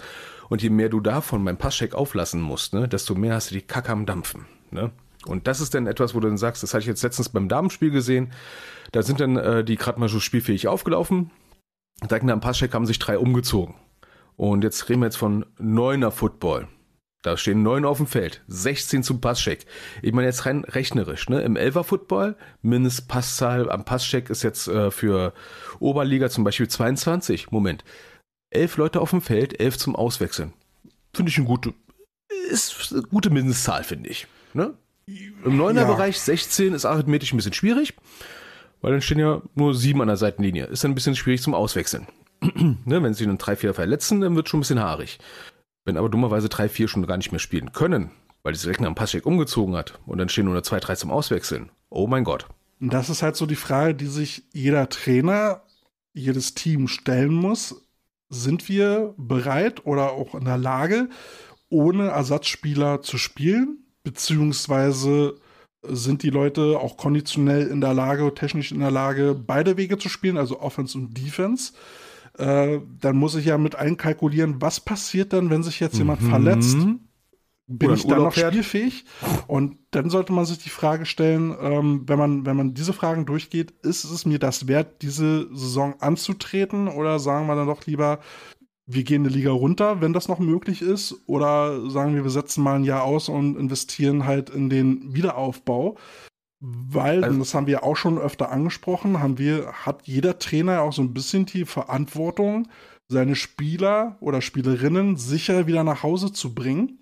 [0.49, 3.63] Und je mehr du davon beim Passcheck auflassen musst, ne, desto mehr hast du die
[3.63, 4.47] Kacke am Dampfen.
[4.71, 4.91] Ne?
[5.27, 7.49] Und das ist dann etwas, wo du dann sagst, das hatte ich jetzt letztens beim
[7.49, 8.33] Damenspiel gesehen.
[8.93, 11.31] Da sind dann äh, die gerade mal so spielfähig aufgelaufen.
[12.03, 13.75] Direkt nach dem Passcheck haben sich drei umgezogen.
[14.37, 16.69] Und jetzt reden wir jetzt von neuner Football.
[17.25, 19.65] Da stehen neun auf dem Feld, 16 zum Passcheck.
[20.03, 21.41] Ich meine jetzt rein rechnerisch, ne?
[21.41, 25.33] Im Elfer-Football, Mindestpasszahl am Passcheck ist jetzt äh, für
[25.81, 27.51] Oberliga zum Beispiel 22.
[27.51, 27.83] Moment.
[28.51, 30.53] Elf Leute auf dem Feld, elf zum Auswechseln.
[31.15, 31.73] Finde ich eine gute,
[32.51, 34.27] ist eine gute Mindestzahl, finde ich.
[34.53, 34.75] Ne?
[35.07, 37.95] Im Neuner-Bereich 16 ist arithmetisch ein bisschen schwierig,
[38.83, 40.67] weil dann stehen ja nur sieben an der Seitenlinie.
[40.67, 42.07] Ist dann ein bisschen schwierig zum Auswechseln.
[42.85, 43.03] ne?
[43.03, 45.19] Wenn sie dann drei, vier verletzen, dann wird schon ein bisschen haarig.
[45.85, 48.11] Wenn aber dummerweise drei, vier schon gar nicht mehr spielen können,
[48.43, 51.71] weil die Rechner am Passcheck umgezogen hat und dann stehen nur zwei, drei zum Auswechseln.
[51.91, 52.47] Oh mein Gott.
[52.81, 55.63] Das ist halt so die Frage, die sich jeder Trainer,
[56.13, 57.83] jedes Team stellen muss.
[58.31, 61.09] Sind wir bereit oder auch in der Lage,
[61.69, 63.85] ohne Ersatzspieler zu spielen?
[64.03, 65.37] Beziehungsweise
[65.83, 70.09] sind die Leute auch konditionell in der Lage, technisch in der Lage, beide Wege zu
[70.09, 71.73] spielen, also Offense und Defense?
[72.39, 76.31] Äh, dann muss ich ja mit einkalkulieren, was passiert dann, wenn sich jetzt jemand Mhm.
[76.31, 76.77] verletzt?
[77.67, 79.05] Bin ich dann noch spielfähig?
[79.47, 83.25] Und dann sollte man sich die Frage stellen, ähm, wenn, man, wenn man diese Fragen
[83.25, 86.89] durchgeht, ist es mir das wert, diese Saison anzutreten?
[86.89, 88.19] Oder sagen wir dann doch lieber,
[88.87, 91.15] wir gehen eine Liga runter, wenn das noch möglich ist?
[91.27, 95.97] Oder sagen wir, wir setzen mal ein Jahr aus und investieren halt in den Wiederaufbau?
[96.67, 100.81] Weil, Also- und das haben wir auch schon öfter angesprochen, haben wir, hat jeder Trainer
[100.81, 102.69] auch so ein bisschen die Verantwortung,
[103.07, 107.01] seine Spieler oder Spielerinnen sicher wieder nach Hause zu bringen.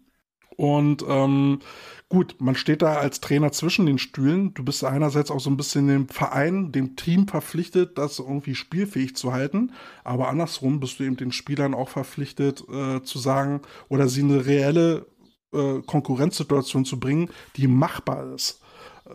[0.56, 1.60] Und ähm,
[2.08, 4.52] gut, man steht da als Trainer zwischen den Stühlen.
[4.52, 9.14] Du bist einerseits auch so ein bisschen dem Verein, dem Team verpflichtet, das irgendwie spielfähig
[9.14, 9.72] zu halten.
[10.02, 14.44] Aber andersrum bist du eben den Spielern auch verpflichtet, äh, zu sagen oder sie eine
[14.44, 15.06] reelle
[15.54, 18.61] äh, Konkurrenzsituation zu bringen, die machbar ist.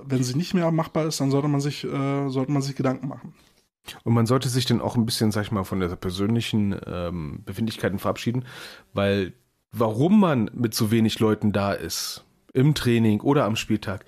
[0.05, 3.07] Wenn sie nicht mehr machbar ist, dann sollte man sich, äh, sollte man sich Gedanken
[3.07, 3.33] machen.
[4.03, 7.41] Und man sollte sich dann auch ein bisschen, sag ich mal, von der persönlichen ähm,
[7.45, 8.45] Befindlichkeiten verabschieden,
[8.93, 9.33] weil
[9.71, 14.05] warum man mit so wenig Leuten da ist, im Training oder am Spieltag,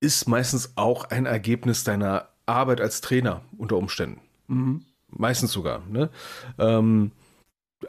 [0.00, 4.20] ist meistens auch ein Ergebnis deiner Arbeit als Trainer unter Umständen.
[4.46, 4.84] Mhm.
[5.08, 5.82] Meistens sogar.
[5.88, 6.10] Ne?
[6.58, 7.12] Ähm,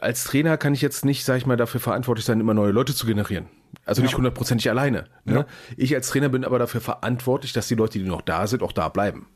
[0.00, 2.94] als Trainer kann ich jetzt nicht, sag ich mal, dafür verantwortlich sein, immer neue Leute
[2.94, 3.46] zu generieren.
[3.84, 4.06] Also Ja.
[4.06, 5.06] nicht hundertprozentig alleine.
[5.24, 5.34] Ne?
[5.34, 5.46] Ja.
[5.76, 8.72] Ich als Trainer bin aber dafür verantwortlich, dass die Leute, die noch da sind, auch
[8.72, 9.26] da bleiben.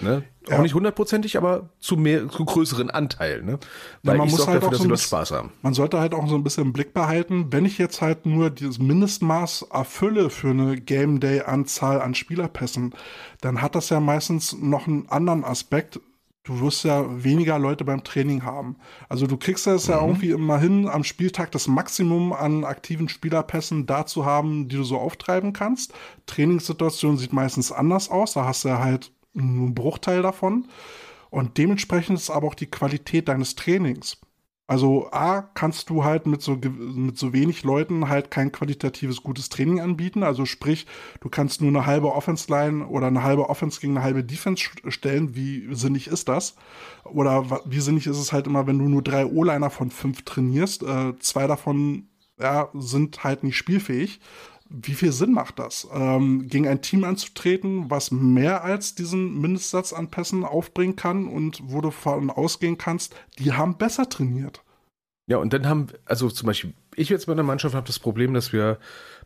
[0.00, 0.24] Ne?
[0.46, 0.58] Ja.
[0.58, 3.42] Auch nicht hundertprozentig, aber zu mehr, zu größeren Anteil.
[3.42, 3.58] Ne?
[4.02, 5.52] Weil man ich muss halt dafür, auch dass so bisschen- Spaß haben.
[5.62, 8.50] Man sollte halt auch so ein bisschen im Blick behalten, wenn ich jetzt halt nur
[8.50, 12.94] dieses Mindestmaß erfülle für eine Game Day Anzahl an Spielerpässen,
[13.40, 15.98] dann hat das ja meistens noch einen anderen Aspekt.
[16.46, 18.76] Du wirst ja weniger Leute beim Training haben.
[19.08, 23.86] Also du kriegst das ja irgendwie immer hin, am Spieltag das Maximum an aktiven Spielerpässen
[23.86, 25.92] da zu haben, die du so auftreiben kannst.
[26.26, 28.34] Trainingssituation sieht meistens anders aus.
[28.34, 30.68] Da hast du ja halt nur einen Bruchteil davon.
[31.30, 34.18] Und dementsprechend ist aber auch die Qualität deines Trainings.
[34.68, 39.48] Also A, kannst du halt mit so, mit so wenig Leuten halt kein qualitatives gutes
[39.48, 40.24] Training anbieten.
[40.24, 40.86] Also sprich,
[41.20, 45.36] du kannst nur eine halbe Offense-Line oder eine halbe Offense gegen eine halbe Defense stellen.
[45.36, 46.56] Wie sinnig ist das?
[47.04, 50.82] Oder wie sinnig ist es halt immer, wenn du nur drei O-Liner von fünf trainierst?
[50.82, 52.08] Äh, zwei davon
[52.38, 54.20] ja, sind halt nicht spielfähig.
[54.68, 59.92] Wie viel Sinn macht das, ähm, gegen ein Team anzutreten, was mehr als diesen Mindestsatz
[59.92, 64.62] an Pässen aufbringen kann und wo du davon ausgehen kannst, die haben besser trainiert?
[65.28, 68.32] Ja, und dann haben, also zum Beispiel, ich jetzt bei einer Mannschaft habe das Problem,
[68.34, 68.78] dass wir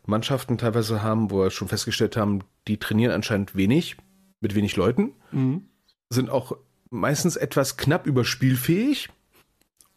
[0.05, 3.97] Mannschaften teilweise haben, wo wir schon festgestellt haben, die trainieren anscheinend wenig,
[4.39, 5.65] mit wenig Leuten, Mhm.
[6.09, 6.57] sind auch
[6.89, 9.09] meistens etwas knapp überspielfähig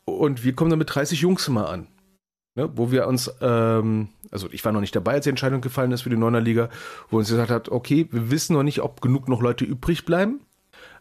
[0.04, 1.86] und wir kommen dann mit 30 Jungs immer an.
[2.56, 5.90] Ne, wo wir uns, ähm, also ich war noch nicht dabei, als die Entscheidung gefallen
[5.90, 6.68] ist für die Neuner Liga,
[7.10, 10.40] wo uns gesagt hat, okay, wir wissen noch nicht, ob genug noch Leute übrig bleiben.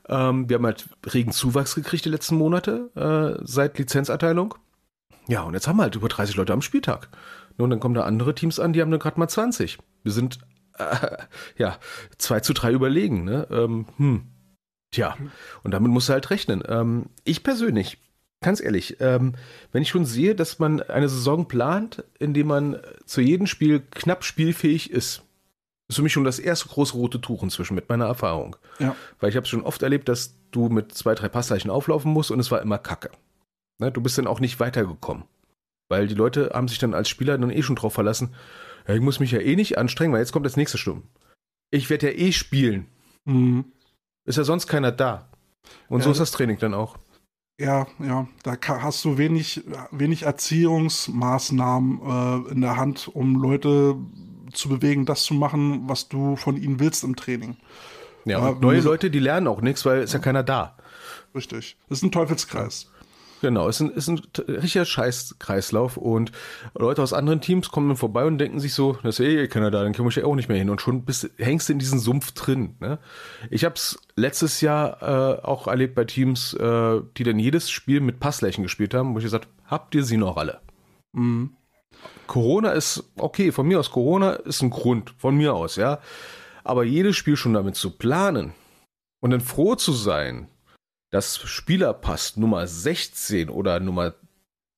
[0.10, 2.90] Ähm, wir haben halt regen Zuwachs gekriegt die letzten Monate
[3.40, 4.56] äh, seit Lizenzerteilung.
[5.28, 7.10] Ja, und jetzt haben wir halt über 30 Leute am Spieltag.
[7.58, 9.78] Nun, dann kommen da andere Teams an, die haben dann gerade mal 20.
[10.02, 10.40] Wir sind,
[10.80, 11.18] äh,
[11.58, 11.78] ja,
[12.18, 13.24] 2 zu 3 überlegen.
[13.24, 13.48] Ne?
[13.52, 14.24] Ähm, hm.
[14.92, 15.18] Tja,
[15.64, 16.64] und damit musst du halt rechnen.
[16.68, 17.98] Ähm, ich persönlich,
[18.44, 19.34] ganz ehrlich, ähm,
[19.72, 23.82] wenn ich schon sehe, dass man eine Saison plant, in dem man zu jedem Spiel
[23.92, 25.24] knapp spielfähig ist,
[25.90, 28.56] ist für mich schon das erste große rote Tuch inzwischen mit meiner Erfahrung.
[28.80, 28.96] Ja.
[29.20, 32.40] Weil ich habe schon oft erlebt, dass du mit zwei, drei Passzeichen auflaufen musst und
[32.40, 33.10] es war immer Kacke.
[33.80, 33.92] Ne?
[33.92, 35.24] Du bist dann auch nicht weitergekommen.
[35.90, 38.34] Weil die Leute haben sich dann als Spieler dann eh schon drauf verlassen,
[38.88, 41.04] ja, ich muss mich ja eh nicht anstrengen, weil jetzt kommt das nächste Sturm.
[41.72, 42.88] Ich werde ja eh spielen.
[43.26, 43.66] Mhm.
[44.26, 45.28] Ist ja sonst keiner da.
[45.90, 46.12] Und so Ja.
[46.14, 46.98] ist das Training dann auch.
[47.60, 53.96] Ja, ja, da hast du wenig, wenig Erziehungsmaßnahmen äh, in der Hand, um Leute
[54.52, 57.58] zu bewegen, das zu machen, was du von ihnen willst im Training.
[58.26, 60.78] Ja, und neue Leute, die lernen auch nichts, weil ist ja keiner da.
[61.36, 61.78] Richtig.
[61.90, 62.92] Das ist ein Teufelskreis.
[63.44, 66.32] Genau, ist ein, ist ein richtiger Scheiß-Kreislauf und
[66.76, 69.70] Leute aus anderen Teams kommen dann vorbei und denken sich so, das ist eh keiner
[69.70, 71.80] da, dann komme ich ja auch nicht mehr hin und schon bist, hängst du in
[71.80, 72.78] diesem Sumpf drin.
[72.80, 73.00] Ne?
[73.50, 78.00] Ich habe es letztes Jahr äh, auch erlebt bei Teams, äh, die dann jedes Spiel
[78.00, 80.62] mit Passlächen gespielt haben, wo ich gesagt habt ihr sie noch alle?
[81.12, 81.58] Mhm.
[82.28, 86.00] Corona ist, okay, von mir aus, Corona ist ein Grund, von mir aus, ja.
[86.64, 88.54] Aber jedes Spiel schon damit zu planen
[89.20, 90.48] und dann froh zu sein,
[91.14, 94.16] dass Spielerpass Nummer 16 oder Nummer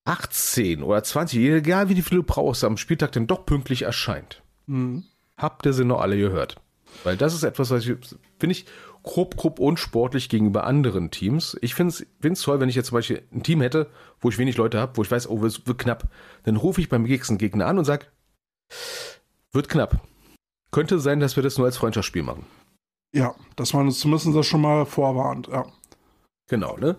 [0.04, 4.44] 18 oder 20, egal wie viele du brauchst, am Spieltag dann doch pünktlich erscheint.
[4.68, 5.06] Mhm.
[5.38, 6.58] Habt ihr sie noch alle gehört?
[7.06, 7.96] Weil das ist etwas, was ich,
[8.38, 8.66] finde ich,
[9.02, 11.58] grob, grob unsportlich gegenüber anderen Teams.
[11.62, 14.58] Ich finde es toll, wenn ich jetzt zum Beispiel ein Team hätte, wo ich wenig
[14.58, 16.10] Leute habe, wo ich weiß, oh, es wird knapp.
[16.44, 18.08] Dann rufe ich beim nächsten Gegner an und sage,
[19.54, 20.02] wird knapp.
[20.72, 22.46] Könnte sein, dass wir das nur als Freundschaftsspiel machen.
[23.14, 25.66] Ja, dass man uns zumindest das schon mal vorwarnt, ja.
[26.48, 26.96] Genau, ne?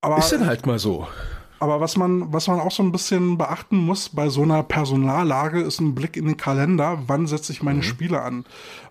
[0.00, 1.08] Aber, ist denn halt mal so.
[1.60, 5.62] Aber was man, was man auch so ein bisschen beachten muss bei so einer Personallage,
[5.62, 7.02] ist ein Blick in den Kalender.
[7.06, 7.84] Wann setze ich meine mhm.
[7.84, 8.44] Spiele an?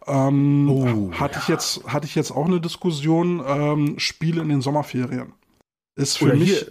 [0.08, 1.42] Ähm, oh, hatte, ja.
[1.42, 5.34] ich jetzt, hatte ich jetzt auch eine Diskussion, ähm, Spiele in den Sommerferien.
[5.96, 6.66] Ist für oder mich.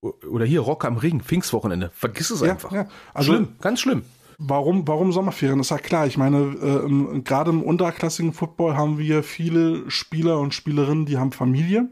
[0.00, 1.90] Hier, oder hier Rock am Ring, Pfingstwochenende.
[1.94, 2.70] Vergiss es ja, einfach.
[2.70, 2.86] Ja.
[3.12, 4.04] Also, schlimm, ganz schlimm.
[4.38, 5.58] Warum, warum Sommerferien?
[5.58, 6.06] Das ist ja klar.
[6.06, 11.32] Ich meine, äh, gerade im unterklassigen Football haben wir viele Spieler und Spielerinnen, die haben
[11.32, 11.88] Familie.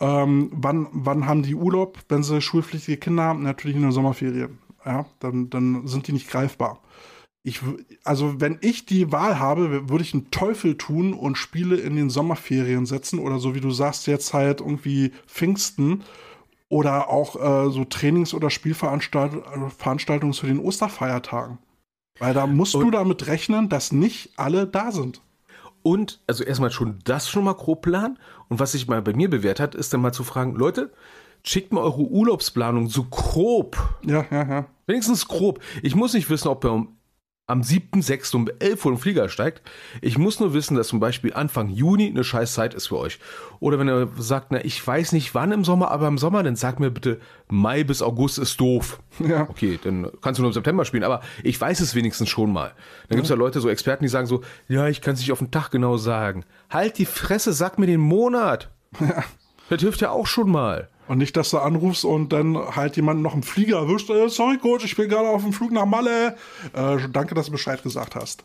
[0.00, 3.42] Ähm, wann, wann haben die Urlaub, wenn sie schulpflichtige Kinder haben?
[3.42, 4.46] Natürlich in der Sommerferie.
[4.84, 6.80] Ja, dann, dann sind die nicht greifbar.
[7.42, 7.60] Ich,
[8.04, 12.08] also, wenn ich die Wahl habe, würde ich einen Teufel tun und Spiele in den
[12.08, 16.02] Sommerferien setzen oder so wie du sagst, jetzt halt irgendwie Pfingsten
[16.74, 21.58] oder auch äh, so Trainings- oder Spielveranstaltungen zu den Osterfeiertagen.
[22.18, 25.20] Weil da musst und, du damit rechnen, dass nicht alle da sind.
[25.84, 28.18] Und, also erstmal schon das schon mal grob planen.
[28.48, 30.92] Und was sich mal bei mir bewährt hat, ist dann mal zu fragen, Leute,
[31.44, 33.76] schickt mir eure Urlaubsplanung so grob.
[34.02, 34.66] Ja, ja, ja.
[34.88, 35.60] Wenigstens grob.
[35.80, 36.93] Ich muss nicht wissen, ob ihr um
[37.46, 38.36] am 7.6.
[38.36, 39.60] um 11 Uhr im Flieger steigt.
[40.00, 43.18] Ich muss nur wissen, dass zum Beispiel Anfang Juni eine scheiß Zeit ist für euch.
[43.60, 46.56] Oder wenn er sagt, na, ich weiß nicht wann im Sommer, aber im Sommer, dann
[46.56, 49.00] sag mir bitte, Mai bis August ist doof.
[49.18, 49.42] Ja.
[49.48, 52.72] Okay, dann kannst du nur im September spielen, aber ich weiß es wenigstens schon mal.
[53.08, 55.32] Dann gibt es ja Leute, so Experten, die sagen so, ja, ich kann es nicht
[55.32, 56.44] auf den Tag genau sagen.
[56.70, 58.70] Halt die Fresse, sag mir den Monat.
[59.00, 59.22] Ja.
[59.70, 60.88] Das hilft ja auch schon mal.
[61.06, 64.08] Und nicht, dass du anrufst und dann halt jemand noch im Flieger erwischt.
[64.10, 66.36] Äh, sorry, Coach, ich bin gerade auf dem Flug nach Malle.
[66.72, 68.44] Äh, danke, dass du Bescheid gesagt hast.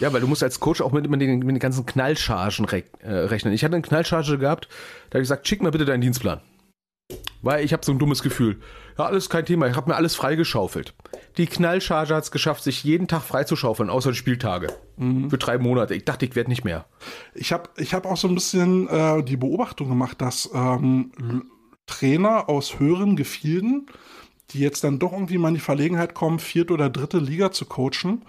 [0.00, 2.84] Ja, weil du musst als Coach auch mit, mit, den, mit den ganzen Knallchargen re
[3.02, 3.52] äh, rechnen.
[3.52, 4.68] Ich hatte eine Knallcharge gehabt,
[5.10, 6.40] da habe ich gesagt, schick mir bitte deinen Dienstplan.
[7.42, 8.60] Weil ich habe so ein dummes Gefühl.
[8.98, 10.94] Ja, alles kein Thema, ich habe mir alles freigeschaufelt.
[11.36, 14.68] Die Knallcharge hat es geschafft, sich jeden Tag freizuschaufeln, außer die Spieltage.
[14.96, 15.30] Mhm.
[15.30, 15.94] Für drei Monate.
[15.94, 16.86] Ich dachte, ich werde nicht mehr.
[17.34, 21.12] Ich habe ich hab auch so ein bisschen äh, die Beobachtung gemacht, dass ähm,
[21.90, 23.86] Trainer aus höheren Gefilden,
[24.50, 27.66] die jetzt dann doch irgendwie mal in die Verlegenheit kommen, vierte oder dritte Liga zu
[27.66, 28.22] coachen,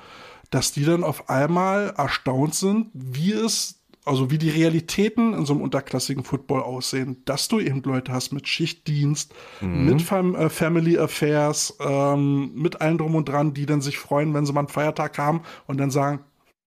[0.49, 5.53] dass die dann auf einmal erstaunt sind, wie es, also wie die Realitäten in so
[5.53, 9.86] einem unterklassigen Football aussehen, dass du eben Leute hast mit Schichtdienst, mhm.
[9.86, 14.34] mit Fam äh, Family Affairs, ähm, mit allem drum und dran, die dann sich freuen,
[14.34, 16.22] wenn sie mal einen Feiertag haben und dann sagen,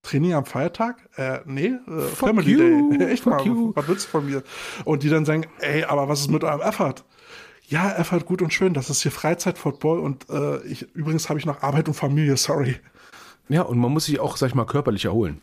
[0.05, 1.09] Training am Feiertag?
[1.17, 2.97] Äh, nee, äh, Family you.
[2.97, 3.07] Day.
[3.13, 3.73] Echt mal, you.
[3.75, 4.45] was willst du von mir?
[4.85, 7.05] Und die dann sagen, ey, aber was ist mit eurem Effort?
[7.67, 11.47] Ja, Effort gut und schön, das ist hier Freizeitfootball und äh, ich, übrigens habe ich
[11.47, 12.77] noch Arbeit und Familie, sorry.
[13.49, 15.41] Ja, und man muss sich auch, sag ich mal, körperlich erholen.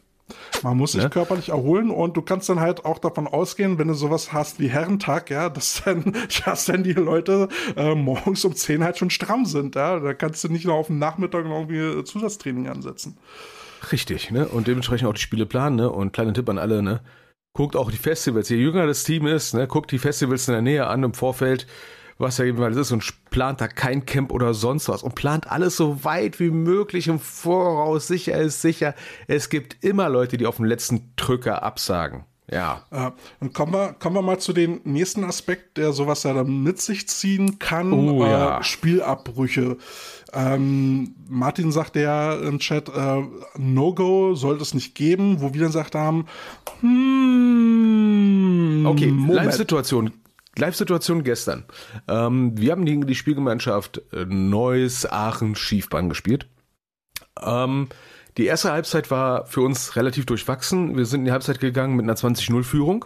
[0.63, 1.09] Man muss sich ja?
[1.09, 4.69] körperlich erholen und du kannst dann halt auch davon ausgehen, wenn du sowas hast wie
[4.69, 9.45] Herrentag, ja, dass dann, dass dann die Leute äh, morgens um 10 halt schon stramm
[9.45, 9.99] sind, ja.
[9.99, 13.17] Da kannst du nicht noch auf den Nachmittag noch irgendwie Zusatztraining ansetzen.
[13.91, 14.47] Richtig, ne?
[14.47, 15.89] Und dementsprechend auch die Spiele planen, ne?
[15.89, 17.01] Und kleiner Tipp an alle, ne?
[17.53, 18.49] Guckt auch die Festivals.
[18.49, 19.67] Je jünger das Team ist, ne?
[19.67, 21.67] Guckt die Festivals in der Nähe an im Vorfeld,
[22.17, 25.03] was ja jedenfalls ist, und plant da kein Camp oder sonst was.
[25.03, 28.07] Und plant alles so weit wie möglich im Voraus.
[28.07, 28.93] Sicher ist sicher.
[29.27, 32.25] Es gibt immer Leute, die auf den letzten Drücker absagen.
[32.51, 32.85] Ja.
[32.91, 36.63] Äh, dann kommen wir, kommen wir mal zu dem nächsten Aspekt, der sowas ja dann
[36.63, 37.93] mit sich ziehen kann.
[37.93, 38.63] Oh, äh, ja.
[38.63, 39.77] Spielabbrüche.
[40.33, 43.23] Ähm, Martin sagt ja im Chat, äh,
[43.57, 46.25] No-Go sollte es nicht geben, wo wir dann gesagt haben,
[46.81, 48.21] hmm,
[48.85, 50.11] Okay, Live-Situation.
[50.57, 51.65] Live-Situation gestern.
[52.07, 56.47] Ähm, wir haben gegen die Spielgemeinschaft äh, Neuss Aachen Schiefbahn gespielt.
[57.41, 57.87] Ähm,
[58.37, 60.97] die erste Halbzeit war für uns relativ durchwachsen.
[60.97, 63.05] Wir sind in die Halbzeit gegangen mit einer 20-0-Führung.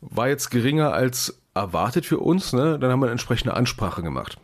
[0.00, 2.52] War jetzt geringer als erwartet für uns.
[2.52, 2.78] Ne?
[2.78, 4.38] Dann haben wir eine entsprechende Ansprache gemacht.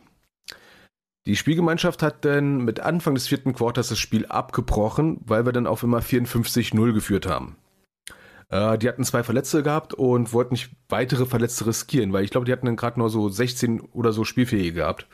[1.25, 5.67] Die Spielgemeinschaft hat dann mit Anfang des vierten Quarters das Spiel abgebrochen, weil wir dann
[5.67, 7.55] auf immer 54-0 geführt haben.
[8.49, 12.45] Äh, die hatten zwei Verletzte gehabt und wollten nicht weitere Verletzte riskieren, weil ich glaube,
[12.45, 15.07] die hatten dann gerade nur so 16 oder so Spielfähige gehabt.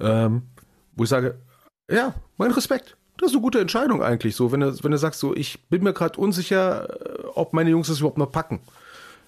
[0.00, 0.42] Ähm,
[0.96, 1.38] wo ich sage,
[1.90, 2.96] ja, mein Respekt.
[3.18, 5.82] Das ist eine gute Entscheidung eigentlich, so, wenn du, wenn du sagst, so, ich bin
[5.82, 8.60] mir gerade unsicher, äh, ob meine Jungs das überhaupt noch packen.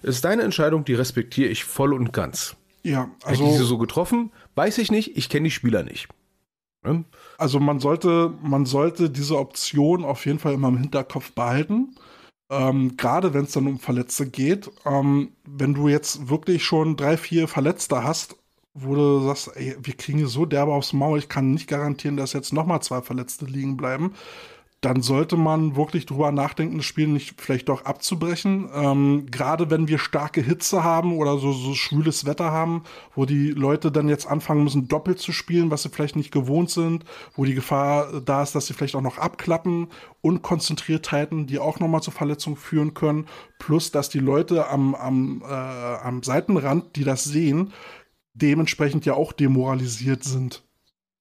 [0.01, 2.55] Das ist deine Entscheidung, die respektiere ich voll und ganz.
[2.81, 3.43] Ja, also.
[3.43, 4.31] Hätte ich sie so getroffen?
[4.55, 6.09] Weiß ich nicht, ich kenne die Spieler nicht.
[6.83, 7.05] Hm?
[7.37, 11.95] Also man sollte, man sollte diese Option auf jeden Fall immer im Hinterkopf behalten.
[12.49, 14.71] Ähm, Gerade wenn es dann um Verletzte geht.
[14.85, 18.35] Ähm, wenn du jetzt wirklich schon drei, vier Verletzte hast,
[18.73, 22.17] wo du sagst, ey, wir kriegen hier so derbe aufs Maul, ich kann nicht garantieren,
[22.17, 24.13] dass jetzt nochmal zwei Verletzte liegen bleiben,
[24.83, 28.69] dann sollte man wirklich drüber nachdenken, das Spiel nicht vielleicht doch abzubrechen.
[28.75, 32.83] Ähm, Gerade wenn wir starke Hitze haben oder so, so schwüles Wetter haben,
[33.15, 36.69] wo die Leute dann jetzt anfangen müssen, doppelt zu spielen, was sie vielleicht nicht gewohnt
[36.69, 39.87] sind, wo die Gefahr da ist, dass sie vielleicht auch noch abklappen,
[40.19, 43.27] Unkonzentriertheiten, die auch nochmal zur Verletzung führen können,
[43.59, 47.71] plus dass die Leute am, am, äh, am Seitenrand, die das sehen,
[48.33, 50.63] dementsprechend ja auch demoralisiert sind.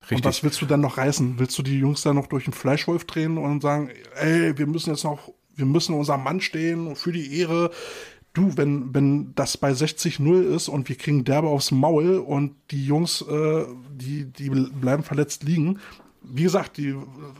[0.02, 0.18] Richtig.
[0.18, 1.38] Und was willst du dann noch reißen?
[1.38, 4.90] Willst du die Jungs dann noch durch den Fleischwolf drehen und sagen, ey, wir müssen
[4.90, 7.70] jetzt noch, wir müssen unserem Mann stehen für die Ehre.
[8.32, 12.84] Du, wenn, wenn das bei 60-0 ist und wir kriegen derbe aufs Maul und die
[12.84, 15.78] Jungs, äh, die, die bleiben verletzt liegen.
[16.22, 16.96] Wie gesagt, die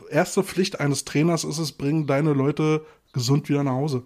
[0.09, 4.03] erste Pflicht eines Trainers ist es, bringen deine Leute gesund wieder nach Hause.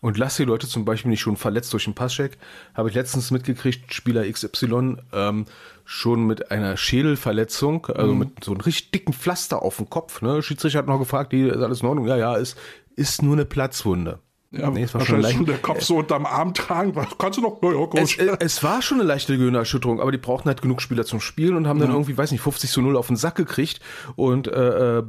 [0.00, 2.38] Und lass die Leute zum Beispiel nicht schon verletzt durch den Passcheck.
[2.74, 5.44] Habe ich letztens mitgekriegt, Spieler XY ähm,
[5.84, 8.18] schon mit einer Schädelverletzung, also mhm.
[8.18, 10.22] mit so einem richtig dicken Pflaster auf dem Kopf.
[10.22, 10.42] Ne?
[10.42, 12.06] Schiedsrichter hat noch gefragt, die, ist alles in Ordnung?
[12.06, 12.56] Ja, ja, ist,
[12.96, 14.20] ist nur eine Platzwunde.
[14.52, 16.92] Ja, nee, es war schon, leicht, schon der Kopf so unterm Arm tragen.
[17.18, 17.62] Kannst du noch?
[17.62, 20.82] Ja, ja, es, äh, es, war schon eine leichte Gehirnerschütterung, aber die brauchten halt genug
[20.82, 23.34] Spieler zum Spielen und haben dann irgendwie, weiß nicht, 50 zu 0 auf den Sack
[23.36, 23.80] gekriegt.
[24.14, 25.02] Und äh, äh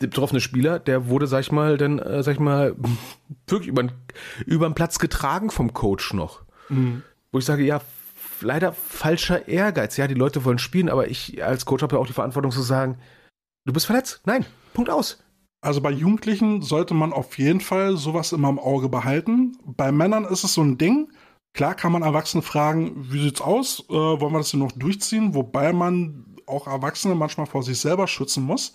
[0.00, 2.74] der betroffene Spieler, der wurde, sag ich mal, dann, äh, sag ich mal,
[3.46, 3.84] wirklich über,
[4.44, 6.42] über den Platz getragen vom Coach noch.
[6.68, 7.02] Mhm.
[7.30, 7.80] Wo ich sage, ja,
[8.40, 9.96] leider falscher Ehrgeiz.
[9.96, 12.62] Ja, die Leute wollen spielen, aber ich als Coach habe ja auch die Verantwortung zu
[12.62, 12.98] sagen,
[13.66, 14.22] du bist verletzt.
[14.26, 15.22] Nein, Punkt aus.
[15.60, 19.56] Also bei Jugendlichen sollte man auf jeden Fall sowas immer im Auge behalten.
[19.64, 21.10] Bei Männern ist es so ein Ding.
[21.54, 23.84] Klar kann man Erwachsene fragen, wie sieht's aus?
[23.88, 25.34] Äh, wollen wir das denn noch durchziehen?
[25.34, 28.74] Wobei man auch Erwachsene manchmal vor sich selber schützen muss.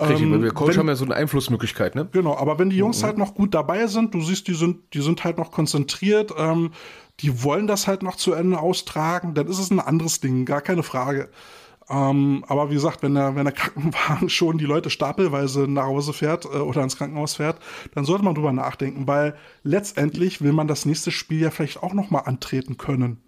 [0.00, 2.08] Richtig, ähm, wir Coach wenn, haben ja so eine Einflussmöglichkeit, ne?
[2.10, 3.06] Genau, aber wenn die Jungs mhm.
[3.06, 6.72] halt noch gut dabei sind, du siehst, die sind, die sind halt noch konzentriert, ähm,
[7.20, 10.60] die wollen das halt noch zu Ende austragen, dann ist es ein anderes Ding, gar
[10.60, 11.28] keine Frage.
[11.88, 16.12] Ähm, aber wie gesagt, wenn der, wenn der Krankenwagen schon die Leute stapelweise nach Hause
[16.12, 17.58] fährt äh, oder ins Krankenhaus fährt,
[17.94, 21.92] dann sollte man drüber nachdenken, weil letztendlich will man das nächste Spiel ja vielleicht auch
[21.92, 23.20] noch mal antreten können.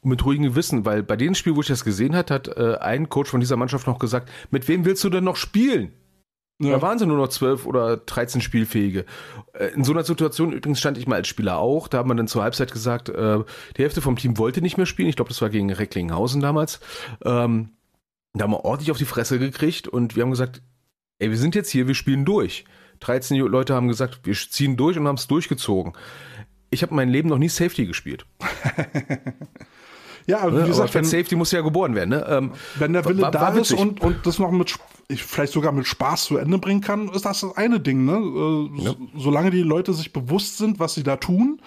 [0.00, 2.76] Und mit ruhigem Gewissen, weil bei dem Spiel, wo ich das gesehen hat, hat äh,
[2.80, 5.92] ein Coach von dieser Mannschaft noch gesagt, mit wem willst du denn noch spielen?
[6.58, 6.70] Ja.
[6.70, 9.04] Da waren sie nur noch zwölf oder 13 Spielfähige.
[9.52, 11.86] Äh, in so einer Situation übrigens stand ich mal als Spieler auch.
[11.88, 13.40] Da hat man dann zur Halbzeit gesagt, äh,
[13.76, 15.08] die Hälfte vom Team wollte nicht mehr spielen.
[15.08, 16.80] Ich glaube, das war gegen Recklinghausen damals.
[17.24, 17.70] Ähm,
[18.32, 20.62] da haben wir ordentlich auf die Fresse gekriegt und wir haben gesagt,
[21.18, 22.64] ey, wir sind jetzt hier, wir spielen durch.
[23.00, 25.92] 13 Leute haben gesagt, wir ziehen durch und haben es durchgezogen.
[26.76, 28.26] Ich habe mein Leben noch nie Safety gespielt.
[30.28, 30.66] Ja, aber wie ne?
[30.66, 32.10] gesagt, wenn, Safety muss ja geboren werden.
[32.10, 32.26] Ne?
[32.28, 34.74] Ähm, wenn der Wille war, da war ist und, und das noch mit
[35.08, 38.04] vielleicht sogar mit Spaß zu Ende bringen kann, ist das das eine Ding.
[38.04, 38.14] Ne?
[38.14, 38.94] Äh, ja.
[39.16, 41.60] Solange die Leute sich bewusst sind, was sie da tun,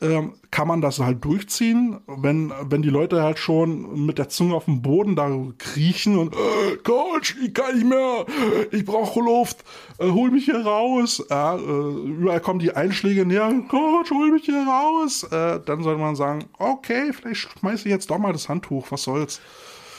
[0.00, 2.00] ähm, kann man das halt durchziehen.
[2.06, 6.34] Wenn, wenn die Leute halt schon mit der Zunge auf dem Boden da kriechen und
[6.34, 8.26] äh, Coach, ich kann nicht mehr,
[8.70, 9.64] ich brauche Luft,
[9.98, 11.24] äh, hol mich hier raus.
[11.30, 15.24] Ja, äh, überall kommen die Einschläge näher, Coach, hol mich hier raus.
[15.24, 19.02] Äh, dann sollte man sagen, okay, vielleicht schmeiße ich jetzt doch mal das Handtuch, was
[19.02, 19.40] soll's.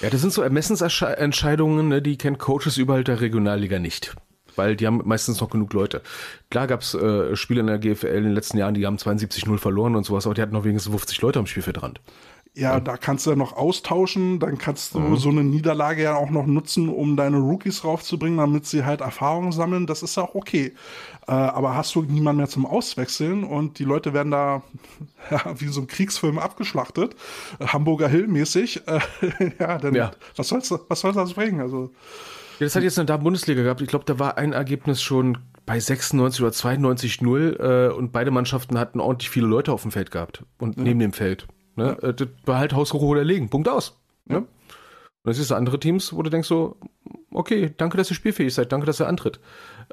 [0.01, 4.15] Ja, das sind so Ermessensentscheidungen, ne, die kennt Coaches überall der Regionalliga nicht
[4.57, 6.01] weil die haben meistens noch genug Leute.
[6.49, 9.57] Klar gab es äh, Spiele in der GFL in den letzten Jahren, die haben 72-0
[9.57, 12.01] verloren und sowas, aber die hatten noch wenigstens 50 Leute am Spielfeldrand.
[12.57, 15.17] Ja, ja, da kannst du ja noch austauschen, dann kannst du mhm.
[15.17, 19.51] so eine Niederlage ja auch noch nutzen, um deine Rookies raufzubringen, damit sie halt Erfahrungen
[19.51, 19.85] sammeln.
[19.85, 20.73] Das ist ja auch okay.
[21.27, 24.63] Äh, aber hast du niemanden mehr zum Auswechseln und die Leute werden da
[25.29, 27.15] ja, wie so ein Kriegsfilm abgeschlachtet,
[27.59, 29.01] Hamburger Hill mäßig, äh,
[29.59, 30.11] ja, dann ja.
[30.35, 31.61] was soll's, was soll das bringen?
[31.61, 31.91] Also
[32.59, 33.81] das hat jetzt eine da Bundesliga gehabt.
[33.81, 38.31] Ich glaube, da war ein Ergebnis schon bei 96 oder 92 0 äh, und beide
[38.31, 40.83] Mannschaften hatten ordentlich viele Leute auf dem Feld gehabt und ja.
[40.83, 41.47] neben dem Feld.
[41.75, 41.97] Ne?
[42.01, 42.09] Ja.
[42.09, 43.49] Äh, das war halt haushoch oder legen.
[43.49, 43.99] Punkt aus.
[44.25, 44.37] Ne?
[44.37, 44.47] Und
[45.23, 46.77] das ist andere Teams, wo du denkst so,
[47.31, 49.39] okay, danke, dass ihr spielfähig seid, danke, dass ihr antritt.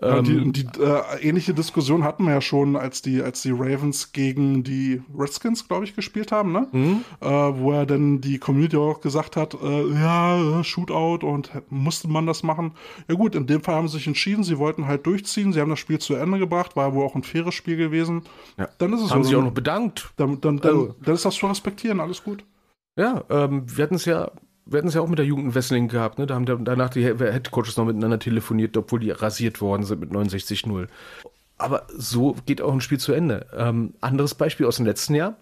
[0.02, 3.52] Ja, Ähm, die die äh, ähnliche Diskussion hatten wir ja schon, als die, als die
[3.52, 6.66] Ravens gegen die Redskins, glaube ich, gespielt haben, ne?
[6.72, 7.04] Mhm.
[7.20, 12.08] Äh, wo er dann die Community auch gesagt hat, äh, ja, äh, Shootout und musste
[12.08, 12.72] man das machen.
[13.08, 15.70] Ja gut, in dem Fall haben sie sich entschieden, sie wollten halt durchziehen, sie haben
[15.70, 18.22] das Spiel zu Ende gebracht, war wohl auch ein faires Spiel gewesen.
[18.58, 18.68] ja.
[18.78, 19.28] Dann ist es haben so.
[19.28, 20.10] sich auch noch bedankt.
[20.16, 22.44] dann, dann, dann, Also- dann ist das zu respektieren, alles gut.
[22.98, 24.30] Ja, ähm, wir hatten es ja,
[24.66, 26.26] wir hatten es ja auch mit der Jugend in Wesseling gehabt, ne?
[26.26, 30.88] Da haben danach die Headcoaches noch miteinander telefoniert, obwohl die rasiert worden sind mit 69-0.
[31.58, 33.46] Aber so geht auch ein Spiel zu Ende.
[33.56, 35.36] Ähm, anderes Beispiel aus dem letzten Jahr.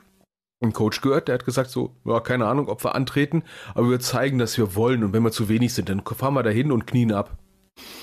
[0.61, 3.43] Ein Coach gehört, der hat gesagt so, ja, keine Ahnung, ob wir antreten,
[3.75, 6.45] aber wir zeigen, dass wir wollen und wenn wir zu wenig sind, dann fahren wir
[6.45, 7.37] dahin und knien ab.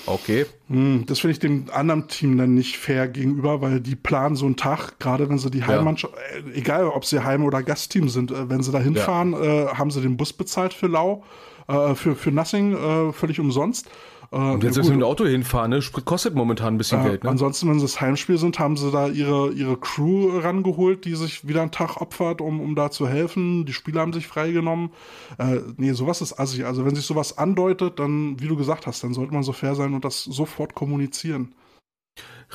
[0.06, 0.46] Okay.
[0.68, 4.46] Hm, das finde ich dem anderen Team dann nicht fair gegenüber, weil die planen so
[4.46, 8.30] einen Tag, gerade wenn sie die Heimmannschaft, äh, egal ob sie Heim- oder Gastteam sind,
[8.30, 11.22] äh, wenn sie da hinfahren, äh, haben sie den Bus bezahlt für Lau,
[11.68, 13.88] äh, für, für Nothing, äh, völlig umsonst.
[14.32, 15.82] Äh, Und jetzt ja, selbst mit dem Auto hinfahren, ne?
[15.82, 17.30] Sprit kostet momentan ein bisschen äh, Geld, ne?
[17.30, 21.48] Ansonsten, wenn sie das Heimspiel sind, haben sie da ihre, ihre Crew rangeholt, die sich
[21.48, 23.66] wieder einen Tag opfert, um, um da zu helfen.
[23.66, 24.90] Die Spieler haben sich freigenommen.
[25.38, 26.64] Äh, nee, sowas ist assig.
[26.64, 29.74] Also wenn sich sowas andeutet, dann, wie du gesagt hast, dann sollte man so fair
[29.74, 31.52] sein und das sofort kommunizieren.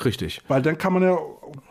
[0.04, 0.42] Richtig.
[0.48, 1.18] Weil dann kann man ja,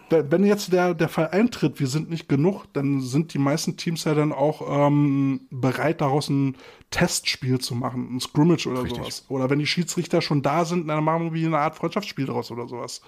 [0.09, 4.03] wenn jetzt der, der Fall eintritt, wir sind nicht genug, dann sind die meisten Teams
[4.03, 6.57] ja dann auch ähm, bereit, daraus ein
[6.89, 8.97] Testspiel zu machen, ein Scrimmage oder Richtig.
[8.97, 9.25] sowas.
[9.29, 12.67] Oder wenn die Schiedsrichter schon da sind, dann machen wir eine Art Freundschaftsspiel daraus oder
[12.67, 13.01] sowas.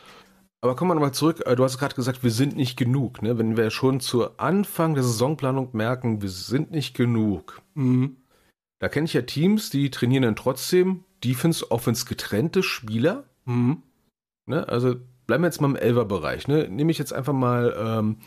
[0.61, 1.41] Aber kommen wir nochmal zurück.
[1.45, 3.21] Äh, Du hast gerade gesagt, wir sind nicht genug.
[3.21, 3.37] Ne?
[3.37, 7.61] Wenn wir schon zu Anfang der Saisonplanung merken, wir sind nicht genug.
[7.73, 8.17] Mhm.
[8.79, 13.23] Da kenne ich ja Teams, die trainieren dann trotzdem Defense, Offense getrennte Spieler.
[13.45, 13.81] Mhm.
[14.47, 14.67] Ne?
[14.67, 14.95] Also
[15.27, 16.47] bleiben wir jetzt mal im Elfer-Bereich.
[16.47, 16.67] Ne?
[16.69, 18.17] Nehme ich jetzt einfach mal ähm,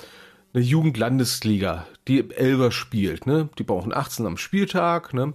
[0.52, 3.26] eine Jugendlandesliga, die Elfer spielt.
[3.26, 3.48] Ne?
[3.59, 5.34] Die brauchen 18 am Spieltag ne?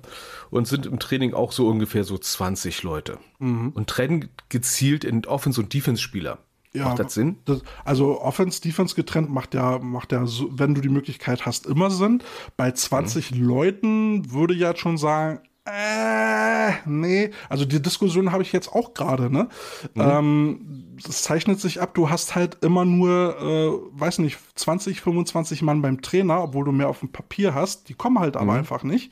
[0.50, 3.18] und sind im Training auch so ungefähr so 20 Leute.
[3.40, 3.70] Mhm.
[3.70, 6.40] Und trennen gezielt in Offense- und Defense-Spieler.
[6.74, 7.38] Ja, Macht das Sinn?
[7.46, 11.66] Das, also Offense, Defense getrennt macht ja, macht ja, so, wenn du die Möglichkeit hast,
[11.66, 12.22] immer Sinn.
[12.58, 17.32] Bei 20 Leuten würde ich jetzt schon sagen, äh, nee.
[17.50, 19.50] Also die Diskussion habe ich jetzt auch gerade, ne?
[19.96, 25.62] Ähm, es zeichnet sich ab, du hast halt immer nur, äh, weiß nicht, 20, 25
[25.62, 27.90] Mann beim Trainer, obwohl du mehr auf dem Papier hast.
[27.90, 29.12] Die kommen halt aber einfach nicht.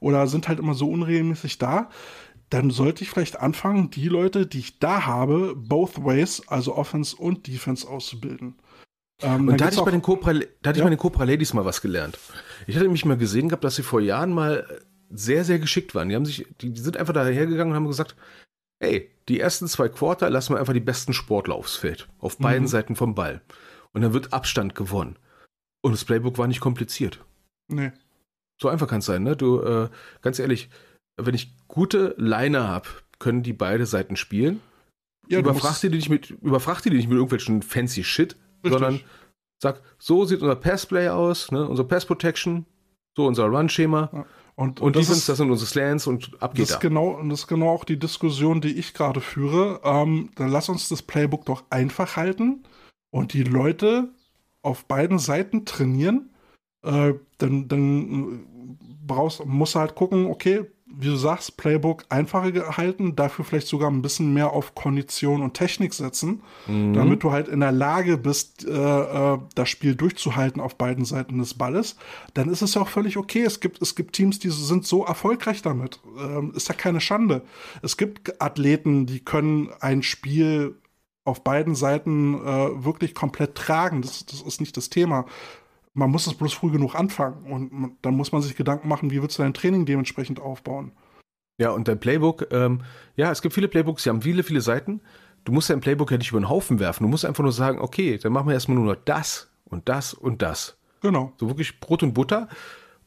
[0.00, 1.88] Oder sind halt immer so unregelmäßig da
[2.50, 7.16] dann sollte ich vielleicht anfangen, die Leute, die ich da habe, both ways, also Offense
[7.16, 8.56] und Defense auszubilden.
[9.22, 10.84] Ähm, Und da hatte ich bei den Cobra, da hatte ich Ja.
[10.84, 12.18] bei den Cobra Ladies mal was gelernt.
[12.66, 14.66] Ich hatte mich mal gesehen gehabt, dass sie vor Jahren mal
[15.14, 16.08] sehr, sehr geschickt waren.
[16.08, 18.16] Die haben sich, die, die sind einfach dahergegangen und haben gesagt,
[18.80, 22.08] ey, die ersten zwei Quarter lassen wir einfach die besten Sportler aufs Feld.
[22.18, 22.68] Auf beiden Mhm.
[22.68, 23.40] Seiten vom Ball.
[23.92, 25.16] Und dann wird Abstand gewonnen.
[25.84, 27.20] Und das Playbook war nicht kompliziert.
[27.68, 27.92] nee.
[28.60, 29.34] So einfach kann es sein, ne?
[29.34, 29.88] Du, äh,
[30.20, 30.68] ganz ehrlich,
[31.20, 32.86] wenn ich gute Liner habe,
[33.18, 34.60] können die beide Seiten spielen.
[35.28, 38.72] Ja, du überfracht musst- die nicht mit, überfracht die nicht mit irgendwelchen fancy Shit, Richtig.
[38.72, 39.00] sondern
[39.60, 41.66] sag, so sieht unser Passplay aus, ne?
[41.66, 42.66] unser Pass Protection,
[43.16, 44.26] so unser Run-Schema Ja.
[44.54, 46.78] Und, und das Defense, ist, das sind unsere Slants und ab das geht ist da.
[46.78, 49.80] genau, und das ist genau auch die Diskussion, die ich gerade führe.
[49.82, 52.64] Ähm, dann lass uns das Playbook doch einfach halten
[53.10, 54.10] und die Leute
[54.60, 56.30] auf beiden Seiten trainieren.
[56.82, 58.76] Äh, dann dann äh,
[59.06, 60.66] brauchst, musst du halt gucken, okay,
[60.98, 65.54] wie du sagst, Playbook einfacher gehalten, dafür vielleicht sogar ein bisschen mehr auf Kondition und
[65.54, 66.92] Technik setzen, Mhm.
[66.94, 71.38] damit du halt in der Lage bist, äh, äh, das Spiel durchzuhalten auf beiden Seiten
[71.38, 71.96] des Balles,
[72.34, 73.42] dann ist es ja auch völlig okay.
[73.42, 76.00] Es gibt, es gibt Teams, die sind so erfolgreich damit.
[76.18, 77.42] Ähm, ist ja keine Schande.
[77.82, 80.76] Es gibt Athleten, die können ein Spiel
[81.24, 84.02] auf beiden Seiten äh, wirklich komplett tragen.
[84.02, 85.24] Das, das ist nicht das Thema.
[85.94, 89.10] Man muss es bloß früh genug anfangen und man, dann muss man sich Gedanken machen,
[89.10, 90.92] wie willst du dein Training dementsprechend aufbauen.
[91.58, 92.80] Ja, und dein Playbook, ähm,
[93.14, 95.00] ja, es gibt viele Playbooks, die haben viele, viele Seiten.
[95.44, 97.02] Du musst dein Playbook ja nicht über den Haufen werfen.
[97.02, 100.14] Du musst einfach nur sagen, okay, dann machen wir erstmal nur noch das und das
[100.14, 100.78] und das.
[101.02, 101.32] Genau.
[101.38, 102.48] So wirklich Brot und Butter.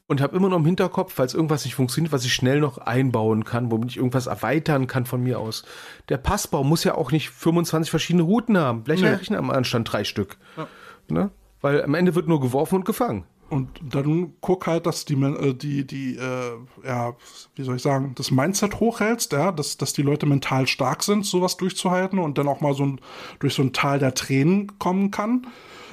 [0.07, 3.43] Und habe immer noch im Hinterkopf, falls irgendwas nicht funktioniert, was ich schnell noch einbauen
[3.43, 5.65] kann, womit ich irgendwas erweitern kann von mir aus.
[6.09, 8.83] Der Passbau muss ja auch nicht 25 verschiedene Routen haben.
[8.85, 9.01] Vielleicht
[9.31, 9.35] Nee.
[9.35, 10.37] am Anstand drei Stück.
[10.57, 10.67] Ja.
[11.07, 11.31] Ne?
[11.61, 13.25] Weil am Ende wird nur geworfen und gefangen.
[13.49, 17.15] Und dann guck halt, dass die, äh, die, die, äh, ja,
[17.55, 21.25] wie soll ich sagen, das Mindset hochhältst, ja, dass, dass die Leute mental stark sind,
[21.25, 23.01] sowas durchzuhalten und dann auch mal so ein,
[23.39, 25.47] durch so ein Tal der Tränen kommen kann.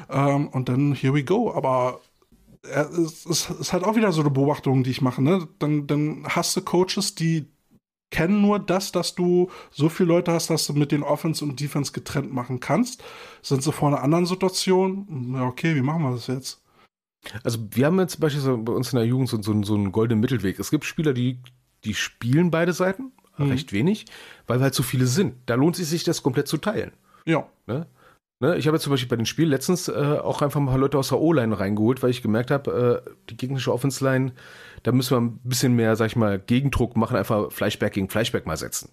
[0.09, 1.53] Ähm, und dann here we go.
[1.53, 2.01] Aber
[2.63, 5.47] äh, es ist, ist halt auch wieder so eine Beobachtung, die ich mache, ne?
[5.59, 7.52] Dann, dann hast du Coaches, die
[8.13, 11.59] kennen nur das, dass du so viele Leute hast, dass du mit den Offense und
[11.59, 13.03] Defense getrennt machen kannst.
[13.43, 15.33] Sind sie vor einer anderen Situation?
[15.35, 16.63] Ja, okay, wie machen wir das jetzt?
[17.43, 20.21] Also wir haben jetzt beispielsweise bei uns in der Jugend so, so, so einen goldenen
[20.21, 20.61] Mittelweg.
[20.61, 21.41] Es gibt Spieler, die,
[21.85, 24.07] die spielen beide Seiten, recht wenig,
[24.47, 25.35] weil wir halt so viele sind.
[25.47, 26.93] Da lohnt es sich, das komplett zu teilen.
[27.25, 27.49] Ja.
[27.67, 27.87] Ne?
[28.43, 28.57] Ne?
[28.57, 30.99] Ich habe jetzt zum Beispiel bei dem Spiel letztens äh, auch einfach ein paar Leute
[30.99, 34.33] aus der O-Line reingeholt, weil ich gemerkt habe, äh, die gegnerische Offense-Line,
[34.83, 38.47] da müssen wir ein bisschen mehr, sag ich mal, Gegendruck machen, einfach Flashback gegen Flashback
[38.47, 38.91] mal setzen.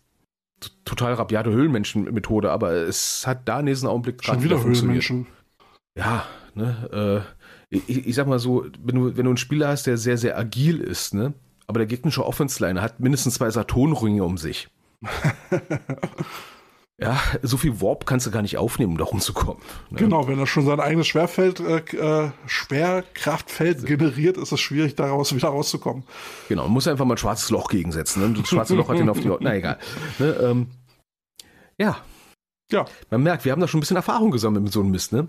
[0.60, 5.28] T total rabiate Höhlenmenschen-Methode, aber es hat da in diesem Augenblick Schon wieder Höhlenmenschen.
[5.96, 7.26] Ja, ne,
[7.72, 10.18] äh, ich, ich, sag mal so, wenn du, wenn du einen Spieler hast, der sehr,
[10.18, 11.34] sehr agil ist, ne,
[11.68, 14.70] aber der gegnerische Offense-Line hat mindestens zwei Saturnringe um sich.
[17.02, 19.62] Ja, so viel Warp kannst du gar nicht aufnehmen, um da rumzukommen.
[19.90, 20.00] Ne?
[20.00, 25.34] Genau, wenn er schon sein eigenes Schwerfeld, äh, äh, Schwerkraftfeld generiert, ist es schwierig, daraus
[25.34, 26.04] wieder rauszukommen.
[26.50, 28.22] Genau, man muss einfach mal ein schwarzes Loch gegensetzen.
[28.22, 28.38] Ne?
[28.38, 29.32] Das schwarze Loch hat ihn auf die.
[29.40, 29.80] Na egal.
[30.20, 30.68] Ne, ähm,
[31.78, 31.98] ja.
[32.72, 32.86] Ja.
[33.10, 35.28] Man merkt, wir haben da schon ein bisschen Erfahrung gesammelt mit so einem Mist, ne?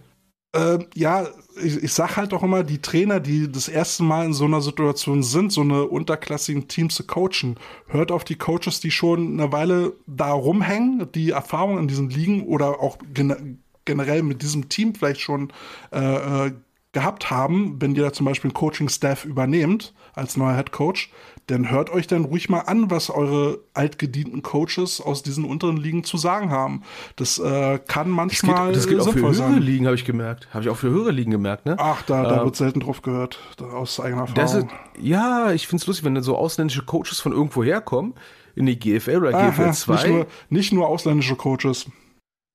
[0.52, 1.28] Äh, ja,
[1.62, 4.60] ich, ich sag halt auch immer, die Trainer, die das erste Mal in so einer
[4.60, 7.56] Situation sind, so eine unterklassigen Teams zu coachen,
[7.86, 12.47] hört auf die Coaches, die schon eine Weile da rumhängen, die Erfahrung in diesen Ligen
[12.47, 15.52] oder auch gen generell mit diesem Team vielleicht schon
[15.93, 16.52] äh, äh
[16.93, 21.10] gehabt haben, wenn ihr da zum Beispiel einen Coaching-Staff übernehmt als neuer Head Coach,
[21.51, 26.05] dann hört euch dann ruhig mal an, was eure altgedienten Coaches aus diesen unteren Ligen
[26.05, 26.82] zu sagen haben.
[27.16, 30.48] Das äh, kann manchmal das geht, das geht auch für höhere Ligen, habe ich gemerkt.
[30.52, 31.77] Habe ich auch für höhere Ligen gemerkt, ne?
[31.78, 34.68] Ach, da, da ähm, wird selten drauf gehört, aus eigener Erfahrung.
[34.68, 38.14] Ist, ja, ich finde es lustig, wenn dann so ausländische Coaches von irgendwo herkommen,
[38.55, 39.93] in die GFL oder Aha, GFL 2.
[39.93, 41.86] Nicht nur, nicht nur ausländische Coaches.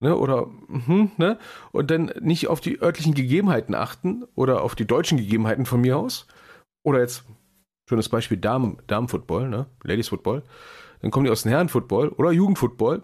[0.02, 1.40] Ne, oder mh, ne?
[1.72, 5.98] und dann nicht auf die örtlichen Gegebenheiten achten oder auf die deutschen Gegebenheiten von mir
[5.98, 6.28] aus.
[6.84, 7.24] Oder jetzt
[7.88, 9.68] Schönes Beispiel Damen, Damenfootball, ne?
[9.84, 10.44] Ladies Football.
[11.02, 13.04] Dann kommen die aus dem Herrenfootball oder Jugendfootball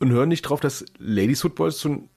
[0.00, 2.08] und hören nicht drauf, dass Ladies Football so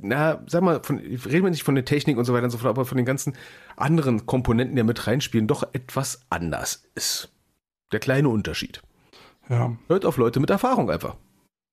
[0.00, 2.58] na, sag mal, von, reden wir nicht von der Technik und so weiter und so
[2.58, 3.36] fort, aber von den ganzen
[3.76, 7.32] anderen Komponenten, die mit reinspielen, doch etwas anders ist.
[7.92, 8.82] Der kleine Unterschied.
[9.48, 9.76] Ja.
[9.88, 11.16] Hört auf Leute mit Erfahrung einfach.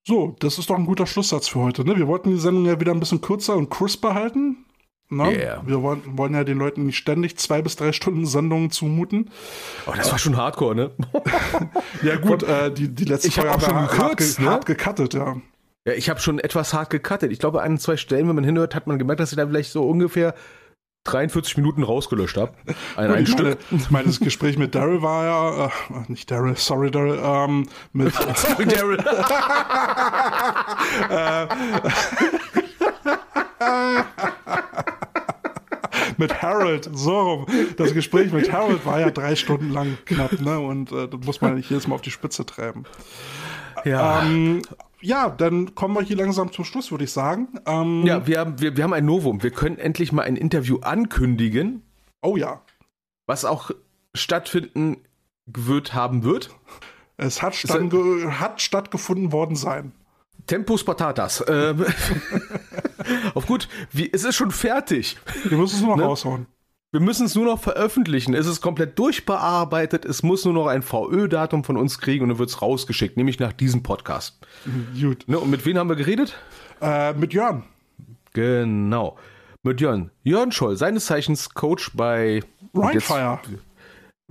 [0.05, 1.85] So, das ist doch ein guter Schlusssatz für heute.
[1.85, 1.97] Ne?
[1.97, 4.65] Wir wollten die Sendung ja wieder ein bisschen kürzer und crisper halten.
[5.11, 5.37] Ne?
[5.37, 5.61] Yeah.
[5.65, 9.29] Wir wollen, wollen, ja den Leuten nicht ständig zwei bis drei Stunden Sendungen zumuten.
[9.85, 10.91] Oh, das war schon hardcore, ne?
[12.01, 14.49] ja, gut, äh, die, die letzte ich Folge haben wir hart, ne?
[14.49, 15.35] hart gecuttet, ja.
[15.85, 17.31] Ja, ich habe schon etwas hart gecuttet.
[17.31, 19.71] Ich glaube, an zwei Stellen, wenn man hinhört, hat man gemerkt, dass ich da vielleicht
[19.71, 20.33] so ungefähr
[21.05, 22.53] 43 Minuten rausgelöscht habe.
[22.95, 23.57] Ein, ein Stück.
[23.71, 25.71] Meine, ich meine, das Gespräch mit Daryl war ja, äh,
[26.07, 28.13] nicht Daryl, sorry Daryl, ähm, mit.
[28.35, 28.99] sorry Daryl.
[31.09, 31.47] äh,
[36.21, 37.45] mit Harold, so rum.
[37.75, 40.59] Das Gespräch mit Harold war ja drei Stunden lang knapp, ne?
[40.59, 42.85] Und äh, das muss man ja nicht jedes Mal auf die Spitze treiben.
[43.83, 44.23] Ja.
[44.23, 44.61] Ähm,
[45.01, 47.47] ja, dann kommen wir hier langsam zum Schluss, würde ich sagen.
[47.65, 49.41] Ähm, ja, wir haben, wir, wir haben ein Novum.
[49.43, 51.81] Wir können endlich mal ein Interview ankündigen.
[52.21, 52.61] Oh ja.
[53.25, 53.71] Was auch
[54.13, 54.97] stattfinden
[55.47, 56.51] wird, haben wird.
[57.17, 59.91] Es hat, stand, hat stattgefunden worden sein.
[60.47, 61.43] Tempus Patatas.
[61.47, 61.85] Ähm,
[63.33, 65.17] auf gut, wie, es ist schon fertig.
[65.43, 66.03] Wir müssen es nur noch ne?
[66.03, 66.47] raushauen.
[66.91, 68.33] Wir müssen es nur noch veröffentlichen.
[68.33, 70.03] Es ist komplett durchbearbeitet.
[70.03, 73.39] Es muss nur noch ein VÖ-Datum von uns kriegen und dann wird es rausgeschickt, nämlich
[73.39, 74.45] nach diesem Podcast.
[74.99, 75.23] Gut.
[75.27, 76.35] Ne, und mit wem haben wir geredet?
[76.81, 77.63] Äh, mit Jörn.
[78.33, 79.17] Genau.
[79.63, 80.11] Mit Jörn.
[80.23, 82.41] Jörn Scholl, seines Zeichens Coach bei
[82.75, 83.39] Rhinefire.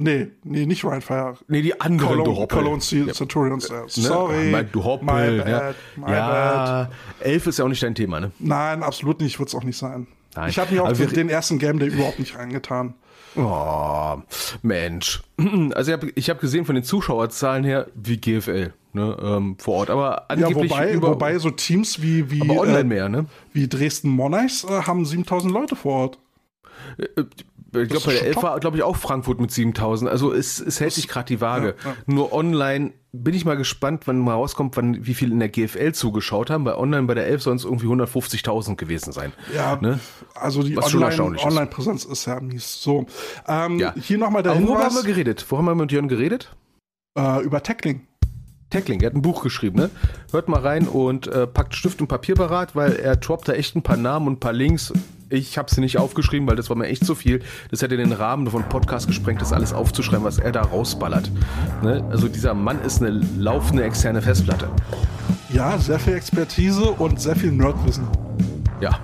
[0.02, 1.34] Nee, nee, nicht Rhinefire.
[1.46, 2.58] Nee, die andere Cologne, du Hoppel.
[2.58, 3.12] Cologne ja.
[3.12, 3.68] Centurions.
[3.68, 3.82] Ne?
[3.86, 4.50] Sorry.
[4.50, 4.64] Ne?
[4.64, 5.04] Du Hoppel.
[5.04, 6.90] My bad, ja, my ja bad.
[7.20, 8.30] elf ist ja auch nicht dein Thema, ne?
[8.38, 9.38] Nein, absolut nicht.
[9.38, 10.06] Wird es auch nicht sein.
[10.34, 10.48] Nein.
[10.48, 12.94] Ich habe mir auch den, den ersten Game Day überhaupt nicht reingetan.
[13.36, 14.16] Oh,
[14.62, 15.22] Mensch.
[15.74, 19.74] Also ich habe ich hab gesehen von den Zuschauerzahlen her wie GFL ne, ähm, vor
[19.76, 19.90] Ort.
[19.90, 23.26] Aber angeblich ja, wobei, über, wobei so Teams wie, wie, äh, mehr, ne?
[23.52, 26.18] wie Dresden Monarchs äh, haben 7000 Leute vor Ort.
[27.72, 30.10] Ich glaube, bei der Elf war, glaube ich, auch Frankfurt mit 7000.
[30.10, 31.76] Also es, es hält sich gerade die Waage.
[31.84, 31.96] Ja, ja.
[32.06, 35.92] Nur online bin ich mal gespannt, wann mal rauskommt, wann, wie viel in der GFL
[35.92, 36.64] zugeschaut haben.
[36.64, 39.32] Bei online bei der Elf sollen es irgendwie 150.000 gewesen sein.
[39.54, 40.00] Ja, ne?
[40.34, 42.04] also die Online-Präsenz Online ist.
[42.04, 42.82] ist ja mies.
[42.82, 43.06] So,
[43.46, 43.94] ähm, ja.
[44.00, 44.74] hier nochmal der Aber Hinweis.
[44.74, 45.46] Worüber haben wir geredet?
[45.48, 46.54] Wo haben wir mit Jörn geredet?
[47.18, 48.06] Äh, über Tackling.
[48.70, 49.90] Tackling, er hat ein Buch geschrieben, ne?
[50.30, 53.74] Hört mal rein und äh, packt Stift und Papier parat, weil er droppt da echt
[53.74, 54.92] ein paar Namen und ein paar Links
[55.30, 57.40] ich habe sie nicht aufgeschrieben, weil das war mir echt zu viel.
[57.70, 61.30] Das hätte den Rahmen von Podcast gesprengt, das alles aufzuschreiben, was er da rausballert.
[61.82, 62.04] Ne?
[62.10, 64.68] Also dieser Mann ist eine laufende externe Festplatte.
[65.52, 68.06] Ja, sehr viel Expertise und sehr viel Nerdwissen.
[68.80, 68.98] Ja,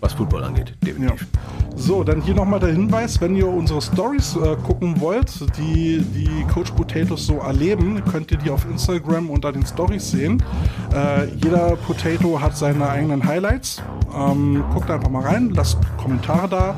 [0.00, 1.20] was Football angeht, definitiv.
[1.20, 1.56] Ja.
[1.76, 6.44] So, dann hier nochmal der Hinweis, wenn ihr unsere Stories äh, gucken wollt, die die
[6.52, 10.42] Coach Potatoes so erleben, könnt ihr die auf Instagram unter den Stories sehen.
[10.94, 13.82] Äh, jeder Potato hat seine eigenen Highlights.
[14.14, 16.74] Ähm, guckt einfach mal rein, lasst Kommentare da.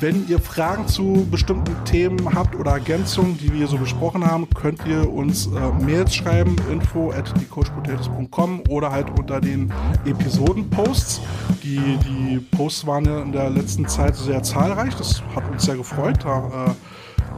[0.00, 4.86] Wenn ihr Fragen zu bestimmten Themen habt oder Ergänzungen, die wir so besprochen haben, könnt
[4.86, 9.72] ihr uns äh, Mails schreiben, info at thecoachpotatoes.com oder halt unter den
[10.06, 11.20] Episoden-Posts.
[11.62, 14.94] Die, die Posts waren ja in der letzten Zeit sehr zahlreich.
[14.96, 16.18] Das hat uns sehr gefreut.
[16.24, 16.74] Da, äh,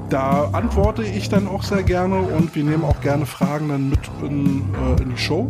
[0.08, 4.00] da antworte ich dann auch sehr gerne und wir nehmen auch gerne Fragen dann mit
[4.22, 5.48] in, äh, in die Show.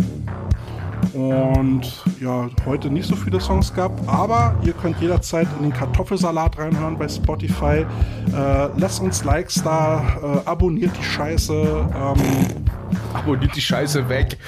[1.15, 6.59] Und ja, heute nicht so viele Songs gab, aber ihr könnt jederzeit in den Kartoffelsalat
[6.59, 7.85] reinhören bei Spotify.
[8.35, 11.53] Äh, lasst uns Likes da, äh, abonniert die Scheiße.
[11.53, 12.17] Ähm,
[13.13, 14.39] abonniert die Scheiße weg.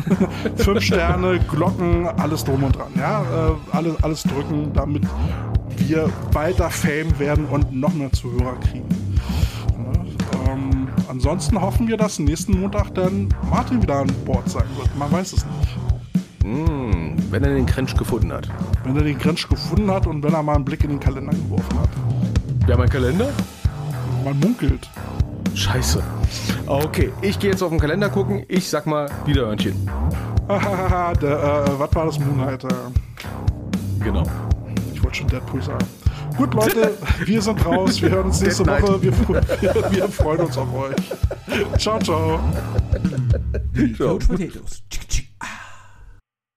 [0.56, 2.92] Fünf Sterne, Glocken, alles drum und dran.
[2.96, 5.02] Ja, äh, alles, alles drücken, damit
[5.76, 8.88] wir weiter Fame werden und noch mehr Zuhörer kriegen.
[9.76, 14.96] Ja, ähm, ansonsten hoffen wir, dass nächsten Montag dann Martin wieder an Bord sein wird.
[14.96, 15.93] Man weiß es nicht.
[16.44, 18.48] Mm, wenn er den Grensch gefunden hat.
[18.84, 21.32] Wenn er den Grensch gefunden hat und wenn er mal einen Blick in den Kalender
[21.32, 21.88] geworfen hat.
[22.66, 23.30] Wir haben einen Kalender?
[24.24, 24.90] Man munkelt.
[25.54, 26.02] Scheiße.
[26.66, 28.44] Okay, ich gehe jetzt auf den Kalender gucken.
[28.48, 29.88] Ich sag mal Wiederhörnchen.
[30.46, 31.30] Hahaha, der,
[31.66, 32.64] äh, was war das Moonlight?
[32.64, 32.68] Äh,
[34.02, 34.24] Genau.
[34.92, 35.86] ich wollte schon Deadpool sagen.
[36.36, 36.92] Gut, Leute,
[37.24, 38.02] wir sind raus.
[38.02, 39.00] Wir hören uns nächste Woche.
[39.02, 40.96] Wir, wir, wir freuen uns auf euch.
[41.78, 42.38] Ciao, ciao.
[43.96, 44.82] Coach Potatoes.